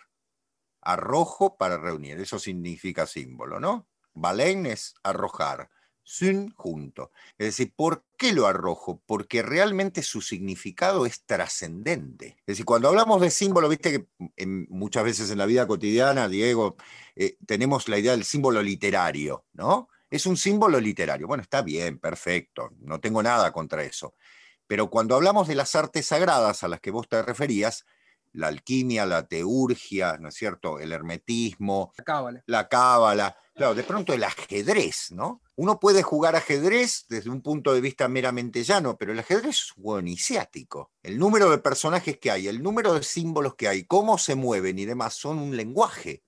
arrojo 0.81 1.57
para 1.57 1.77
reunir, 1.77 2.19
eso 2.19 2.39
significa 2.39 3.05
símbolo, 3.05 3.59
¿no? 3.59 3.87
Balein 4.13 4.65
es 4.65 4.95
arrojar. 5.03 5.69
Sun 6.03 6.51
junto. 6.55 7.11
Es 7.37 7.49
decir, 7.49 7.71
¿por 7.75 8.03
qué 8.17 8.33
lo 8.33 8.47
arrojo? 8.47 8.99
Porque 9.05 9.43
realmente 9.43 10.01
su 10.01 10.21
significado 10.21 11.05
es 11.05 11.23
trascendente. 11.23 12.37
Es 12.39 12.45
decir, 12.47 12.65
cuando 12.65 12.87
hablamos 12.87 13.21
de 13.21 13.29
símbolo, 13.29 13.69
viste 13.69 13.91
que 13.91 14.47
muchas 14.69 15.03
veces 15.03 15.29
en 15.29 15.37
la 15.37 15.45
vida 15.45 15.67
cotidiana, 15.67 16.27
Diego, 16.27 16.77
eh, 17.15 17.37
tenemos 17.45 17.87
la 17.87 17.99
idea 17.99 18.13
del 18.13 18.23
símbolo 18.23 18.63
literario, 18.63 19.45
¿no? 19.53 19.87
Es 20.09 20.25
un 20.25 20.35
símbolo 20.35 20.79
literario. 20.79 21.27
Bueno, 21.27 21.43
está 21.43 21.61
bien, 21.61 21.99
perfecto, 21.99 22.71
no 22.79 22.99
tengo 22.99 23.21
nada 23.21 23.51
contra 23.51 23.83
eso. 23.83 24.15
Pero 24.65 24.89
cuando 24.89 25.13
hablamos 25.15 25.47
de 25.47 25.53
las 25.53 25.75
artes 25.75 26.07
sagradas 26.07 26.63
a 26.63 26.67
las 26.67 26.79
que 26.79 26.89
vos 26.89 27.07
te 27.07 27.21
referías, 27.21 27.85
la 28.33 28.47
alquimia, 28.47 29.05
la 29.05 29.27
teurgia, 29.27 30.17
¿no 30.19 30.29
es 30.29 30.35
cierto? 30.35 30.79
El 30.79 30.91
hermetismo, 30.91 31.93
la 31.97 32.03
cábala. 32.03 32.43
La 32.45 32.67
cábala. 32.69 33.37
Claro, 33.55 33.75
de 33.75 33.83
pronto 33.83 34.13
el 34.13 34.23
ajedrez, 34.23 35.11
¿no? 35.11 35.41
Uno 35.55 35.79
puede 35.79 36.01
jugar 36.01 36.35
ajedrez 36.35 37.05
desde 37.09 37.29
un 37.29 37.41
punto 37.41 37.73
de 37.73 37.81
vista 37.81 38.07
meramente 38.07 38.63
llano, 38.63 38.97
pero 38.97 39.11
el 39.11 39.19
ajedrez 39.19 39.55
es 39.55 39.73
un 39.75 39.83
juego 39.83 39.99
iniciático. 39.99 40.91
El 41.03 41.19
número 41.19 41.49
de 41.49 41.57
personajes 41.57 42.17
que 42.19 42.31
hay, 42.31 42.47
el 42.47 42.63
número 42.63 42.93
de 42.93 43.03
símbolos 43.03 43.55
que 43.55 43.67
hay, 43.67 43.83
cómo 43.83 44.17
se 44.17 44.35
mueven 44.35 44.79
y 44.79 44.85
demás 44.85 45.15
son 45.15 45.39
un 45.39 45.57
lenguaje. 45.57 46.23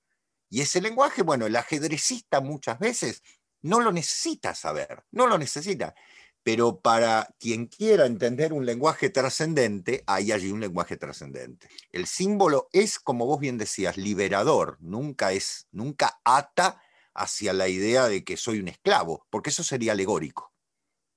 Y 0.50 0.60
ese 0.60 0.82
lenguaje, 0.82 1.22
bueno, 1.22 1.46
el 1.46 1.56
ajedrecista 1.56 2.42
muchas 2.42 2.80
veces 2.80 3.24
no 3.62 3.80
lo 3.80 3.94
necesita 3.94 4.54
saber, 4.54 5.04
no 5.12 5.28
lo 5.28 5.38
necesita 5.38 5.96
pero 6.44 6.80
para 6.80 7.30
quien 7.40 7.68
quiera 7.68 8.06
entender 8.06 8.54
un 8.54 8.66
lenguaje 8.66 9.10
trascendente, 9.10 10.04
hay 10.08 10.32
allí 10.32 10.52
un 10.52 10.60
lenguaje 10.60 10.98
trascendente. 10.98 11.68
El 11.92 12.08
símbolo 12.08 12.68
es, 12.74 13.00
como 13.00 13.26
vos 13.26 13.40
bien 13.40 13.58
decías, 13.58 13.98
liberador, 13.98 14.78
nunca 14.80 15.34
es, 15.34 15.68
nunca 15.72 16.20
ata 16.24 16.82
hacia 17.14 17.54
la 17.54 17.68
idea 17.68 18.08
de 18.08 18.24
que 18.24 18.38
soy 18.38 18.60
un 18.60 18.70
esclavo, 18.70 19.28
porque 19.30 19.50
eso 19.50 19.64
sería 19.64 19.92
alegórico, 19.92 20.54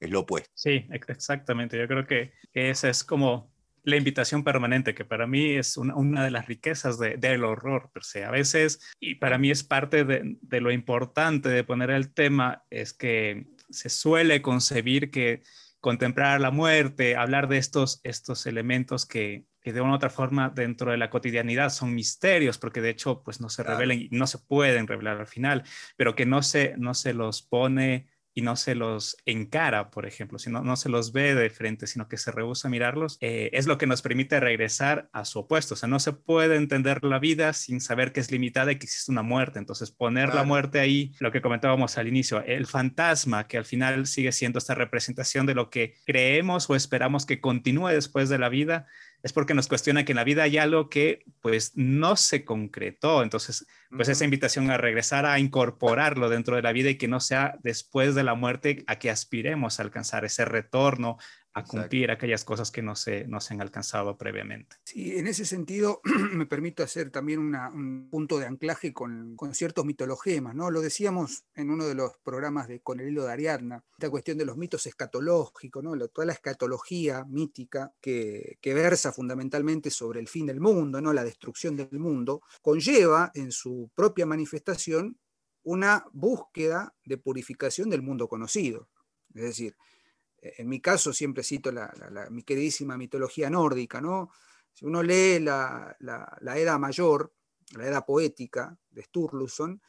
es 0.00 0.10
lo 0.10 0.20
opuesto. 0.20 0.50
Sí, 0.54 0.86
exactamente. 0.90 1.78
Yo 1.78 1.88
creo 1.88 2.06
que 2.06 2.32
esa 2.52 2.90
es 2.90 3.04
como 3.04 3.52
la 3.84 3.96
invitación 3.96 4.44
permanente, 4.44 4.94
que 4.94 5.04
para 5.04 5.26
mí 5.26 5.56
es 5.56 5.76
una, 5.76 6.24
de 6.24 6.30
las 6.30 6.46
riquezas 6.46 6.98
del 6.98 7.44
horror, 7.44 7.90
per 7.92 8.02
se. 8.02 8.24
A 8.24 8.30
veces, 8.30 8.80
y 8.98 9.16
para 9.16 9.38
mí 9.38 9.50
es 9.50 9.62
parte 9.62 10.04
de, 10.04 10.36
de 10.40 10.60
lo 10.60 10.72
importante 10.72 11.50
de 11.50 11.64
poner 11.64 11.90
el 11.90 12.12
tema, 12.12 12.64
es 12.70 12.94
que 12.94 13.53
se 13.74 13.88
suele 13.88 14.42
concebir 14.42 15.10
que 15.10 15.42
contemplar 15.80 16.40
la 16.40 16.50
muerte, 16.50 17.16
hablar 17.16 17.46
de 17.48 17.58
estos, 17.58 18.00
estos 18.04 18.46
elementos 18.46 19.04
que, 19.04 19.44
de 19.62 19.80
una 19.80 19.92
u 19.92 19.96
otra 19.96 20.08
forma 20.08 20.48
dentro 20.48 20.90
de 20.90 20.96
la 20.96 21.10
cotidianidad 21.10 21.70
son 21.70 21.94
misterios, 21.94 22.56
porque 22.56 22.80
de 22.80 22.90
hecho 22.90 23.22
pues 23.22 23.40
no 23.40 23.50
se 23.50 23.62
revelen 23.62 24.00
y 24.00 24.08
no 24.10 24.26
se 24.26 24.38
pueden 24.38 24.86
revelar 24.86 25.18
al 25.18 25.26
final, 25.26 25.62
pero 25.96 26.14
que 26.14 26.24
no 26.24 26.42
se, 26.42 26.74
no 26.78 26.94
se 26.94 27.12
los 27.12 27.42
pone 27.42 28.08
y 28.34 28.42
no 28.42 28.56
se 28.56 28.74
los 28.74 29.16
encara, 29.24 29.90
por 29.90 30.06
ejemplo, 30.06 30.38
sino 30.38 30.62
no 30.62 30.76
se 30.76 30.88
los 30.88 31.12
ve 31.12 31.34
de 31.34 31.50
frente, 31.50 31.86
sino 31.86 32.08
que 32.08 32.16
se 32.16 32.32
rehúsa 32.32 32.68
a 32.68 32.70
mirarlos, 32.70 33.16
eh, 33.20 33.50
es 33.52 33.66
lo 33.66 33.78
que 33.78 33.86
nos 33.86 34.02
permite 34.02 34.40
regresar 34.40 35.08
a 35.12 35.24
su 35.24 35.38
opuesto. 35.38 35.74
O 35.74 35.76
sea, 35.76 35.88
no 35.88 36.00
se 36.00 36.12
puede 36.12 36.56
entender 36.56 37.04
la 37.04 37.18
vida 37.18 37.52
sin 37.52 37.80
saber 37.80 38.12
que 38.12 38.20
es 38.20 38.32
limitada 38.32 38.72
y 38.72 38.76
que 38.76 38.86
existe 38.86 39.12
una 39.12 39.22
muerte. 39.22 39.58
Entonces, 39.58 39.90
poner 39.90 40.34
la 40.34 40.42
muerte 40.42 40.80
ahí, 40.80 41.12
lo 41.20 41.30
que 41.30 41.40
comentábamos 41.40 41.96
al 41.96 42.08
inicio, 42.08 42.42
el 42.44 42.66
fantasma, 42.66 43.46
que 43.46 43.56
al 43.56 43.64
final 43.64 44.06
sigue 44.06 44.32
siendo 44.32 44.58
esta 44.58 44.74
representación 44.74 45.46
de 45.46 45.54
lo 45.54 45.70
que 45.70 45.94
creemos 46.04 46.68
o 46.68 46.74
esperamos 46.74 47.26
que 47.26 47.40
continúe 47.40 47.88
después 47.88 48.28
de 48.28 48.38
la 48.38 48.48
vida, 48.48 48.86
es 49.24 49.32
porque 49.32 49.54
nos 49.54 49.68
cuestiona 49.68 50.04
que 50.04 50.12
en 50.12 50.16
la 50.16 50.24
vida 50.24 50.42
hay 50.42 50.58
algo 50.58 50.90
que 50.90 51.24
pues 51.40 51.72
no 51.76 52.14
se 52.14 52.44
concretó. 52.44 53.22
Entonces, 53.22 53.66
pues 53.88 54.10
esa 54.10 54.26
invitación 54.26 54.70
a 54.70 54.76
regresar 54.76 55.24
a 55.24 55.38
incorporarlo 55.38 56.28
dentro 56.28 56.56
de 56.56 56.62
la 56.62 56.72
vida 56.72 56.90
y 56.90 56.98
que 56.98 57.08
no 57.08 57.20
sea 57.20 57.56
después 57.62 58.14
de 58.14 58.22
la 58.22 58.34
muerte 58.34 58.84
a 58.86 58.98
que 58.98 59.08
aspiremos 59.08 59.80
a 59.80 59.82
alcanzar 59.82 60.26
ese 60.26 60.44
retorno 60.44 61.16
a 61.54 61.62
cumplir 61.62 62.10
aquellas 62.10 62.44
cosas 62.44 62.72
que 62.72 62.82
no 62.82 62.96
se, 62.96 63.26
no 63.28 63.40
se 63.40 63.54
han 63.54 63.60
alcanzado 63.60 64.18
previamente. 64.18 64.76
Sí, 64.84 65.16
en 65.16 65.28
ese 65.28 65.44
sentido 65.44 66.00
me 66.32 66.46
permito 66.46 66.82
hacer 66.82 67.10
también 67.10 67.38
un 67.38 68.08
punto 68.10 68.40
de 68.40 68.46
anclaje 68.46 68.92
con, 68.92 69.36
con, 69.36 69.54
ciertos 69.54 69.84
mitologemas, 69.84 70.56
¿no? 70.56 70.72
Lo 70.72 70.80
decíamos 70.80 71.44
en 71.54 71.70
uno 71.70 71.86
de 71.86 71.94
los 71.94 72.18
programas 72.24 72.66
de 72.66 72.80
Con 72.80 72.98
el 72.98 73.08
hilo 73.08 73.24
de 73.24 73.32
Ariadna, 73.32 73.84
esta 73.92 74.10
cuestión 74.10 74.36
de 74.36 74.44
los 74.44 74.56
mitos 74.56 74.84
escatológicos, 74.86 75.82
¿no? 75.82 75.96
Toda 76.08 76.26
la 76.26 76.32
escatología 76.32 77.24
mítica 77.24 77.92
que, 78.00 78.58
que 78.60 78.74
versa 78.74 79.12
fundamentalmente 79.12 79.90
sobre 79.90 80.18
el 80.18 80.26
fin 80.26 80.46
del 80.46 80.60
mundo, 80.60 81.00
¿no? 81.00 81.12
La 81.12 81.22
destrucción 81.22 81.76
del 81.76 82.00
mundo, 82.00 82.42
conlleva 82.62 83.30
en 83.32 83.52
su 83.52 83.90
propia 83.94 84.26
manifestación 84.26 85.18
una 85.62 86.04
búsqueda 86.12 86.94
de 87.04 87.16
purificación 87.16 87.90
del 87.90 88.02
mundo 88.02 88.28
conocido. 88.28 88.88
Es 89.34 89.42
decir, 89.42 89.76
en 90.58 90.68
mi 90.68 90.80
caso 90.80 91.12
siempre 91.12 91.42
cito 91.42 91.72
la, 91.72 91.92
mi 92.30 92.42
queridísima 92.42 92.96
mitología 92.96 93.48
nórdica, 93.48 94.00
¿no? 94.00 94.30
Si 94.72 94.84
uno 94.84 95.02
lee 95.02 95.38
la, 95.40 95.96
Edad 96.00 96.78
Mayor, 96.78 97.32
la 97.76 97.86
Edad 97.86 98.04
Poética 98.04 98.76
de 98.90 99.02
Sturluson, 99.02 99.80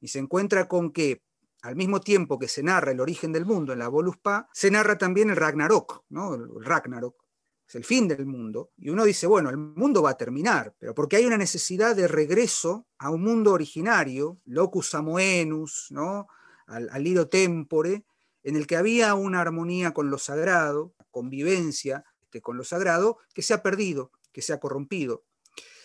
y 0.00 0.08
se 0.08 0.18
encuentra 0.18 0.66
con 0.66 0.92
que 0.92 1.22
al 1.62 1.76
mismo 1.76 2.00
tiempo 2.00 2.38
que 2.38 2.48
se 2.48 2.62
narra 2.62 2.92
el 2.92 3.00
origen 3.00 3.32
del 3.32 3.44
mundo 3.44 3.74
en 3.74 3.80
la 3.80 3.88
Voluspa, 3.88 4.48
se 4.52 4.70
narra 4.70 4.96
también 4.96 5.28
el 5.28 5.36
Ragnarok, 5.36 6.04
¿no? 6.08 6.34
El 6.34 6.64
Ragnarok, 6.64 7.22
es 7.68 7.74
el 7.74 7.84
fin 7.84 8.08
del 8.08 8.24
mundo. 8.24 8.72
Y 8.78 8.88
uno 8.88 9.04
dice, 9.04 9.26
bueno, 9.26 9.50
el 9.50 9.58
mundo 9.58 10.02
va 10.02 10.10
a 10.10 10.16
terminar, 10.16 10.74
pero 10.78 10.94
porque 10.94 11.16
hay 11.16 11.26
una 11.26 11.36
necesidad 11.36 11.94
de 11.94 12.08
regreso 12.08 12.86
a 12.98 13.10
un 13.10 13.22
mundo 13.22 13.52
originario, 13.52 14.40
locus 14.46 14.94
amoenus, 14.94 15.88
¿no? 15.90 16.26
al, 16.70 16.88
al 16.88 17.28
tempore, 17.28 18.04
en 18.42 18.56
el 18.56 18.66
que 18.66 18.76
había 18.76 19.14
una 19.14 19.40
armonía 19.40 19.92
con 19.92 20.10
lo 20.10 20.18
sagrado, 20.18 20.94
convivencia 21.10 22.04
este, 22.22 22.40
con 22.40 22.56
lo 22.56 22.64
sagrado, 22.64 23.18
que 23.34 23.42
se 23.42 23.54
ha 23.54 23.62
perdido, 23.62 24.12
que 24.32 24.42
se 24.42 24.52
ha 24.52 24.60
corrompido. 24.60 25.24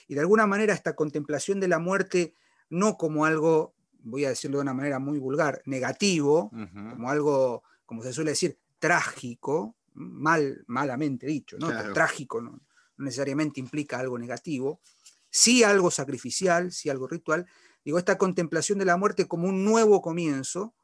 Y 0.08 0.14
de 0.14 0.22
alguna 0.22 0.45
manera 0.45 0.74
esta 0.74 0.95
contemplación 0.95 1.60
de 1.60 1.68
la 1.68 1.80
muerte 1.80 2.36
no 2.70 2.97
como 2.97 3.26
algo, 3.26 3.74
voy 3.99 4.26
a 4.26 4.30
decirlo 4.30 4.60
de 4.60 4.64
una 4.64 4.74
manera 4.74 4.99
muy 4.99 5.18
vulgar, 5.18 5.62
negativo, 5.66 6.51
como 6.51 7.10
algo, 7.10 7.64
como 7.86 8.03
se 8.03 8.14
suele 8.14 8.32
decir, 8.32 8.60
trágico, 8.78 9.76
mal, 9.93 10.64
malamente 10.68 11.26
dicho, 11.26 11.58
¿no? 11.58 11.93
Trágico 11.93 12.41
no, 12.41 12.62
necesariamente 12.97 13.60
implica 13.60 13.97
algo 13.99 14.20
negativo, 14.20 14.82
sí 15.30 15.64
algo 15.64 15.89
sacrificial, 15.89 16.72
sí 16.72 16.89
algo 16.89 17.08
ritual. 17.08 17.47
Digo, 17.84 17.97
esta 17.97 18.18
contemplación 18.18 18.78
de 18.78 18.86
la 18.86 18.97
muerte 18.97 19.28
como 19.28 19.47
un 19.47 19.66
nuevo 19.66 20.01
comienzo, 20.01 20.76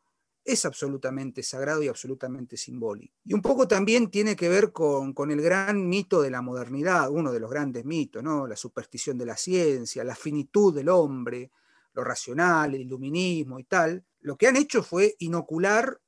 es 0.44 0.66
absolutamente 0.66 1.44
sagrado 1.44 1.84
y 1.84 1.88
absolutamente 1.88 2.58
simbólico. 2.58 3.16
Y 3.24 3.34
un 3.34 3.42
poco 3.42 3.68
también 3.68 4.10
tiene 4.10 4.36
que 4.36 4.50
ver 4.50 4.72
con, 4.72 5.14
el 5.30 5.42
gran 5.42 5.88
mito 5.88 6.22
de 6.22 6.32
la 6.32 6.42
modernidad, 6.42 7.10
uno 7.12 7.32
de 7.32 7.40
los 7.40 7.50
grandes 7.50 7.86
mitos, 7.86 8.24
¿no? 8.24 8.48
la 8.48 8.56
superstición 8.56 9.18
de 9.18 9.26
la 9.26 9.38
ciencia, 9.38 10.04
la 10.04 10.16
finitud 10.16 10.74
del 10.74 10.90
hombre, 10.90 11.52
lo 11.94 12.04
racional, 12.04 12.74
el 12.74 12.82
iluminismo 12.82 13.60
y 13.60 13.66
tal. 13.66 14.04
Lo 14.22 14.38
que 14.38 14.48
han 14.48 14.56
hecho 14.56 14.84
fue 14.84 15.16
inocular 15.20 16.00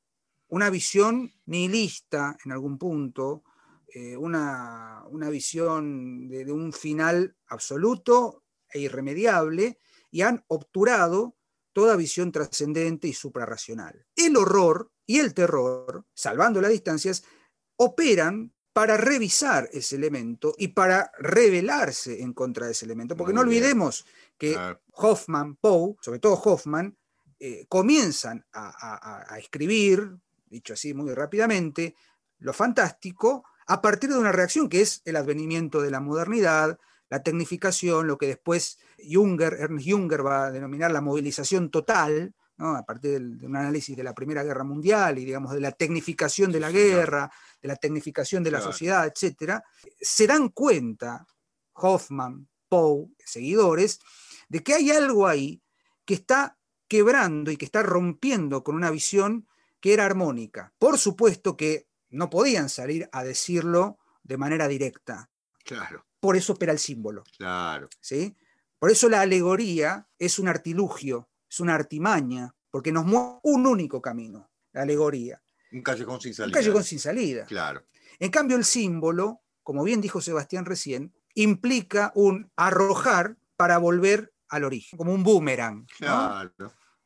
una 0.48 0.70
visión 0.70 1.32
nihilista 1.46 2.38
en 2.44 2.52
algún 2.52 2.78
punto, 2.78 3.44
eh, 3.88 4.18
una, 4.18 5.04
visión 5.30 6.28
de, 6.28 6.46
de 6.46 6.52
un 6.52 6.74
final 6.74 7.36
absoluto 7.48 8.44
e 8.72 8.80
irremediable, 8.80 9.78
y 10.10 10.22
han 10.22 10.44
obturado 10.48 11.36
toda 11.74 11.96
visión 11.96 12.32
trascendente 12.32 13.08
y 13.08 13.14
suprarracional. 13.14 14.06
El 14.16 14.38
horror 14.38 14.92
y 15.06 15.20
el 15.20 15.34
terror, 15.34 16.06
salvando 16.14 16.62
las 16.62 16.72
distancias, 16.72 17.24
operan 17.76 18.54
para 18.74 18.98
revisar 18.98 19.70
ese 19.72 19.96
elemento 19.96 20.56
y 20.58 20.70
para 20.70 21.12
rebelarse 21.20 22.22
en 22.22 22.34
contra 22.34 22.66
de 22.66 22.72
ese 22.72 22.86
elemento. 22.86 23.16
Porque 23.16 23.34
no 23.34 23.42
olvidemos 23.42 24.06
que 24.38 24.58
Hoffman, 24.94 25.56
Poe, 25.58 25.96
sobre 26.02 26.20
todo 26.20 26.34
Hoffman, 26.34 26.98
eh, 27.40 27.66
comienzan 27.70 28.46
a, 28.54 29.36
escribir, 29.38 30.18
dicho 30.48 30.74
así 30.74 30.94
muy 30.94 31.14
rápidamente, 31.14 31.96
lo 32.40 32.54
fantástico 32.54 33.44
a 33.68 33.82
partir 33.82 34.10
de 34.10 34.18
una 34.18 34.32
reacción 34.32 34.70
que 34.70 34.82
es 34.82 35.02
el 35.06 35.18
advenimiento 35.18 35.82
de 35.82 35.92
la 35.92 36.00
modernidad, 36.00 36.80
la 37.10 37.22
tecnificación, 37.22 38.08
lo 38.08 38.18
que 38.18 38.28
después 38.28 38.80
Junger, 39.12 39.54
Ernst 39.60 39.88
Junger 39.88 40.26
va 40.26 40.46
a 40.46 40.52
denominar 40.52 40.92
la 40.92 41.02
movilización 41.02 41.70
total, 41.70 42.34
a 42.58 42.86
partir 42.86 43.20
de 43.20 43.46
un 43.46 43.56
análisis 43.56 43.96
de 43.98 44.04
la 44.04 44.14
Primera 44.14 44.44
Guerra 44.44 44.64
Mundial 44.64 45.18
y 45.18 45.26
digamos 45.26 45.54
de 45.54 45.60
la 45.60 45.72
tecnificación 45.72 46.52
de 46.52 46.60
la 46.60 46.72
guerra, 46.72 47.32
de 47.62 47.68
la 47.68 47.76
tecnificación 47.76 48.44
de 48.44 48.52
la 48.52 48.62
sociedad, 48.62 49.06
etc., 49.06 49.60
se 50.00 50.28
dan 50.28 50.50
cuenta, 50.50 51.26
Hoffman, 51.74 52.48
Poe, 52.70 53.08
seguidores, 53.18 54.00
de 54.48 54.64
que 54.64 54.76
hay 54.76 54.92
algo 54.92 55.28
ahí 55.28 55.62
que 56.06 56.14
está 56.14 56.58
quebrando 56.88 57.52
y 57.52 57.58
que 57.58 57.66
está 57.66 57.84
rompiendo 57.84 58.64
con 58.64 58.76
una 58.76 58.92
visión 58.92 59.48
que 59.80 59.94
era 59.94 60.06
armónica. 60.06 60.74
Por 60.78 60.98
supuesto 60.98 61.58
que 61.58 61.88
no 62.10 62.30
podían 62.30 62.70
salir 62.70 63.10
a 63.12 63.24
decirlo 63.24 63.98
de 64.24 64.38
manera 64.38 64.68
directa. 64.68 65.30
Claro 65.66 66.06
por 66.24 66.38
eso 66.38 66.54
opera 66.54 66.72
el 66.72 66.80
símbolo. 66.80 67.26
Claro. 67.38 67.90
¿sí? 68.00 68.34
Por 68.84 68.92
eso 68.92 69.08
la 69.08 69.22
alegoría 69.22 70.10
es 70.20 70.40
un 70.40 70.50
artilugio, 70.50 71.30
es 71.50 71.62
una 71.62 71.74
artimaña 71.74 72.54
porque 72.70 72.92
nos 72.92 73.06
mueve 73.06 73.40
un 73.44 73.66
único 73.66 74.02
camino, 74.02 74.52
la 74.74 74.82
alegoría. 74.82 75.42
Un 75.72 75.82
callejón 75.82 76.20
sin 76.20 76.34
salida. 76.34 76.58
Un 76.58 76.62
callejón 76.62 76.84
sin 76.84 77.00
salida. 77.00 77.46
Claro. 77.46 77.86
En 78.20 78.30
cambio, 78.30 78.58
el 78.58 78.66
símbolo, 78.66 79.42
como 79.64 79.86
bien 79.86 80.02
dijo 80.02 80.20
Sebastián 80.20 80.66
recién, 80.66 81.14
implica 81.34 82.12
un 82.14 82.52
arrojar 82.58 83.38
para 83.56 83.78
volver 83.78 84.34
al 84.50 84.66
origen, 84.66 84.98
como 84.98 85.14
un 85.14 85.24
boomerang. 85.24 85.88
Claro. 85.98 86.52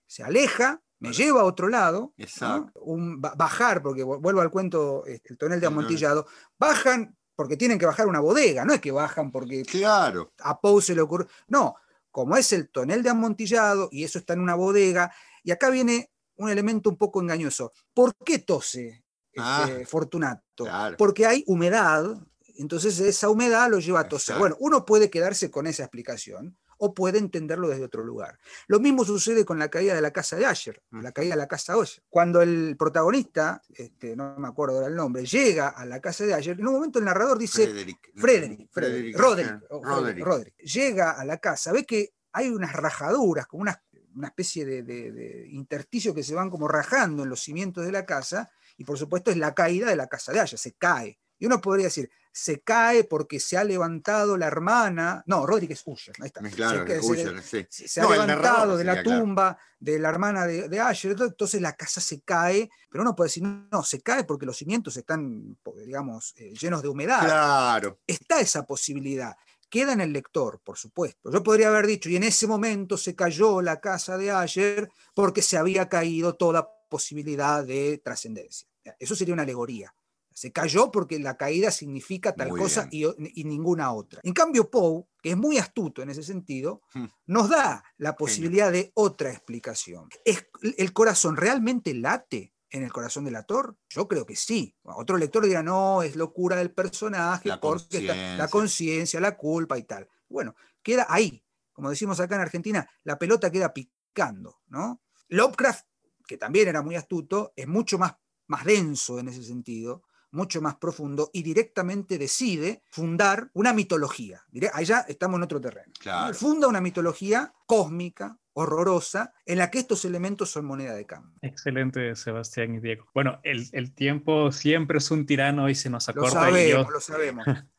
Se 0.07 0.23
aleja, 0.23 0.81
me 0.97 1.13
lleva 1.13 1.41
a 1.41 1.43
otro 1.43 1.67
lado, 1.67 2.11
Exacto. 2.17 2.71
un 2.81 3.21
bajar, 3.21 3.83
porque 3.83 4.01
vuelvo 4.01 4.41
al 4.41 4.49
cuento, 4.49 5.05
este, 5.05 5.29
el 5.31 5.37
tonel 5.37 5.59
de 5.59 5.67
amontillado, 5.67 6.25
bajan 6.57 7.15
porque 7.37 7.55
tienen 7.55 7.77
que 7.77 7.85
bajar 7.85 8.07
una 8.07 8.19
bodega, 8.19 8.65
no 8.65 8.73
es 8.73 8.81
que 8.81 8.91
bajan 8.91 9.31
porque 9.31 9.61
Claro. 9.63 10.33
a 10.39 10.59
Poe 10.59 10.81
se 10.81 10.95
le 10.95 11.01
ocurre. 11.01 11.27
No, 11.47 11.75
como 12.11 12.35
es 12.35 12.51
el 12.51 12.67
tonel 12.69 13.03
de 13.03 13.11
amontillado 13.11 13.89
y 13.91 14.03
eso 14.03 14.17
está 14.17 14.33
en 14.33 14.39
una 14.41 14.55
bodega, 14.55 15.13
y 15.43 15.51
acá 15.51 15.69
viene 15.69 16.11
un 16.37 16.49
elemento 16.49 16.89
un 16.89 16.97
poco 16.97 17.21
engañoso. 17.21 17.71
¿Por 17.93 18.15
qué 18.25 18.39
tose 18.39 19.05
este, 19.31 19.37
Ah, 19.39 19.69
Fortunato? 19.87 20.65
claro. 20.65 20.97
Porque 20.97 21.27
hay 21.27 21.43
humedad, 21.45 22.17
entonces 22.57 22.99
esa 22.99 23.29
humedad 23.29 23.69
lo 23.69 23.77
lleva 23.77 23.99
a 23.99 24.09
toser. 24.09 24.33
Exacto. 24.35 24.39
Bueno, 24.39 24.57
uno 24.59 24.83
puede 24.83 25.11
quedarse 25.11 25.51
con 25.51 25.67
esa 25.67 25.83
explicación 25.83 26.57
o 26.77 26.93
puede 26.93 27.17
entenderlo 27.19 27.67
desde 27.69 27.83
otro 27.85 28.03
lugar. 28.03 28.37
Lo 28.67 28.79
mismo 28.79 29.03
sucede 29.05 29.45
con 29.45 29.59
la 29.59 29.69
caída 29.69 29.95
de 29.95 30.01
la 30.01 30.11
casa 30.11 30.35
de 30.35 30.45
Asher, 30.45 30.81
Mm. 30.91 31.01
la 31.01 31.11
caída 31.11 31.35
de 31.35 31.39
la 31.39 31.47
casa 31.47 31.73
Asher. 31.73 32.03
Cuando 32.09 32.41
el 32.41 32.75
protagonista, 32.77 33.61
este, 33.73 34.15
no 34.15 34.35
me 34.37 34.47
acuerdo 34.47 34.75
ahora 34.75 34.87
el 34.87 34.95
nombre, 34.95 35.25
llega 35.25 35.69
a 35.69 35.85
la 35.85 35.99
casa 35.99 36.25
de 36.25 36.33
Asher, 36.33 36.59
en 36.59 36.67
un 36.67 36.73
momento 36.73 36.99
el 36.99 37.05
narrador 37.05 37.37
dice, 37.37 37.63
Frederick. 37.67 38.11
Frederick, 38.15 38.69
Frederick, 38.71 39.17
Roderick, 39.17 39.63
Roderick. 39.69 40.25
Roderick. 40.25 40.55
Llega 40.57 41.11
a 41.11 41.25
la 41.25 41.37
casa, 41.37 41.71
ve 41.71 41.85
que 41.85 42.13
hay 42.31 42.49
unas 42.49 42.73
rajaduras, 42.73 43.47
como 43.47 43.61
una, 43.63 43.81
una 44.15 44.27
especie 44.27 44.65
de, 44.65 44.83
de- 44.83 45.11
de 45.11 45.47
intersticio 45.49 46.13
que 46.13 46.23
se 46.23 46.35
van 46.35 46.49
como 46.49 46.67
rajando 46.67 47.23
en 47.23 47.29
los 47.29 47.41
cimientos 47.41 47.85
de 47.85 47.91
la 47.91 48.05
casa, 48.05 48.49
y 48.77 48.83
por 48.83 48.97
supuesto 48.97 49.31
es 49.31 49.37
la 49.37 49.53
caída 49.55 49.89
de 49.89 49.95
la 49.95 50.07
casa 50.07 50.31
de 50.31 50.39
Aya, 50.39 50.57
se 50.57 50.73
cae. 50.73 51.19
Y 51.39 51.45
uno 51.45 51.59
podría 51.61 51.85
decir, 51.85 52.09
se 52.39 52.59
cae 52.61 53.03
porque 53.03 53.39
se 53.39 53.57
ha 53.57 53.63
levantado 53.63 54.37
la 54.37 54.45
hermana. 54.45 55.23
No, 55.25 55.45
Roderick 55.47 55.71
es 55.71 55.81
Usher, 55.85 56.13
ahí 56.19 56.27
está. 56.27 56.41
Claro, 56.51 56.85
se, 56.87 57.41
sí. 57.69 57.87
se- 57.87 58.01
No, 58.01 58.09
ha 58.09 58.11
levantado 58.25 58.77
de 58.77 58.83
la 58.83 58.91
sería, 58.93 59.03
claro. 59.03 59.21
tumba 59.21 59.57
de 59.79 59.97
la 59.99 60.09
hermana 60.09 60.45
de, 60.45 60.69
de 60.69 60.79
Asher, 60.79 61.15
entonces 61.19 61.59
la 61.61 61.75
casa 61.75 61.99
se 61.99 62.21
cae, 62.21 62.69
pero 62.89 63.01
uno 63.01 63.15
puede 63.15 63.29
decir, 63.29 63.43
no, 63.43 63.83
se 63.83 64.01
cae 64.01 64.23
porque 64.23 64.45
los 64.45 64.55
cimientos 64.57 64.95
están, 64.97 65.57
digamos, 65.85 66.33
eh, 66.37 66.53
llenos 66.53 66.81
de 66.83 66.89
humedad 66.89 67.21
Claro. 67.25 67.99
está 68.05 68.39
esa 68.39 68.63
posibilidad. 68.65 69.35
Queda 69.69 69.93
en 69.93 70.01
el 70.01 70.13
lector, 70.13 70.61
por 70.63 70.77
supuesto. 70.77 71.31
Yo 71.31 71.43
podría 71.43 71.67
haber 71.69 71.87
dicho, 71.87 72.07
y 72.09 72.15
en 72.15 72.23
ese 72.23 72.45
momento 72.47 72.97
se 72.97 73.15
cayó 73.15 73.61
la 73.61 73.81
casa 73.81 74.17
de 74.17 74.31
Ayer 74.31 74.89
porque 75.13 75.41
se 75.41 75.57
había 75.57 75.89
caído 75.89 76.35
toda 76.35 76.69
posibilidad 76.89 77.63
de 77.65 77.99
trascendencia. 78.03 78.67
Eso 78.99 79.15
sería 79.15 79.33
una 79.33 79.43
alegoría. 79.43 79.93
Se 80.37 80.51
cayó 80.51 80.91
porque 80.91 81.17
la 81.17 81.35
caída 81.35 81.71
significa 81.71 82.35
tal 82.35 82.49
Muy 82.49 82.59
cosa 82.59 82.87
y, 82.91 83.05
y 83.41 83.43
ninguna 83.43 83.91
otra. 83.91 84.19
En 84.21 84.33
cambio, 84.33 84.69
Poe, 84.69 85.05
que 85.23 85.31
es 85.31 85.35
muy 85.37 85.57
astuto 85.57 86.03
en 86.03 86.11
ese 86.11 86.21
sentido, 86.21 86.81
Hmm. 86.93 87.05
nos 87.25 87.49
da 87.49 87.83
la 87.97 88.15
posibilidad 88.15 88.71
de 88.71 88.91
otra 88.93 89.31
explicación. 89.31 90.09
¿Es, 90.23 90.45
¿El 90.77 90.93
corazón 90.93 91.37
realmente 91.37 91.95
late 91.95 92.53
en 92.69 92.83
el 92.83 92.91
corazón 92.93 93.25
del 93.25 93.35
actor? 93.35 93.77
Yo 93.89 94.07
creo 94.07 94.27
que 94.27 94.35
sí. 94.35 94.75
Otro 94.83 95.17
lector 95.17 95.43
dirá, 95.43 95.63
no, 95.63 96.03
es 96.03 96.15
locura 96.15 96.55
del 96.57 96.69
personaje, 96.71 97.49
La 97.49 97.59
porque 97.59 98.01
la 98.03 98.13
conciencia. 98.13 98.47
conciencia, 98.49 99.19
la 99.19 99.37
culpa 99.37 99.75
y 99.79 99.83
tal. 99.85 100.07
Bueno, 100.29 100.53
queda 100.83 101.07
ahí. 101.09 101.43
Como 101.73 101.89
decimos 101.89 102.19
acá 102.19 102.35
en 102.35 102.41
Argentina, 102.41 102.87
la 103.03 103.17
pelota 103.17 103.49
queda 103.49 103.73
picando, 103.73 104.59
¿no? 104.67 105.01
Lovecraft, 105.29 105.83
que 106.27 106.37
también 106.37 106.67
era 106.67 106.83
muy 106.83 106.95
astuto, 106.95 107.53
es 107.55 107.67
mucho 107.67 107.97
más, 107.97 108.13
más 108.45 108.65
denso 108.65 109.17
en 109.17 109.29
ese 109.29 109.43
sentido, 109.43 110.03
mucho 110.37 110.61
más 110.61 110.75
profundo 110.75 111.29
y 111.33 111.43
directamente 111.43 112.17
decide 112.17 112.81
fundar 112.89 113.49
una 113.53 113.73
mitología. 113.73 114.43
Allá 114.73 115.03
estamos 115.09 115.37
en 115.39 115.43
otro 115.43 115.59
terreno. 115.59 115.91
Funda 116.33 116.67
una 116.67 116.79
mitología 116.79 117.51
cósmica, 117.65 118.37
horrorosa, 118.53 119.33
en 119.45 119.57
la 119.57 119.69
que 119.69 119.79
estos 119.79 120.05
elementos 120.05 120.49
son 120.49 120.65
moneda 120.65 120.93
de 120.93 121.05
cambio. 121.05 121.37
Excelente, 121.41 122.15
Sebastián 122.15 122.75
y 122.75 122.79
Diego. 122.79 123.05
Bueno, 123.13 123.39
el, 123.43 123.67
el 123.71 123.93
tiempo 123.93 124.51
siempre 124.51 124.99
es 124.99 125.11
un 125.11 125.25
tirano 125.25 125.69
y 125.69 125.75
se 125.75 125.89
nos 125.89 126.07
Lo 126.07 126.11
acorta. 126.25 126.49
y 126.49 126.69
yo- 126.69 126.77
sabemos, 126.85 126.91
lo 126.93 126.99
sabemos. 127.01 127.45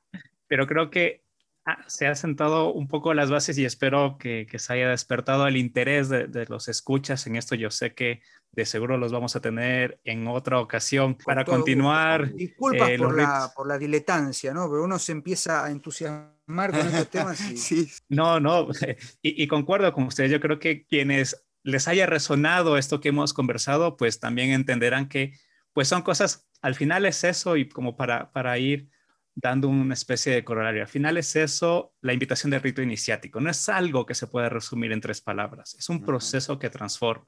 pero 0.47 0.67
creo 0.67 0.91
que 0.91 1.25
ah, 1.69 1.85
se 1.87 2.07
ha 2.07 2.15
sentado 2.15 2.73
un 2.73 2.89
poco 2.89 3.15
las 3.15 3.31
bases 3.31 3.59
y 3.59 3.65
espero 3.65 4.17
que, 4.19 4.47
que 4.51 4.59
se 4.59 4.73
haya 4.73 4.91
despertado 4.91 5.47
el 5.47 5.57
interés 5.57 6.09
de, 6.09 6.27
de 6.27 6.47
los 6.47 6.69
escuchas 6.69 7.27
en 7.27 7.37
esto. 7.37 7.55
Yo 7.55 7.71
sé 7.71 7.95
que 7.95 8.23
de 8.53 8.65
seguro 8.65 8.97
los 8.97 9.13
vamos 9.13 9.37
a 9.37 9.41
tener 9.41 10.01
en 10.05 10.27
otra 10.27 10.61
ocasión 10.61 11.17
para 11.17 11.45
todo 11.45 11.57
continuar. 11.57 12.33
Disculpas 12.33 12.91
eh, 12.91 12.99
por, 12.99 13.17
la, 13.17 13.53
por 13.55 13.67
la 13.69 13.79
diletancia, 13.79 14.53
¿no? 14.53 14.69
Pero 14.69 14.85
uno 14.85 14.99
se 14.99 15.13
empieza 15.13 15.65
a 15.65 15.71
entusiasmar 15.71 16.71
con 16.71 16.87
estos 16.87 17.09
temas 17.09 17.41
y 17.51 17.57
Sí, 17.57 17.89
No, 18.09 18.41
no, 18.41 18.69
y, 19.23 19.43
y 19.43 19.47
concuerdo 19.47 19.93
con 19.93 20.05
ustedes. 20.05 20.31
Yo 20.31 20.41
creo 20.41 20.59
que 20.59 20.87
quienes 20.87 21.45
les 21.63 21.87
haya 21.89 22.07
resonado 22.07 22.79
esto 22.79 23.01
que 23.01 23.11
hemos 23.11 23.35
conversado, 23.35 23.97
pues 23.97 24.21
también 24.21 24.51
entenderán 24.51 25.09
que 25.09 25.35
pues 25.73 25.87
son 25.87 26.03
cosas, 26.03 26.49
al 26.61 26.75
final 26.75 27.07
es 27.07 27.23
eso 27.25 27.57
y 27.57 27.69
como 27.69 27.97
para, 27.97 28.33
para 28.33 28.59
ir 28.59 28.89
dando 29.41 29.69
una 29.69 29.95
especie 29.95 30.33
de 30.33 30.45
corolario. 30.45 30.83
Al 30.83 30.89
final 30.89 31.17
es 31.17 31.37
eso, 31.37 31.93
la 32.01 32.13
invitación 32.13 32.51
del 32.51 32.61
rito 32.61 32.83
iniciático. 32.83 33.41
No 33.41 33.51
es 33.51 33.69
algo 33.69 34.05
que 34.05 34.15
se 34.15 34.27
pueda 34.27 34.49
resumir 34.49 34.93
en 34.93 35.01
tres 35.01 35.21
palabras, 35.21 35.75
es 35.75 35.89
un 35.89 36.05
proceso 36.05 36.59
que 36.59 36.71
transforma. 36.71 37.27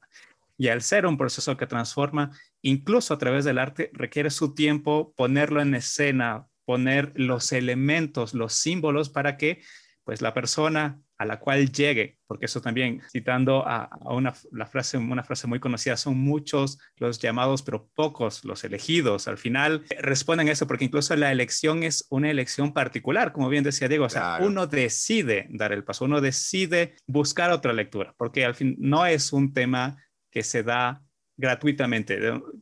Y 0.58 0.68
al 0.68 0.82
ser 0.82 1.06
un 1.06 1.16
proceso 1.16 1.56
que 1.56 1.66
transforma, 1.66 2.32
incluso 2.60 3.14
a 3.14 3.18
través 3.18 3.44
del 3.44 3.58
arte, 3.58 3.90
requiere 3.94 4.30
su 4.30 4.54
tiempo 4.54 5.14
ponerlo 5.16 5.62
en 5.62 5.74
escena, 5.74 6.46
poner 6.64 7.12
los 7.14 7.52
elementos, 7.52 8.34
los 8.34 8.52
símbolos 8.52 9.08
para 9.08 9.36
que 9.36 9.62
pues 10.04 10.20
la 10.20 10.34
persona 10.34 11.00
a 11.20 11.26
la 11.26 11.38
cual 11.38 11.70
llegue, 11.70 12.16
porque 12.26 12.46
eso 12.46 12.62
también, 12.62 13.02
citando 13.12 13.62
a, 13.68 13.84
a 13.84 14.14
una, 14.14 14.32
la 14.52 14.64
frase, 14.64 14.96
una 14.96 15.22
frase 15.22 15.46
muy 15.46 15.60
conocida, 15.60 15.98
son 15.98 16.16
muchos 16.16 16.78
los 16.96 17.18
llamados, 17.18 17.62
pero 17.62 17.90
pocos 17.94 18.42
los 18.46 18.64
elegidos. 18.64 19.28
Al 19.28 19.36
final 19.36 19.84
eh, 19.90 20.00
responden 20.00 20.48
a 20.48 20.52
eso, 20.52 20.66
porque 20.66 20.86
incluso 20.86 21.14
la 21.16 21.30
elección 21.30 21.82
es 21.82 22.06
una 22.08 22.30
elección 22.30 22.72
particular, 22.72 23.32
como 23.32 23.50
bien 23.50 23.64
decía 23.64 23.86
Diego, 23.86 24.06
o 24.06 24.08
sea, 24.08 24.22
Claro. 24.22 24.46
uno 24.46 24.66
decide 24.66 25.46
dar 25.50 25.72
el 25.72 25.84
paso, 25.84 26.06
uno 26.06 26.22
decide 26.22 26.94
buscar 27.06 27.50
otra 27.50 27.74
lectura, 27.74 28.14
porque 28.16 28.46
al 28.46 28.54
fin 28.54 28.76
no 28.78 29.04
es 29.04 29.34
un 29.34 29.52
tema 29.52 29.98
que 30.30 30.42
se 30.42 30.62
da 30.62 31.02
gratuitamente, 31.36 32.18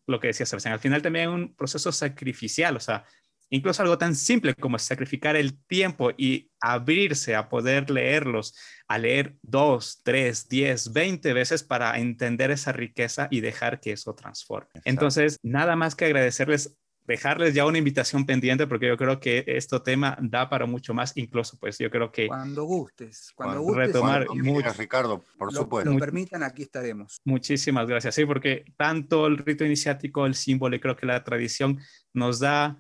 lo 0.07 0.21
que 0.21 0.29
decía 0.29 0.47
Sebastián. 0.47 0.73
Al 0.73 0.81
final 0.81 1.03
también 1.03 1.29
es 1.29 1.35
un 1.35 1.55
proceso 1.55 1.93
sacrificial, 1.93 2.77
o 2.77 2.81
sea, 2.81 3.05
incluso 3.51 3.83
algo 3.83 3.99
tan 3.99 4.15
simple 4.15 4.55
como 4.55 4.79
sacrificar 4.79 5.37
el 5.37 5.59
tiempo 5.67 6.11
y 6.17 6.51
abrirse 6.61 7.35
a 7.35 7.49
poder 7.49 7.91
leerlos, 7.91 8.55
a 8.87 8.99
leer 8.99 9.37
dos, 9.43 10.01
tres, 10.03 10.49
diez, 10.49 10.93
veinte 10.93 11.33
veces 11.33 11.63
para 11.63 11.99
entender 11.99 12.51
esa 12.51 12.73
riqueza 12.73 13.29
y 13.31 13.41
dejar 13.41 13.81
que 13.81 13.93
eso 13.93 14.15
transforme. 14.15 14.69
Exacto. 14.75 14.91
Entonces, 14.91 15.39
nada 15.43 15.77
más 15.77 15.95
que 15.95 16.05
agradecerles, 16.07 16.77
dejarles 17.07 17.55
ya 17.55 17.65
una 17.65 17.79
invitación 17.79 18.27
pendiente 18.27 18.67
porque 18.67 18.87
yo 18.87 18.97
creo 18.99 19.19
que 19.19 19.43
este 19.47 19.81
tema 19.81 20.19
da 20.21 20.51
para 20.51 20.67
mucho 20.67 20.93
más, 20.93 21.17
incluso 21.17 21.57
pues 21.59 21.79
yo 21.79 21.91
creo 21.91 22.13
que 22.13 22.27
cuando 22.27 22.65
gustes, 22.65 23.33
cuando 23.35 23.63
Cuando- 23.63 23.73
gustes, 23.73 23.87
retomar 23.87 24.27
Cuando 24.27 24.45
mucho. 24.45 24.73
Ricardo, 24.75 25.25
por 25.39 25.51
lo, 25.53 25.61
supuesto. 25.63 25.91
lo 25.91 25.99
permitan, 25.99 26.43
aquí 26.43 26.63
estaremos. 26.65 27.19
Muchísimas 27.25 27.87
gracias. 27.87 28.15
Sí, 28.15 28.27
porque 28.27 28.65
tanto 28.77 29.27
el 29.27 29.39
rito 29.39 29.65
iniciático, 29.65 30.27
el 30.27 30.35
símbolo 30.35 30.77
y 30.77 30.81
creo 30.81 30.97
que 30.97 31.07
la 31.07 31.25
tradición 31.25 31.79
nos 32.13 32.41
da, 32.41 32.77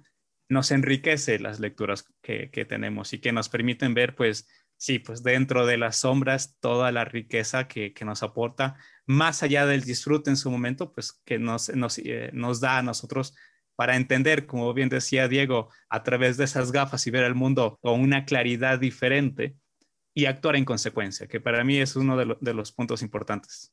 nos 0.48 0.70
enriquece 0.70 1.38
las 1.38 1.60
lecturas 1.60 2.04
que, 2.22 2.50
que 2.50 2.64
tenemos 2.64 3.12
y 3.12 3.20
que 3.20 3.32
nos 3.32 3.48
permiten 3.48 3.94
ver, 3.94 4.14
pues, 4.14 4.48
sí, 4.76 4.98
pues 4.98 5.22
dentro 5.22 5.66
de 5.66 5.76
las 5.78 5.96
sombras 5.96 6.56
toda 6.60 6.92
la 6.92 7.04
riqueza 7.04 7.68
que, 7.68 7.92
que 7.92 8.04
nos 8.04 8.22
aporta, 8.22 8.76
más 9.06 9.42
allá 9.42 9.66
del 9.66 9.82
disfrute 9.84 10.30
en 10.30 10.36
su 10.36 10.50
momento, 10.50 10.92
pues 10.92 11.20
que 11.24 11.38
nos, 11.38 11.68
nos, 11.74 11.98
eh, 11.98 12.30
nos 12.32 12.60
da 12.60 12.78
a 12.78 12.82
nosotros 12.82 13.34
para 13.76 13.96
entender, 13.96 14.46
como 14.46 14.72
bien 14.74 14.88
decía 14.88 15.28
Diego, 15.28 15.70
a 15.88 16.02
través 16.02 16.36
de 16.36 16.44
esas 16.44 16.72
gafas 16.72 17.06
y 17.06 17.10
ver 17.10 17.24
el 17.24 17.34
mundo 17.34 17.78
con 17.80 18.00
una 18.00 18.24
claridad 18.24 18.78
diferente 18.80 19.56
y 20.14 20.26
actuar 20.26 20.56
en 20.56 20.64
consecuencia, 20.64 21.28
que 21.28 21.40
para 21.40 21.64
mí 21.64 21.78
es 21.78 21.96
uno 21.96 22.16
de, 22.16 22.26
lo- 22.26 22.38
de 22.40 22.54
los 22.54 22.72
puntos 22.72 23.02
importantes. 23.02 23.72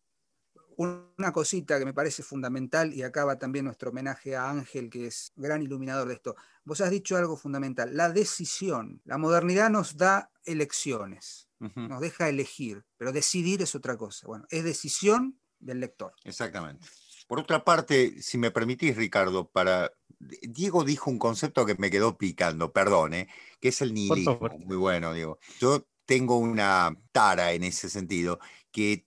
Una 0.78 1.32
cosita 1.32 1.80
que 1.80 1.86
me 1.86 1.93
parece 1.93 2.23
fundamental, 2.23 2.93
y 2.93 3.03
acá 3.03 3.26
va 3.26 3.38
también 3.38 3.65
nuestro 3.65 3.89
homenaje 3.91 4.36
a 4.36 4.49
Ángel, 4.49 4.89
que 4.89 5.07
es 5.07 5.32
gran 5.36 5.61
iluminador 5.61 6.07
de 6.07 6.15
esto. 6.15 6.36
Vos 6.63 6.82
has 6.82 6.89
dicho 6.89 7.17
algo 7.17 7.38
fundamental, 7.38 7.95
la 7.95 8.09
decisión. 8.09 9.01
La 9.05 9.17
modernidad 9.17 9.69
nos 9.69 9.97
da 9.97 10.32
elecciones, 10.43 11.49
nos 11.59 12.01
deja 12.01 12.30
elegir, 12.30 12.84
pero 12.97 13.11
decidir 13.11 13.61
es 13.61 13.76
otra 13.76 13.97
cosa. 13.97 14.28
Bueno, 14.28 14.45
es 14.49 14.63
decisión 14.63 15.39
del 15.59 15.80
lector. 15.80 16.13
Exactamente. 16.23 16.86
Por 17.28 17.39
otra 17.39 17.63
parte, 17.63 18.21
si 18.21 18.38
me 18.38 18.51
permitís, 18.51 18.95
Ricardo, 18.95 19.49
para 19.49 19.91
Diego 20.19 20.84
dijo 20.84 21.09
un 21.09 21.19
concepto 21.19 21.65
que 21.65 21.76
me 21.76 21.89
quedó 21.89 22.17
picando, 22.17 22.71
perdón, 22.71 23.13
¿eh? 23.13 23.28
que 23.59 23.69
es 23.69 23.82
el 23.82 23.93
nihilismo. 23.93 24.39
Muy 24.65 24.78
bueno, 24.78 25.13
Diego. 25.13 25.39
Yo 25.59 25.88
tengo 26.05 26.38
una 26.38 26.95
tara 27.11 27.53
en 27.53 27.63
ese 27.63 27.89
sentido, 27.89 28.39
que 28.71 29.05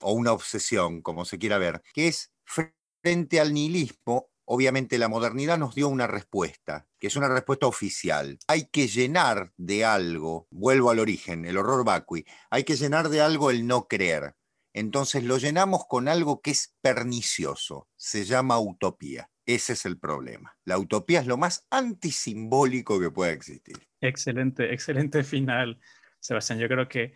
o 0.00 0.12
una 0.12 0.32
obsesión, 0.32 1.02
como 1.02 1.24
se 1.24 1.38
quiera 1.38 1.58
ver, 1.58 1.82
que 1.94 2.08
es 2.08 2.32
frente 2.44 3.40
al 3.40 3.52
nihilismo, 3.52 4.30
obviamente 4.44 4.98
la 4.98 5.08
modernidad 5.08 5.58
nos 5.58 5.74
dio 5.74 5.88
una 5.88 6.06
respuesta, 6.06 6.86
que 6.98 7.06
es 7.06 7.16
una 7.16 7.28
respuesta 7.28 7.66
oficial. 7.66 8.38
Hay 8.46 8.68
que 8.70 8.88
llenar 8.88 9.52
de 9.56 9.84
algo, 9.84 10.48
vuelvo 10.50 10.90
al 10.90 10.98
origen, 10.98 11.44
el 11.44 11.56
horror 11.56 11.84
vacui, 11.84 12.24
hay 12.50 12.64
que 12.64 12.76
llenar 12.76 13.08
de 13.08 13.20
algo 13.20 13.50
el 13.50 13.66
no 13.66 13.88
creer. 13.88 14.34
Entonces 14.74 15.24
lo 15.24 15.36
llenamos 15.36 15.86
con 15.86 16.08
algo 16.08 16.40
que 16.40 16.50
es 16.50 16.74
pernicioso, 16.80 17.88
se 17.96 18.24
llama 18.24 18.58
utopía. 18.58 19.28
Ese 19.44 19.72
es 19.72 19.84
el 19.86 19.98
problema. 19.98 20.56
La 20.64 20.78
utopía 20.78 21.20
es 21.20 21.26
lo 21.26 21.36
más 21.36 21.66
antisimbólico 21.70 23.00
que 23.00 23.10
pueda 23.10 23.32
existir. 23.32 23.76
Excelente, 24.00 24.72
excelente 24.72 25.24
final, 25.24 25.80
Sebastián. 26.20 26.60
Yo 26.60 26.68
creo 26.68 26.88
que 26.88 27.12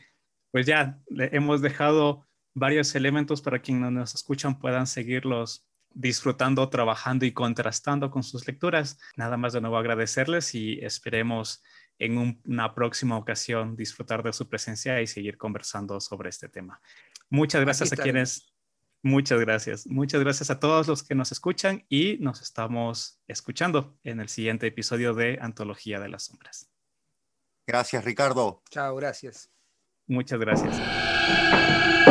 pues 0.51 0.67
ya 0.67 0.99
hemos 1.09 1.61
dejado 1.63 2.27
varios 2.57 2.95
elementos 2.95 3.43
para 3.43 3.61
quienes 3.61 3.93
nos 3.93 4.15
escuchan 4.15 4.59
puedan 4.59 4.87
seguirlos 4.87 5.67
disfrutando, 5.91 6.69
trabajando 6.71 7.27
y 7.27 7.33
contrastando 7.33 8.11
con 8.11 8.23
sus 8.23 8.47
lecturas. 8.47 8.99
Nada 9.15 9.37
más 9.37 9.53
de 9.53 9.61
nuevo 9.61 9.77
agradecerles 9.77 10.55
y 10.55 10.79
esperemos 10.83 11.63
en 11.99 12.41
una 12.45 12.75
próxima 12.75 13.19
ocasión 13.19 13.77
disfrutar 13.77 14.23
de 14.23 14.33
su 14.33 14.49
presencia 14.49 15.01
y 15.03 15.07
seguir 15.07 15.37
conversando 15.37 16.01
sobre 16.01 16.31
este 16.31 16.49
tema. 16.49 16.81
Muchas 17.29 17.61
gracias 17.61 17.93
a 17.93 17.97
quienes, 17.97 18.55
muchas 19.03 19.39
gracias, 19.41 19.87
muchas 19.87 20.23
gracias 20.23 20.51
a 20.51 20.59
todos 20.59 20.89
los 20.89 21.03
que 21.03 21.15
nos 21.15 21.33
escuchan 21.33 21.85
y 21.91 22.17
nos 22.21 22.41
estamos 22.41 23.21
escuchando 23.29 23.99
en 24.03 24.21
el 24.21 24.31
siguiente 24.31 24.67
episodio 24.67 25.13
de 25.13 25.39
Antología 25.43 26.01
de 26.01 26.09
las 26.09 26.25
Sombras. 26.25 26.71
Gracias, 27.67 28.03
Ricardo. 28.05 28.63
Chao, 28.71 28.97
gracias. 28.97 29.51
Muchas 30.07 30.41
gracias. 30.41 32.06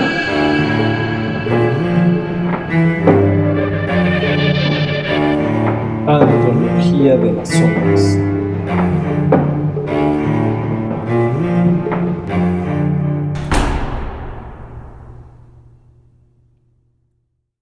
Antología 6.08 7.18
de 7.18 7.34
las 7.34 7.62
obras. 7.62 8.18